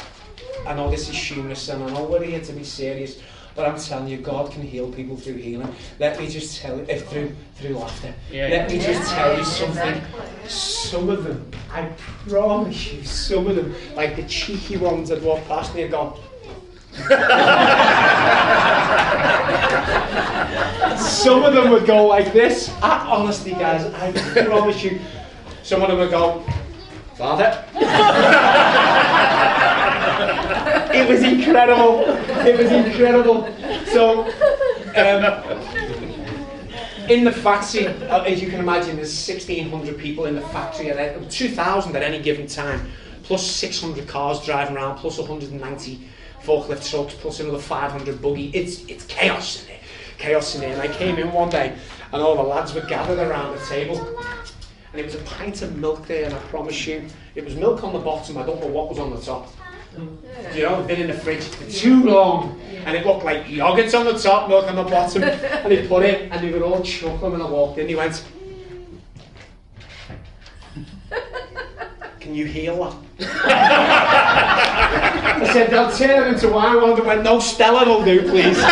I 0.68 0.74
know 0.74 0.90
this 0.90 1.10
is 1.10 1.16
humorous 1.16 1.70
and 1.70 1.84
I 1.84 1.90
know 1.92 2.06
we're 2.06 2.24
here 2.24 2.42
to 2.42 2.54
be 2.54 2.64
serious, 2.64 3.22
but 3.56 3.68
I'm 3.68 3.80
telling 3.80 4.08
you, 4.08 4.18
God 4.18 4.52
can 4.52 4.64
heal 4.64 4.92
people 4.92 5.16
through 5.16 5.36
healing. 5.36 5.74
Let 6.00 6.20
me 6.20 6.28
just 6.28 6.62
tell 6.62 6.78
you, 6.78 6.86
if 6.90 7.08
through, 7.08 7.34
through 7.56 7.78
laughter. 7.78 8.14
Yeah. 8.30 8.50
Let 8.50 8.70
me 8.70 8.80
just 8.80 9.10
tell 9.12 9.38
you 9.38 9.46
something. 9.46 9.96
exactly. 9.96 10.50
Some 10.50 11.10
of 11.10 11.24
them, 11.24 11.50
I 11.72 11.90
promise 12.28 12.94
you, 12.94 13.04
some 13.04 13.48
of 13.48 13.56
them, 13.56 13.74
like 13.96 14.18
the 14.18 14.24
cheeky 14.24 14.78
ones 14.78 15.10
that 15.10 15.22
walk 15.22 15.46
past 15.48 15.74
me 15.74 15.84
and 15.84 15.92
go, 15.92 16.18
Some 20.98 21.44
of 21.44 21.54
them 21.54 21.72
would 21.72 21.86
go 21.86 22.06
like 22.06 22.34
this. 22.34 22.70
I, 22.82 23.08
honestly, 23.10 23.52
guys, 23.52 23.86
I 23.94 24.12
promise 24.46 24.84
you. 24.84 25.00
Some 25.64 25.82
of 25.82 25.90
them 25.90 25.98
would 25.98 26.12
go, 26.12 26.44
Father. 27.16 27.66
it 30.94 31.10
was 31.10 31.24
incredible. 31.24 32.02
It 32.46 32.58
was 32.60 32.72
incredible. 32.72 33.50
So, 33.88 34.26
um, 34.96 35.24
in 37.10 37.24
the 37.24 37.32
factory, 37.32 37.88
uh, 37.88 38.24
as 38.24 38.42
you 38.42 38.50
can 38.50 38.60
imagine, 38.60 38.96
there's 38.96 39.28
1,600 39.28 39.98
people 39.98 40.26
in 40.26 40.36
the 40.36 40.42
factory, 40.42 40.90
and 40.90 41.00
uh, 41.00 41.30
2,000 41.30 41.96
at 41.96 42.04
any 42.04 42.20
given 42.22 42.48
time, 42.48 42.92
plus 43.24 43.46
600 43.46 44.08
cars 44.08 44.44
driving 44.46 44.76
around, 44.76 44.98
plus 44.98 45.18
190 45.18 46.08
forklift 46.46 46.90
trucks, 46.90 47.16
plus 47.16 47.40
another 47.40 47.60
500 47.60 48.22
buggy. 48.22 48.50
It's 48.54 48.86
it's 48.86 49.06
chaos 49.06 49.62
in 49.62 49.68
there, 49.68 49.80
chaos 50.18 50.56
in 50.56 50.62
there. 50.62 50.74
And 50.74 50.82
I 50.82 50.88
came 50.88 51.18
in 51.18 51.32
one 51.32 51.50
day, 51.50 51.76
and 52.12 52.22
all 52.22 52.36
the 52.36 52.44
lads 52.44 52.74
were 52.74 52.82
gathered 52.82 53.20
around 53.20 53.58
the 53.58 53.66
table, 53.66 53.98
and 54.92 55.00
it 55.00 55.06
was 55.06 55.16
a 55.16 55.24
pint 55.24 55.62
of 55.62 55.76
milk 55.78 56.06
there, 56.08 56.26
and 56.26 56.34
I 56.34 56.40
promise 56.40 56.86
you, 56.88 57.06
it 57.36 57.44
was 57.44 57.56
milk 57.56 57.84
on 57.84 57.94
the 57.94 58.00
bottom. 58.00 58.38
I 58.38 58.46
don't 58.46 58.62
know 58.62 58.68
what 58.68 58.90
was 58.90 59.00
on 59.00 59.10
the 59.10 59.22
top. 59.22 59.52
You 60.54 60.64
know, 60.64 60.84
been 60.84 61.00
in 61.00 61.08
the 61.08 61.14
fridge 61.14 61.44
for 61.44 61.72
too 61.72 62.04
long, 62.04 62.60
and 62.86 62.98
it 62.98 63.06
looked 63.06 63.24
like 63.24 63.50
yogurt 63.50 63.94
on 63.96 64.06
the 64.06 64.18
top, 64.18 64.50
milk 64.50 64.68
on 64.68 64.76
the 64.76 64.84
bottom, 64.84 65.24
and 65.24 65.72
he 65.72 65.88
put 65.88 66.04
it, 66.04 66.30
and 66.32 66.46
they 66.46 66.52
were 66.52 66.66
all 66.66 66.82
chuckling 66.84 67.32
when 67.32 67.42
I 67.42 67.50
walked 67.50 67.80
in. 67.80 67.88
He 67.88 67.96
went, 67.96 68.22
Can 72.26 72.34
you 72.34 72.46
heal 72.48 72.84
that? 72.84 72.96
I 75.44 75.54
said, 75.54 75.72
I'll 75.76 75.96
turn 75.96 76.24
it 76.24 76.34
into. 76.34 76.50
Well, 76.50 76.96
they 76.96 77.02
went, 77.04 77.22
no, 77.22 77.40
Stella 77.40 77.86
will 77.86 78.04
do, 78.04 78.28
please. 78.28 78.58
but 78.58 78.66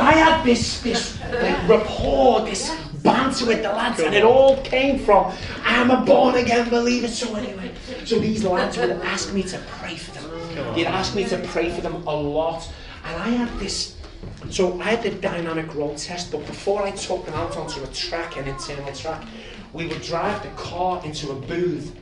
I 0.00 0.10
had 0.10 0.42
this, 0.42 0.80
this 0.82 1.16
like, 1.30 1.68
rapport, 1.68 2.40
this 2.40 2.76
banter 3.04 3.46
with 3.46 3.62
the 3.62 3.68
lads, 3.68 4.00
and 4.00 4.12
it 4.12 4.24
all 4.24 4.60
came 4.62 4.98
from, 4.98 5.32
I'm 5.62 5.92
a 5.92 6.04
born 6.04 6.34
again 6.34 6.68
believer. 6.68 7.06
So 7.06 7.32
anyway, 7.36 7.70
so 8.04 8.18
these 8.18 8.42
lads 8.42 8.76
would 8.78 8.90
ask 8.90 9.32
me 9.32 9.44
to 9.44 9.58
pray 9.68 9.94
for 9.94 10.10
them. 10.20 10.28
They'd 10.74 10.86
ask 10.86 11.14
me 11.14 11.26
to 11.26 11.38
pray 11.46 11.70
for 11.70 11.80
them 11.80 12.04
a 12.08 12.16
lot. 12.16 12.68
And 13.04 13.22
I 13.22 13.28
had 13.28 13.56
this 13.60 13.94
so 14.50 14.80
I 14.80 14.84
had 14.96 15.02
the 15.02 15.10
dynamic 15.10 15.72
road 15.74 15.96
test, 15.96 16.32
but 16.32 16.44
before 16.46 16.82
I 16.82 16.90
took 16.90 17.24
them 17.24 17.34
out 17.34 17.56
onto 17.56 17.82
a 17.82 17.86
track, 17.88 18.36
an 18.36 18.48
internal 18.48 18.92
track, 18.92 19.22
we 19.76 19.86
would 19.86 20.00
drive 20.00 20.42
the 20.42 20.48
car 20.50 21.04
into 21.04 21.30
a 21.30 21.34
booth 21.34 21.94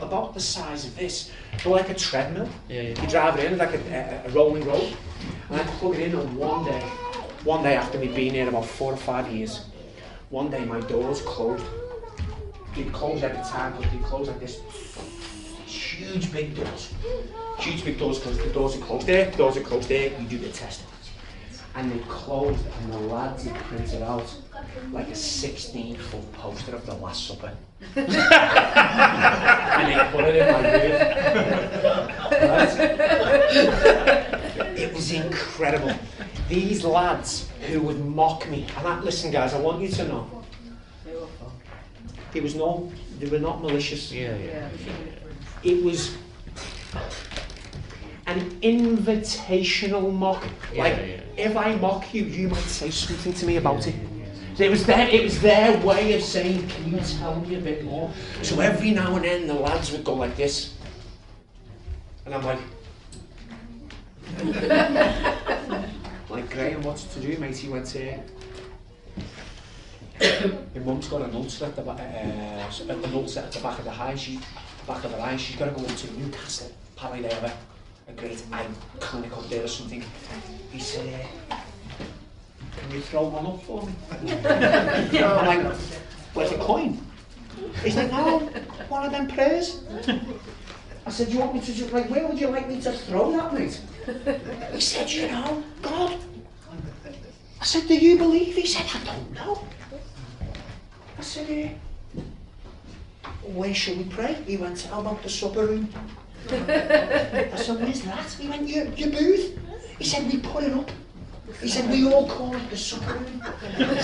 about 0.00 0.34
the 0.34 0.40
size 0.40 0.84
of 0.84 0.96
this, 0.96 1.30
but 1.62 1.70
like 1.70 1.88
a 1.88 1.94
treadmill. 1.94 2.48
Yeah, 2.68 2.82
yeah. 2.82 3.02
You 3.02 3.08
drive 3.08 3.38
it 3.38 3.52
in 3.52 3.56
like 3.56 3.72
a, 3.72 4.22
a, 4.26 4.30
rolling 4.30 4.64
road, 4.64 4.94
and 5.48 5.60
I'd 5.60 5.66
plug 5.78 5.94
it 5.94 6.08
in 6.08 6.16
on 6.16 6.36
one 6.36 6.64
day. 6.64 6.80
One 7.44 7.62
day 7.62 7.76
after 7.76 7.98
me 7.98 8.08
being 8.08 8.34
here 8.34 8.48
about 8.48 8.66
four 8.66 8.92
or 8.92 8.96
five 8.96 9.32
years, 9.32 9.64
one 10.28 10.50
day 10.50 10.64
my 10.64 10.80
doors 10.80 11.22
closed. 11.22 11.64
They'd 12.74 12.92
close 12.92 13.22
every 13.22 13.42
time, 13.44 13.72
but 13.78 13.90
they'd 13.90 14.02
close 14.02 14.28
like 14.28 14.40
this. 14.40 14.60
Huge 15.66 16.30
big 16.32 16.54
doors. 16.54 16.92
Huge 17.58 17.84
big 17.84 17.98
doors 17.98 18.18
because 18.18 18.38
the 18.38 18.50
doors 18.52 18.76
are 18.76 18.80
closed 18.80 19.06
there, 19.06 19.30
doors 19.30 19.56
are 19.56 19.62
closed 19.62 19.88
there, 19.88 20.10
you 20.20 20.26
do 20.26 20.38
the 20.38 20.48
test. 20.48 20.82
And 21.74 21.92
they 21.92 21.98
closed 22.08 22.64
and 22.82 22.92
the 22.92 22.98
lads 22.98 23.44
had 23.44 23.54
printed 23.64 24.02
out 24.02 24.34
like 24.92 25.08
a 25.08 25.14
16 25.14 25.96
foot 25.96 26.32
poster 26.32 26.74
of 26.74 26.84
the 26.86 26.94
Last 26.94 27.26
Supper. 27.26 27.52
and 27.96 28.08
they 29.86 30.08
put 30.12 30.24
it 30.24 30.36
in 30.36 30.52
my 30.52 30.60
room. 30.72 30.92
It 34.76 34.94
was 34.94 35.12
incredible. 35.12 35.94
These 36.48 36.84
lads 36.84 37.48
who 37.68 37.80
would 37.82 38.04
mock 38.04 38.48
me, 38.48 38.66
and 38.76 38.86
I, 38.86 39.00
listen 39.00 39.30
guys, 39.30 39.54
I 39.54 39.60
want 39.60 39.80
you 39.80 39.88
to 39.88 40.08
know, 40.08 40.30
there 42.32 42.42
was 42.42 42.54
no, 42.54 42.92
they 43.18 43.28
were 43.28 43.38
not 43.38 43.60
malicious. 43.62 44.12
Yeah, 44.12 44.36
yeah. 44.36 44.68
It 45.62 45.82
was 45.84 46.16
an 48.30 48.50
invitational 48.60 50.12
mock. 50.12 50.42
Like, 50.76 50.96
Yeah, 50.96 51.04
yeah. 51.04 51.20
if 51.36 51.56
I 51.56 51.74
mock 51.76 52.12
you, 52.14 52.24
you 52.24 52.48
might 52.48 52.58
say 52.60 52.90
something 52.90 53.32
to 53.34 53.46
me 53.46 53.56
about 53.56 53.86
it. 53.86 53.94
So 54.56 54.64
it 54.64 54.70
was 54.70 54.84
their, 54.84 55.08
it 55.08 55.22
was 55.22 55.40
their 55.40 55.78
way 55.86 56.12
of 56.14 56.22
saying, 56.22 56.68
can 56.68 56.92
you 56.92 57.00
tell 57.00 57.40
me 57.40 57.54
a 57.56 57.60
bit 57.60 57.84
more? 57.84 58.10
So 58.42 58.60
every 58.60 58.90
now 58.90 59.16
and 59.16 59.24
then 59.24 59.46
the 59.46 59.54
lads 59.54 59.90
would 59.92 60.04
go 60.04 60.14
like 60.14 60.36
this. 60.36 60.74
And 62.26 62.34
I'm 62.34 62.44
like, 62.44 62.58
like 66.30 66.50
Graham, 66.50 66.82
what's 66.82 67.04
to 67.14 67.20
do, 67.20 67.36
mate? 67.38 67.56
He 67.56 67.68
went 67.68 67.88
here. 67.88 68.22
Your 70.74 70.84
mum's 70.84 71.08
got 71.08 71.22
an 71.22 71.34
ulcer 71.34 71.64
at 71.64 71.76
the, 71.76 71.82
ba- 71.82 71.92
uh, 71.92 72.92
an 72.92 73.14
ulcer 73.14 73.40
at 73.40 73.52
the 73.52 73.60
back 73.60 73.78
of 73.78 73.84
the 73.86 73.92
eye. 73.92 74.14
She, 74.14 74.38
back 74.86 75.02
of 75.04 75.12
her 75.12 75.20
eye. 75.20 75.36
She's 75.36 75.56
got 75.56 75.66
to 75.66 75.70
go 75.80 75.86
to 75.86 76.18
Newcastle. 76.18 76.70
Apparently 76.96 77.26
they 77.28 77.34
have 77.34 77.44
a, 77.44 77.52
a 78.10 78.20
great 78.20 78.42
clinic 78.98 79.32
up 79.36 79.48
there 79.48 79.64
or 79.64 79.68
something. 79.68 80.02
He 80.72 80.78
said, 80.78 81.26
uh, 81.50 81.56
"Can 82.76 82.90
you 82.90 83.00
throw 83.00 83.28
one 83.28 83.46
up 83.46 83.62
for 83.62 83.86
me?" 83.86 83.92
I'm 85.20 85.46
like, 85.46 85.76
"Where's 86.34 86.50
the 86.50 86.58
coin?" 86.58 86.98
He's 87.82 87.96
like, 87.96 88.10
"No, 88.10 88.38
one 88.88 89.04
of 89.06 89.12
them 89.12 89.28
prayers." 89.28 89.82
I 91.06 91.10
said, 91.10 91.28
do 91.28 91.32
"You 91.32 91.40
want 91.40 91.54
me 91.54 91.60
to 91.60 91.72
just 91.72 91.92
like? 91.92 92.10
Where 92.10 92.26
would 92.26 92.38
you 92.38 92.48
like 92.48 92.68
me 92.68 92.80
to 92.82 92.92
throw 92.92 93.32
that, 93.32 93.54
mate?" 93.54 93.80
He 94.72 94.80
said, 94.80 95.10
"You 95.10 95.28
know, 95.28 95.62
God." 95.82 96.18
I 97.60 97.64
said, 97.64 97.88
"Do 97.88 97.94
you 97.94 98.18
believe?" 98.18 98.54
He 98.54 98.66
said, 98.66 98.86
"I 98.94 99.04
don't 99.04 99.32
know." 99.32 99.64
I 101.20 101.22
said, 101.22 101.50
eh, 101.50 101.74
where 103.42 103.74
shall 103.74 103.94
we 103.94 104.04
pray? 104.04 104.32
He 104.46 104.56
went, 104.56 104.80
how 104.82 105.00
about 105.00 105.22
the 105.22 105.28
supper 105.28 105.66
room? 105.66 105.92
I 106.52 107.56
said, 107.56 107.80
where's 107.80 108.00
that? 108.02 108.32
He 108.32 108.48
went, 108.48 108.68
your, 108.68 108.84
your 108.94 109.10
booth. 109.10 109.58
He 109.98 110.04
said, 110.04 110.26
we 110.30 110.38
put 110.38 110.64
it 110.64 110.72
up. 110.72 110.90
He 111.60 111.68
said, 111.68 111.90
we 111.90 112.06
all 112.10 112.26
call 112.28 112.54
it 112.54 112.70
the 112.70 112.76
supper 112.76 113.12
room. 113.12 113.42
I 113.44 114.02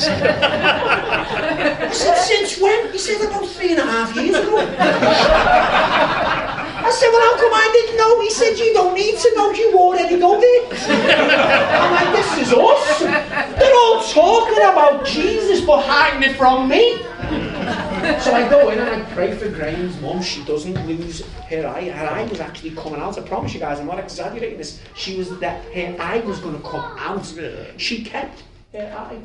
said, 1.92 2.16
since 2.16 2.60
when? 2.60 2.92
He 2.92 2.98
said, 2.98 3.20
about 3.26 3.46
three 3.48 3.70
and 3.70 3.80
a 3.80 3.86
half 3.86 4.14
years 4.16 4.36
ago. 4.36 4.58
I 6.78 6.90
said, 6.90 7.10
well, 7.10 7.22
how 7.22 7.36
come 7.40 7.54
I 7.54 7.68
didn't 7.72 7.96
know? 7.96 8.20
He 8.20 8.30
said, 8.30 8.58
you 8.58 8.72
don't 8.74 8.94
need 8.94 9.18
to 9.18 9.34
know, 9.34 9.50
you 9.52 9.76
already 9.76 10.18
go 10.20 10.40
there. 10.40 10.66
I'm 11.80 11.90
like, 11.92 12.12
this 12.14 12.36
is 12.46 12.52
us. 12.52 13.00
They're 13.00 13.74
all 13.74 14.02
talking 14.04 14.62
about 14.62 15.04
Jesus, 15.06 15.60
but 15.64 15.82
hiding 15.84 16.22
it 16.30 16.36
from 16.36 16.68
me. 16.68 17.00
So 18.20 18.32
I 18.32 18.48
go 18.48 18.70
in 18.70 18.78
and 18.78 18.88
I 18.88 19.14
pray 19.14 19.36
for 19.36 19.48
Graham's 19.48 20.00
mum. 20.00 20.22
She 20.22 20.44
doesn't 20.44 20.86
lose 20.86 21.26
her 21.50 21.66
eye. 21.66 21.88
Her 21.88 22.06
eye 22.06 22.24
was 22.24 22.40
actually 22.40 22.70
coming 22.70 23.00
out. 23.00 23.18
I 23.18 23.22
promise 23.22 23.52
you 23.52 23.58
guys, 23.58 23.80
I'm 23.80 23.86
not 23.86 23.98
exaggerating 23.98 24.58
this. 24.58 24.80
She 24.94 25.16
was 25.16 25.36
that 25.40 25.64
her 25.74 25.96
eye 26.00 26.20
was 26.20 26.38
going 26.38 26.56
to 26.56 26.68
come 26.68 26.84
out. 26.98 27.26
She 27.78 28.04
kept 28.04 28.44
her 28.72 28.94
eye. 28.96 29.18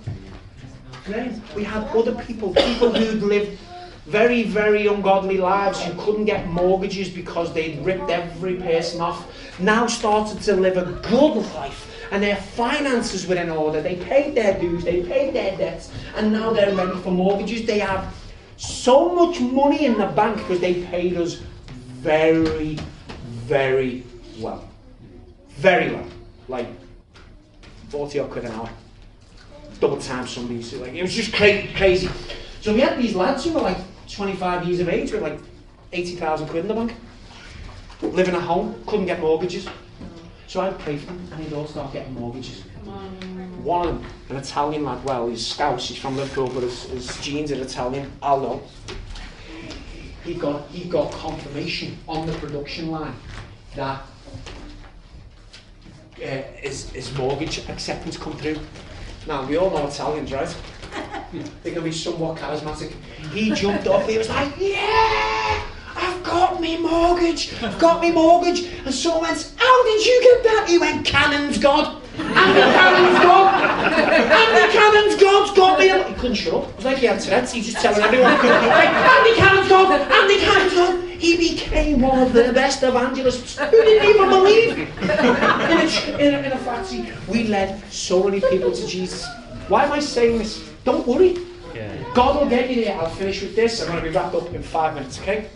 Graham, 1.05 1.41
we 1.55 1.63
had 1.63 1.83
other 1.95 2.15
people, 2.23 2.53
people 2.53 2.91
who'd 2.91 3.21
lived 3.21 3.59
very, 4.07 4.43
very 4.43 4.87
ungodly 4.87 5.37
lives 5.37 5.81
who 5.83 5.93
couldn't 6.01 6.25
get 6.25 6.47
mortgages 6.47 7.07
because 7.09 7.53
they'd 7.53 7.85
ripped 7.85 8.09
every 8.09 8.55
person 8.55 8.99
off. 8.99 9.27
Now 9.59 9.85
started 9.85 10.41
to 10.41 10.55
live 10.55 10.77
a 10.77 10.91
good 11.07 11.35
life 11.53 11.87
and 12.11 12.21
their 12.21 12.35
finances 12.35 13.25
were 13.25 13.35
in 13.35 13.49
order. 13.49 13.81
They 13.81 13.95
paid 13.95 14.35
their 14.35 14.59
dues, 14.59 14.83
they 14.83 15.03
paid 15.03 15.33
their 15.33 15.55
debts, 15.55 15.91
and 16.15 16.33
now 16.33 16.51
they're 16.51 16.75
ready 16.75 16.97
for 16.99 17.11
mortgages. 17.11 17.65
They 17.65 17.79
have 17.79 18.13
so 18.61 19.09
much 19.15 19.39
money 19.41 19.85
in 19.85 19.97
the 19.97 20.05
bank 20.05 20.37
because 20.37 20.59
they 20.59 20.83
paid 20.85 21.17
us 21.17 21.41
very, 21.99 22.77
very 23.25 24.03
well. 24.39 24.67
Very 25.49 25.91
well. 25.93 26.05
Like 26.47 26.67
40 27.89 28.19
odd 28.19 28.29
quid 28.29 28.45
an 28.45 28.51
hour. 28.51 28.69
Double 29.79 29.97
time 29.97 30.27
somebody's 30.27 30.71
like 30.73 30.93
it 30.93 31.01
was 31.01 31.13
just 31.13 31.33
cra- 31.33 31.67
crazy. 31.75 32.07
So 32.61 32.71
we 32.71 32.81
had 32.81 32.99
these 32.99 33.15
lads 33.15 33.45
who 33.45 33.53
were 33.53 33.61
like 33.61 33.77
25 34.07 34.67
years 34.67 34.79
of 34.79 34.89
age 34.89 35.11
with 35.11 35.23
like 35.23 35.39
80,000 35.91 36.47
quid 36.47 36.61
in 36.61 36.67
the 36.67 36.73
bank. 36.75 36.93
Living 38.03 38.35
at 38.35 38.43
home, 38.43 38.75
couldn't 38.85 39.07
get 39.07 39.19
mortgages. 39.19 39.67
So 40.45 40.61
I'd 40.61 40.77
pray 40.79 40.97
for 40.97 41.07
them 41.07 41.27
and 41.31 41.43
they'd 41.43 41.53
all 41.53 41.65
start 41.65 41.93
getting 41.93 42.13
mortgages. 42.13 42.63
One 43.63 43.87
of 43.87 43.95
them, 43.95 44.11
an 44.29 44.37
Italian 44.37 44.85
lad, 44.85 45.03
well, 45.03 45.27
he's 45.27 45.45
Scouse, 45.45 45.87
he's 45.87 45.97
from 45.97 46.17
Liverpool, 46.17 46.49
but 46.53 46.63
his, 46.63 46.83
his 46.83 47.21
genes 47.21 47.51
are 47.51 47.61
Italian, 47.61 48.11
Aldo. 48.21 48.61
He 50.23 50.33
got, 50.33 50.67
he 50.69 50.89
got 50.89 51.11
confirmation 51.11 51.97
on 52.07 52.25
the 52.25 52.33
production 52.33 52.91
line 52.91 53.15
that 53.75 54.03
uh, 56.17 56.41
his, 56.57 56.89
his 56.91 57.15
mortgage 57.17 57.67
acceptance 57.69 58.17
come 58.17 58.33
through. 58.37 58.57
Now, 59.27 59.45
we 59.45 59.57
all 59.57 59.69
know 59.69 59.87
Italians, 59.87 60.31
right? 60.31 60.55
They 61.63 61.71
can 61.71 61.83
be 61.83 61.91
somewhat 61.93 62.37
charismatic. 62.37 62.91
He 63.31 63.51
jumped 63.51 63.87
off, 63.87 64.07
he 64.07 64.17
was 64.17 64.27
like, 64.27 64.53
yeah! 64.59 65.63
I've 65.95 66.21
got 66.23 66.59
me 66.59 66.77
mortgage! 66.77 67.53
I've 67.61 67.79
got 67.79 68.01
me 68.01 68.11
mortgage! 68.11 68.65
And 68.85 68.93
someone 68.93 69.23
went, 69.23 69.53
how 69.55 69.83
did 69.85 70.05
you 70.05 70.19
get 70.21 70.43
that? 70.43 70.65
He 70.67 70.77
went, 70.77 71.05
Cannon's 71.05 71.57
God! 71.57 72.00
Andy 72.17 72.61
Cannon's 72.61 73.19
God! 73.23 73.63
Andy 74.11 74.73
Cannon's 74.73 75.21
God's 75.21 75.51
got 75.57 75.79
me! 75.79 75.87
He 75.87 76.13
couldn't 76.19 76.35
shut 76.35 76.53
up. 76.53 76.69
It 76.69 76.75
was 76.75 76.85
like 76.85 76.97
he 76.97 77.05
had 77.05 77.19
Tourette's, 77.21 77.51
he 77.51 77.59
was 77.59 77.71
just 77.71 77.81
telling 77.81 78.01
everyone. 78.01 78.31
Like, 78.31 78.89
Andy 78.89 79.35
Cannon's 79.35 79.69
God! 79.69 80.01
Andy 80.11 80.39
Cannon's 80.39 80.73
God! 80.73 81.09
He 81.09 81.37
became 81.37 82.01
one 82.01 82.19
of 82.19 82.33
the 82.33 82.51
best 82.51 82.81
evangelists 82.81 83.57
who 83.57 83.69
didn't 83.69 84.09
even 84.09 84.29
believe 84.29 84.77
in 84.77 85.07
a, 85.07 86.17
in 86.17 86.33
a, 86.33 86.37
in 86.39 86.51
a 86.51 86.57
factory. 86.57 87.13
We 87.27 87.47
led 87.47 87.81
so 87.91 88.23
many 88.23 88.41
people 88.41 88.71
to 88.71 88.87
Jesus. 88.87 89.27
Why 89.67 89.85
am 89.85 89.91
I 89.91 89.99
saying 89.99 90.39
this? 90.39 90.67
Don't 90.83 91.05
worry. 91.07 91.37
Yeah. 91.75 92.13
God 92.13 92.41
will 92.41 92.49
get 92.49 92.69
you 92.69 92.83
there. 92.83 92.97
I'll 92.97 93.09
finish 93.09 93.41
with 93.41 93.55
this. 93.55 93.81
I'm 93.81 93.87
going 93.87 94.03
to 94.03 94.09
be 94.09 94.15
wrapped 94.15 94.35
up 94.35 94.51
in 94.53 94.61
five 94.61 94.95
minutes, 94.95 95.19
okay? 95.21 95.47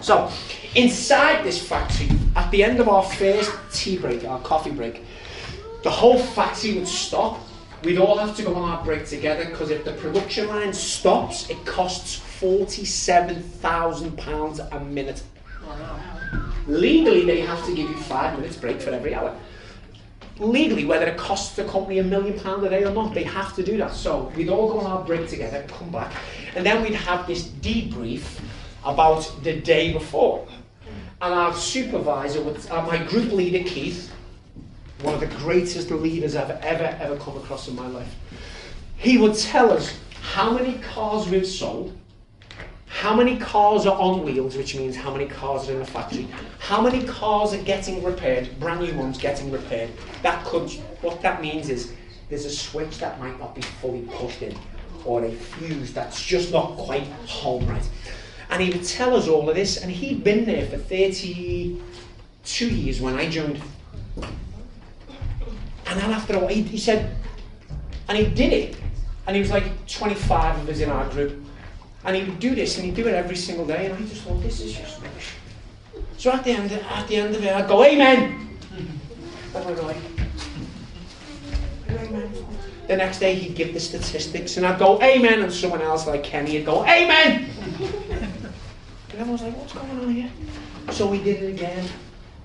So, 0.00 0.30
inside 0.76 1.44
this 1.44 1.60
factory, 1.66 2.10
at 2.36 2.50
the 2.50 2.62
end 2.62 2.78
of 2.78 2.88
our 2.88 3.02
first 3.02 3.50
tea 3.72 3.96
break, 3.98 4.24
our 4.24 4.40
coffee 4.40 4.70
break, 4.70 5.02
the 5.82 5.90
whole 5.90 6.18
factory 6.18 6.74
would 6.74 6.88
stop. 6.88 7.40
We'd 7.84 7.98
all 7.98 8.18
have 8.18 8.36
to 8.36 8.42
go 8.42 8.54
on 8.54 8.70
our 8.70 8.84
break 8.84 9.06
together 9.06 9.46
because 9.46 9.70
if 9.70 9.82
the 9.84 9.92
production 9.92 10.48
line 10.48 10.74
stops, 10.74 11.48
it 11.48 11.64
costs 11.64 12.20
£47,000 12.40 14.72
a 14.72 14.80
minute. 14.80 15.22
Legally, 16.66 17.24
they 17.24 17.40
have 17.40 17.64
to 17.64 17.74
give 17.74 17.88
you 17.88 17.96
five 17.96 18.38
minutes 18.38 18.56
break 18.56 18.82
for 18.82 18.90
every 18.90 19.14
hour. 19.14 19.34
Legally, 20.38 20.84
whether 20.84 21.06
it 21.06 21.16
costs 21.16 21.56
the 21.56 21.64
company 21.64 21.98
a 21.98 22.04
million 22.04 22.38
pounds 22.40 22.62
a 22.64 22.68
day 22.68 22.84
or 22.84 22.92
not, 22.92 23.14
they 23.14 23.24
have 23.24 23.56
to 23.56 23.62
do 23.62 23.78
that. 23.78 23.92
So 23.92 24.30
we'd 24.36 24.50
all 24.50 24.70
go 24.72 24.80
on 24.80 24.86
our 24.86 25.02
break 25.04 25.28
together, 25.28 25.64
come 25.68 25.90
back, 25.90 26.12
and 26.54 26.64
then 26.64 26.82
we'd 26.82 26.94
have 26.94 27.26
this 27.26 27.44
debrief 27.44 28.40
about 28.84 29.30
the 29.42 29.60
day 29.60 29.92
before. 29.92 30.46
And 31.22 31.34
our 31.34 31.52
supervisor, 31.54 32.40
would, 32.42 32.58
uh, 32.70 32.80
my 32.86 32.96
group 33.04 33.32
leader, 33.32 33.62
Keith, 33.68 34.10
one 35.02 35.14
of 35.14 35.20
the 35.20 35.26
greatest 35.38 35.90
leaders 35.90 36.36
I've 36.36 36.50
ever, 36.50 36.96
ever 37.00 37.16
come 37.16 37.36
across 37.36 37.68
in 37.68 37.76
my 37.76 37.86
life, 37.86 38.14
he 38.96 39.18
would 39.18 39.34
tell 39.34 39.72
us 39.72 39.98
how 40.20 40.52
many 40.52 40.78
cars 40.78 41.28
we've 41.28 41.46
sold, 41.46 41.96
how 42.86 43.14
many 43.14 43.38
cars 43.38 43.86
are 43.86 43.98
on 43.98 44.24
wheels, 44.24 44.56
which 44.56 44.76
means 44.76 44.94
how 44.94 45.10
many 45.10 45.26
cars 45.26 45.68
are 45.68 45.72
in 45.72 45.78
the 45.78 45.86
factory, 45.86 46.28
how 46.58 46.82
many 46.82 47.02
cars 47.04 47.54
are 47.54 47.62
getting 47.62 48.02
repaired, 48.02 48.50
brand 48.60 48.80
new 48.80 48.92
ones 48.94 49.16
getting 49.16 49.50
repaired. 49.50 49.90
That 50.22 50.44
could, 50.44 50.70
what 51.00 51.22
that 51.22 51.40
means 51.40 51.70
is 51.70 51.94
there's 52.28 52.44
a 52.44 52.50
switch 52.50 52.98
that 52.98 53.18
might 53.18 53.38
not 53.38 53.54
be 53.54 53.62
fully 53.62 54.02
pushed 54.02 54.42
in, 54.42 54.54
or 55.04 55.24
a 55.24 55.32
fuse 55.32 55.94
that's 55.94 56.22
just 56.22 56.52
not 56.52 56.76
quite 56.76 57.06
home 57.26 57.66
right. 57.66 57.88
And 58.50 58.62
he 58.62 58.70
would 58.70 58.84
tell 58.84 59.16
us 59.16 59.28
all 59.28 59.48
of 59.48 59.54
this, 59.56 59.78
and 59.78 59.90
he'd 59.90 60.22
been 60.22 60.44
there 60.44 60.66
for 60.66 60.76
32 60.76 62.68
years 62.68 63.00
when 63.00 63.14
I 63.14 63.30
joined. 63.30 63.62
And 65.90 66.00
then 66.00 66.12
after 66.12 66.36
a 66.36 66.38
while, 66.38 66.48
he, 66.48 66.62
he 66.62 66.78
said, 66.78 67.16
and 68.08 68.16
he 68.16 68.24
did 68.26 68.52
it. 68.52 68.76
And 69.26 69.34
he 69.34 69.42
was 69.42 69.50
like 69.50 69.86
25 69.88 70.62
of 70.62 70.68
us 70.68 70.80
in 70.80 70.88
our 70.88 71.08
group. 71.10 71.44
And 72.04 72.16
he 72.16 72.22
would 72.22 72.38
do 72.38 72.54
this, 72.54 72.76
and 72.76 72.86
he'd 72.86 72.94
do 72.94 73.06
it 73.08 73.14
every 73.14 73.36
single 73.36 73.66
day. 73.66 73.86
And 73.86 73.94
I 73.94 74.00
just 74.06 74.22
thought, 74.22 74.40
this 74.40 74.60
is 74.60 74.72
just 74.72 75.02
rubbish. 75.02 75.34
So 76.16 76.30
at 76.30 76.44
the 76.44 76.52
end, 76.52 76.72
at 76.72 77.08
the 77.08 77.16
end 77.16 77.34
of 77.34 77.44
it, 77.44 77.52
I'd 77.52 77.68
go, 77.68 77.84
Amen. 77.84 78.48
And 79.52 79.76
go 79.76 79.82
like, 79.82 79.96
Amen. 81.88 82.32
The 82.86 82.96
next 82.96 83.18
day, 83.18 83.34
he'd 83.34 83.56
give 83.56 83.74
the 83.74 83.80
statistics, 83.80 84.56
and 84.56 84.64
I'd 84.64 84.78
go, 84.78 85.02
Amen. 85.02 85.42
And 85.42 85.52
someone 85.52 85.82
else, 85.82 86.06
like 86.06 86.22
Kenny, 86.22 86.56
would 86.56 86.66
go, 86.66 86.84
Amen. 86.84 87.50
And 89.12 89.18
everyone's 89.18 89.42
like, 89.42 89.56
what's 89.58 89.72
going 89.72 89.90
on 89.90 90.14
here? 90.14 90.30
So 90.92 91.06
we 91.06 91.18
did 91.22 91.42
it 91.42 91.48
again. 91.48 91.84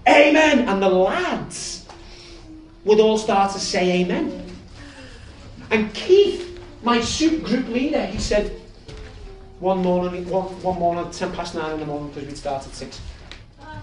Amen. 0.09 0.67
And 0.67 0.81
the 0.81 0.89
lads 0.89 1.84
would 2.85 2.99
all 2.99 3.17
start 3.17 3.51
to 3.53 3.59
say 3.59 4.01
amen. 4.01 4.45
And 5.71 5.93
Keith, 5.93 6.61
my 6.83 7.01
soup 7.01 7.43
group 7.43 7.67
leader, 7.67 8.05
he 8.05 8.19
said, 8.19 8.61
one 9.59 9.79
morning, 9.79 10.29
one, 10.29 10.45
one 10.61 10.79
morning, 10.79 11.11
10 11.11 11.33
past 11.33 11.55
9 11.55 11.73
in 11.73 11.79
the 11.79 11.85
morning, 11.85 12.09
because 12.09 12.27
we'd 12.27 12.37
start 12.37 12.65
at 12.65 12.73
6, 12.73 13.01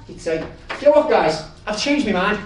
he'd 0.06 0.20
say, 0.20 0.46
you 0.80 0.86
know 0.86 0.92
what, 0.92 1.10
guys, 1.10 1.44
I've 1.66 1.80
changed 1.80 2.06
my 2.06 2.12
mind. 2.12 2.38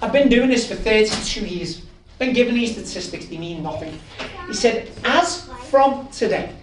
I've 0.00 0.12
been 0.12 0.28
doing 0.28 0.48
this 0.48 0.68
for 0.68 0.76
32 0.76 1.44
years. 1.44 1.82
Been 2.18 2.32
given 2.32 2.54
these 2.54 2.72
statistics, 2.72 3.26
they 3.26 3.38
mean 3.38 3.62
nothing. 3.62 3.98
He 4.46 4.54
said, 4.54 4.90
as 5.04 5.48
from 5.68 6.08
today, 6.08 6.54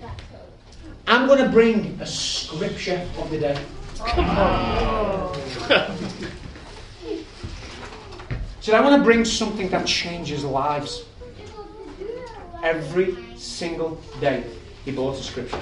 I'm 1.07 1.27
going 1.27 1.43
to 1.43 1.49
bring 1.49 1.97
a 2.01 2.05
scripture 2.05 3.05
of 3.17 3.29
the 3.29 3.39
day. 3.39 3.59
So 8.65 8.73
I 8.73 8.81
want 8.81 8.99
to 8.99 9.03
bring 9.03 9.23
something 9.25 9.69
that 9.69 9.85
changes 9.85 10.43
lives. 10.43 11.05
Every 12.63 13.15
single 13.37 14.01
day, 14.19 14.43
he 14.83 14.91
bought 14.91 15.19
a 15.19 15.21
scripture. 15.21 15.61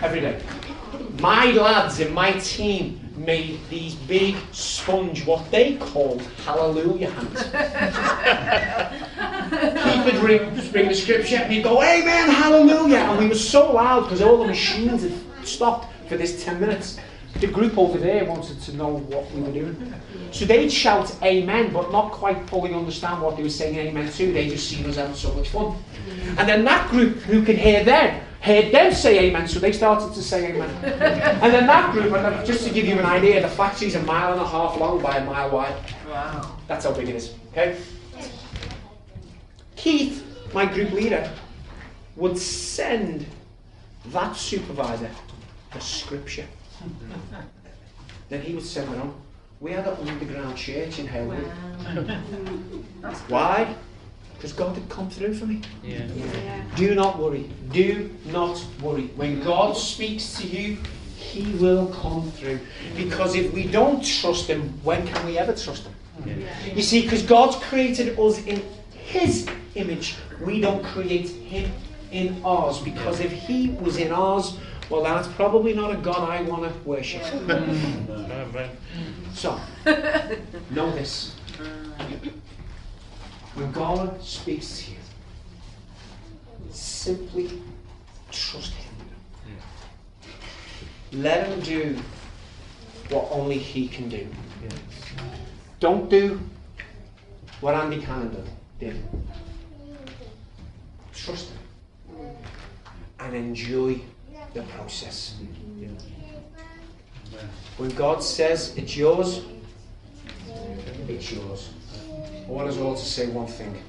Every 0.00 0.20
day. 0.20 0.40
My 1.18 1.46
lads 1.46 1.98
in 1.98 2.14
my 2.14 2.30
team 2.34 3.00
made 3.16 3.58
these 3.68 3.96
big 3.96 4.36
sponge, 4.52 5.26
what 5.26 5.50
they 5.50 5.78
called 5.78 6.22
hallelujah 6.44 7.10
hands. 7.10 7.42
he 9.84 10.00
would 10.04 10.20
bring, 10.20 10.70
bring 10.70 10.88
the 10.90 10.94
scripture 10.94 11.38
and 11.38 11.52
he'd 11.52 11.64
go, 11.64 11.82
Amen, 11.82 12.28
hallelujah. 12.28 12.98
And 12.98 13.18
we 13.18 13.26
were 13.26 13.34
so 13.34 13.72
loud 13.72 14.04
because 14.04 14.22
all 14.22 14.38
the 14.38 14.46
machines 14.46 15.02
had 15.02 15.12
stopped 15.44 15.92
for 16.08 16.16
this 16.16 16.44
10 16.44 16.60
minutes. 16.60 17.00
The 17.40 17.46
group 17.46 17.76
over 17.76 17.98
there 17.98 18.24
wanted 18.24 18.60
to 18.62 18.76
know 18.76 18.98
what 18.98 19.30
we 19.32 19.42
were 19.42 19.52
doing. 19.52 19.94
So 20.30 20.44
they'd 20.44 20.70
shout 20.70 21.14
amen, 21.22 21.72
but 21.72 21.90
not 21.90 22.12
quite 22.12 22.48
fully 22.48 22.72
understand 22.72 23.20
what 23.20 23.36
they 23.36 23.42
were 23.42 23.50
saying 23.50 23.76
amen 23.76 24.10
to. 24.12 24.32
They 24.32 24.48
just 24.48 24.68
seen 24.68 24.86
us 24.86 24.96
having 24.96 25.14
so 25.14 25.34
much 25.34 25.48
fun. 25.48 25.76
And 26.38 26.48
then 26.48 26.64
that 26.64 26.90
group 26.90 27.18
who 27.18 27.44
could 27.44 27.56
hear 27.56 27.84
them, 27.84 28.20
heard 28.40 28.72
them 28.72 28.92
say 28.92 29.18
amen, 29.28 29.48
so 29.48 29.58
they 29.58 29.72
started 29.72 30.14
to 30.14 30.22
say 30.22 30.52
amen. 30.52 30.70
and 30.84 31.52
then 31.52 31.66
that 31.66 31.92
group, 31.92 32.12
and 32.12 32.46
just 32.46 32.66
to 32.66 32.72
give 32.72 32.86
you 32.86 32.98
an 32.98 33.06
idea, 33.06 33.40
the 33.40 33.48
factory's 33.48 33.94
a 33.94 34.02
mile 34.02 34.32
and 34.32 34.40
a 34.40 34.46
half 34.46 34.78
long 34.78 35.02
by 35.02 35.18
a 35.18 35.24
mile 35.24 35.50
wide. 35.50 35.74
Wow. 36.08 36.56
That's 36.66 36.84
how 36.84 36.92
big 36.92 37.08
it 37.08 37.16
is. 37.16 37.34
Okay? 37.52 37.76
Keith, 39.76 40.24
my 40.54 40.66
group 40.66 40.92
leader, 40.92 41.30
would 42.16 42.38
send 42.38 43.26
that 44.06 44.36
supervisor 44.36 45.10
a 45.74 45.80
scripture. 45.80 46.46
Mm. 46.82 47.44
then 48.28 48.40
he 48.42 48.54
would 48.54 48.64
send 48.64 48.94
it. 48.94 49.00
We 49.60 49.70
had 49.72 49.86
an 49.86 50.08
underground 50.08 50.56
church 50.56 50.98
in 50.98 51.06
Halewood. 51.06 51.44
Why? 53.28 53.74
Because 54.34 54.52
God 54.52 54.74
had 54.74 54.88
come 54.88 55.08
through 55.08 55.34
for 55.34 55.46
me. 55.46 55.60
Yeah. 55.84 56.04
Do 56.74 56.96
not 56.96 57.16
worry. 57.16 57.48
Do 57.70 58.10
not 58.26 58.64
worry. 58.82 59.06
When 59.14 59.40
God 59.44 59.76
speaks 59.76 60.40
to 60.40 60.48
you, 60.48 60.78
He 61.16 61.52
will 61.58 61.86
come 61.86 62.28
through. 62.32 62.58
Because 62.96 63.36
if 63.36 63.52
we 63.52 63.68
don't 63.68 64.04
trust 64.04 64.48
Him, 64.48 64.62
when 64.82 65.06
can 65.06 65.24
we 65.24 65.38
ever 65.38 65.52
trust 65.52 65.84
Him? 65.84 66.44
You 66.74 66.82
see, 66.82 67.02
because 67.02 67.22
God's 67.22 67.54
created 67.56 68.18
us 68.18 68.44
in 68.44 68.64
His 68.90 69.46
image, 69.76 70.16
we 70.40 70.60
don't 70.60 70.82
create 70.84 71.28
Him 71.28 71.70
in 72.10 72.42
ours. 72.44 72.80
Because 72.80 73.20
if 73.20 73.30
He 73.30 73.68
was 73.80 73.96
in 73.96 74.10
ours, 74.10 74.58
well, 74.92 75.02
that's 75.02 75.26
probably 75.28 75.72
not 75.72 75.90
a 75.90 75.96
God 75.96 76.28
I 76.28 76.42
want 76.42 76.64
to 76.64 76.88
worship. 76.88 77.22
So, 79.34 79.58
know 80.70 80.90
this. 80.90 81.34
When 83.54 83.72
God 83.72 84.22
speaks 84.22 84.82
to 84.82 84.90
you, 84.90 84.98
simply 86.70 87.62
trust 88.30 88.74
Him. 88.74 88.94
Let 91.12 91.46
Him 91.46 91.60
do 91.60 91.98
what 93.08 93.28
only 93.30 93.56
He 93.56 93.88
can 93.88 94.10
do. 94.10 94.28
Don't 95.80 96.10
do 96.10 96.38
what 97.62 97.74
Andy 97.74 98.02
Cannon 98.02 98.36
did. 98.78 99.02
Trust 101.14 101.48
Him 101.48 101.62
and 103.18 103.34
enjoy 103.34 103.98
the 104.54 104.62
process. 104.62 105.34
When 107.78 107.90
God 107.90 108.22
says 108.22 108.74
it's 108.76 108.96
yours, 108.96 109.42
it's 111.08 111.32
yours. 111.32 111.70
I 112.46 112.50
want 112.50 112.68
us 112.68 112.78
all 112.78 112.94
to 112.94 113.04
say 113.04 113.28
one 113.28 113.46
thing. 113.46 113.82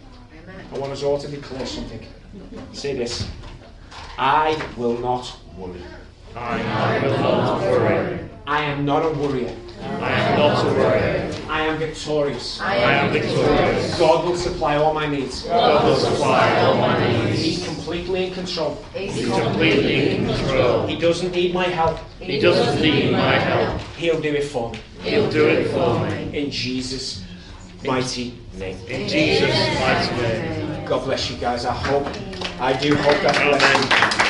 I 0.73 0.77
want 0.77 0.91
us 0.91 1.03
all 1.03 1.17
to 1.17 1.27
declare 1.27 1.65
something. 1.65 2.05
Say 2.71 2.95
this 2.95 3.27
I 4.17 4.61
will 4.77 4.97
not 4.99 5.35
worry. 5.57 5.81
I 6.35 6.99
will 7.03 7.17
not 7.17 7.61
worry. 7.61 8.19
I 8.47 8.61
am 8.63 8.85
not 8.85 9.05
a 9.05 9.09
worrier. 9.09 9.55
I 9.81 10.11
am 10.11 10.37
not 10.39 10.65
a 10.65 10.69
worrier. 10.69 11.32
I 11.53 11.67
am 11.67 11.77
victorious. 11.77 12.59
I 12.59 12.75
am 12.77 13.13
victorious. 13.13 13.99
God 13.99 14.25
will 14.25 14.35
supply 14.35 14.77
all 14.77 14.91
my 14.91 15.05
needs. 15.05 15.43
God 15.43 15.85
will 15.85 15.95
supply 15.95 16.49
all 16.61 16.75
my 16.75 16.97
needs. 17.07 17.43
He's 17.43 17.63
completely 17.63 18.25
in 18.25 18.33
control. 18.33 18.83
He's 18.91 19.29
completely 19.29 20.15
in 20.15 20.25
control. 20.25 20.87
He 20.87 20.97
doesn't 20.97 21.31
need 21.31 21.53
my 21.53 21.65
help. 21.65 21.99
He 22.19 22.39
doesn't 22.39 22.81
need 22.81 23.11
my 23.11 23.35
help. 23.35 23.79
He'll 23.97 24.19
do 24.19 24.33
it 24.33 24.45
for 24.45 24.71
me. 24.71 24.79
He'll 25.03 25.29
do 25.29 25.47
it 25.47 25.67
for 25.67 25.99
me. 25.99 26.35
In 26.35 26.49
Jesus' 26.49 27.23
mighty 27.85 28.33
name. 28.55 28.79
In 28.87 29.07
Jesus' 29.07 29.55
mighty 29.79 30.21
name. 30.23 30.85
God 30.87 31.05
bless 31.05 31.29
you 31.29 31.37
guys. 31.37 31.65
I 31.65 31.73
hope, 31.75 32.07
I 32.59 32.73
do 32.73 32.95
hope 32.95 33.21
that 33.21 33.35
bless 33.35 33.61
you. 33.61 34.17
Amen. 34.17 34.22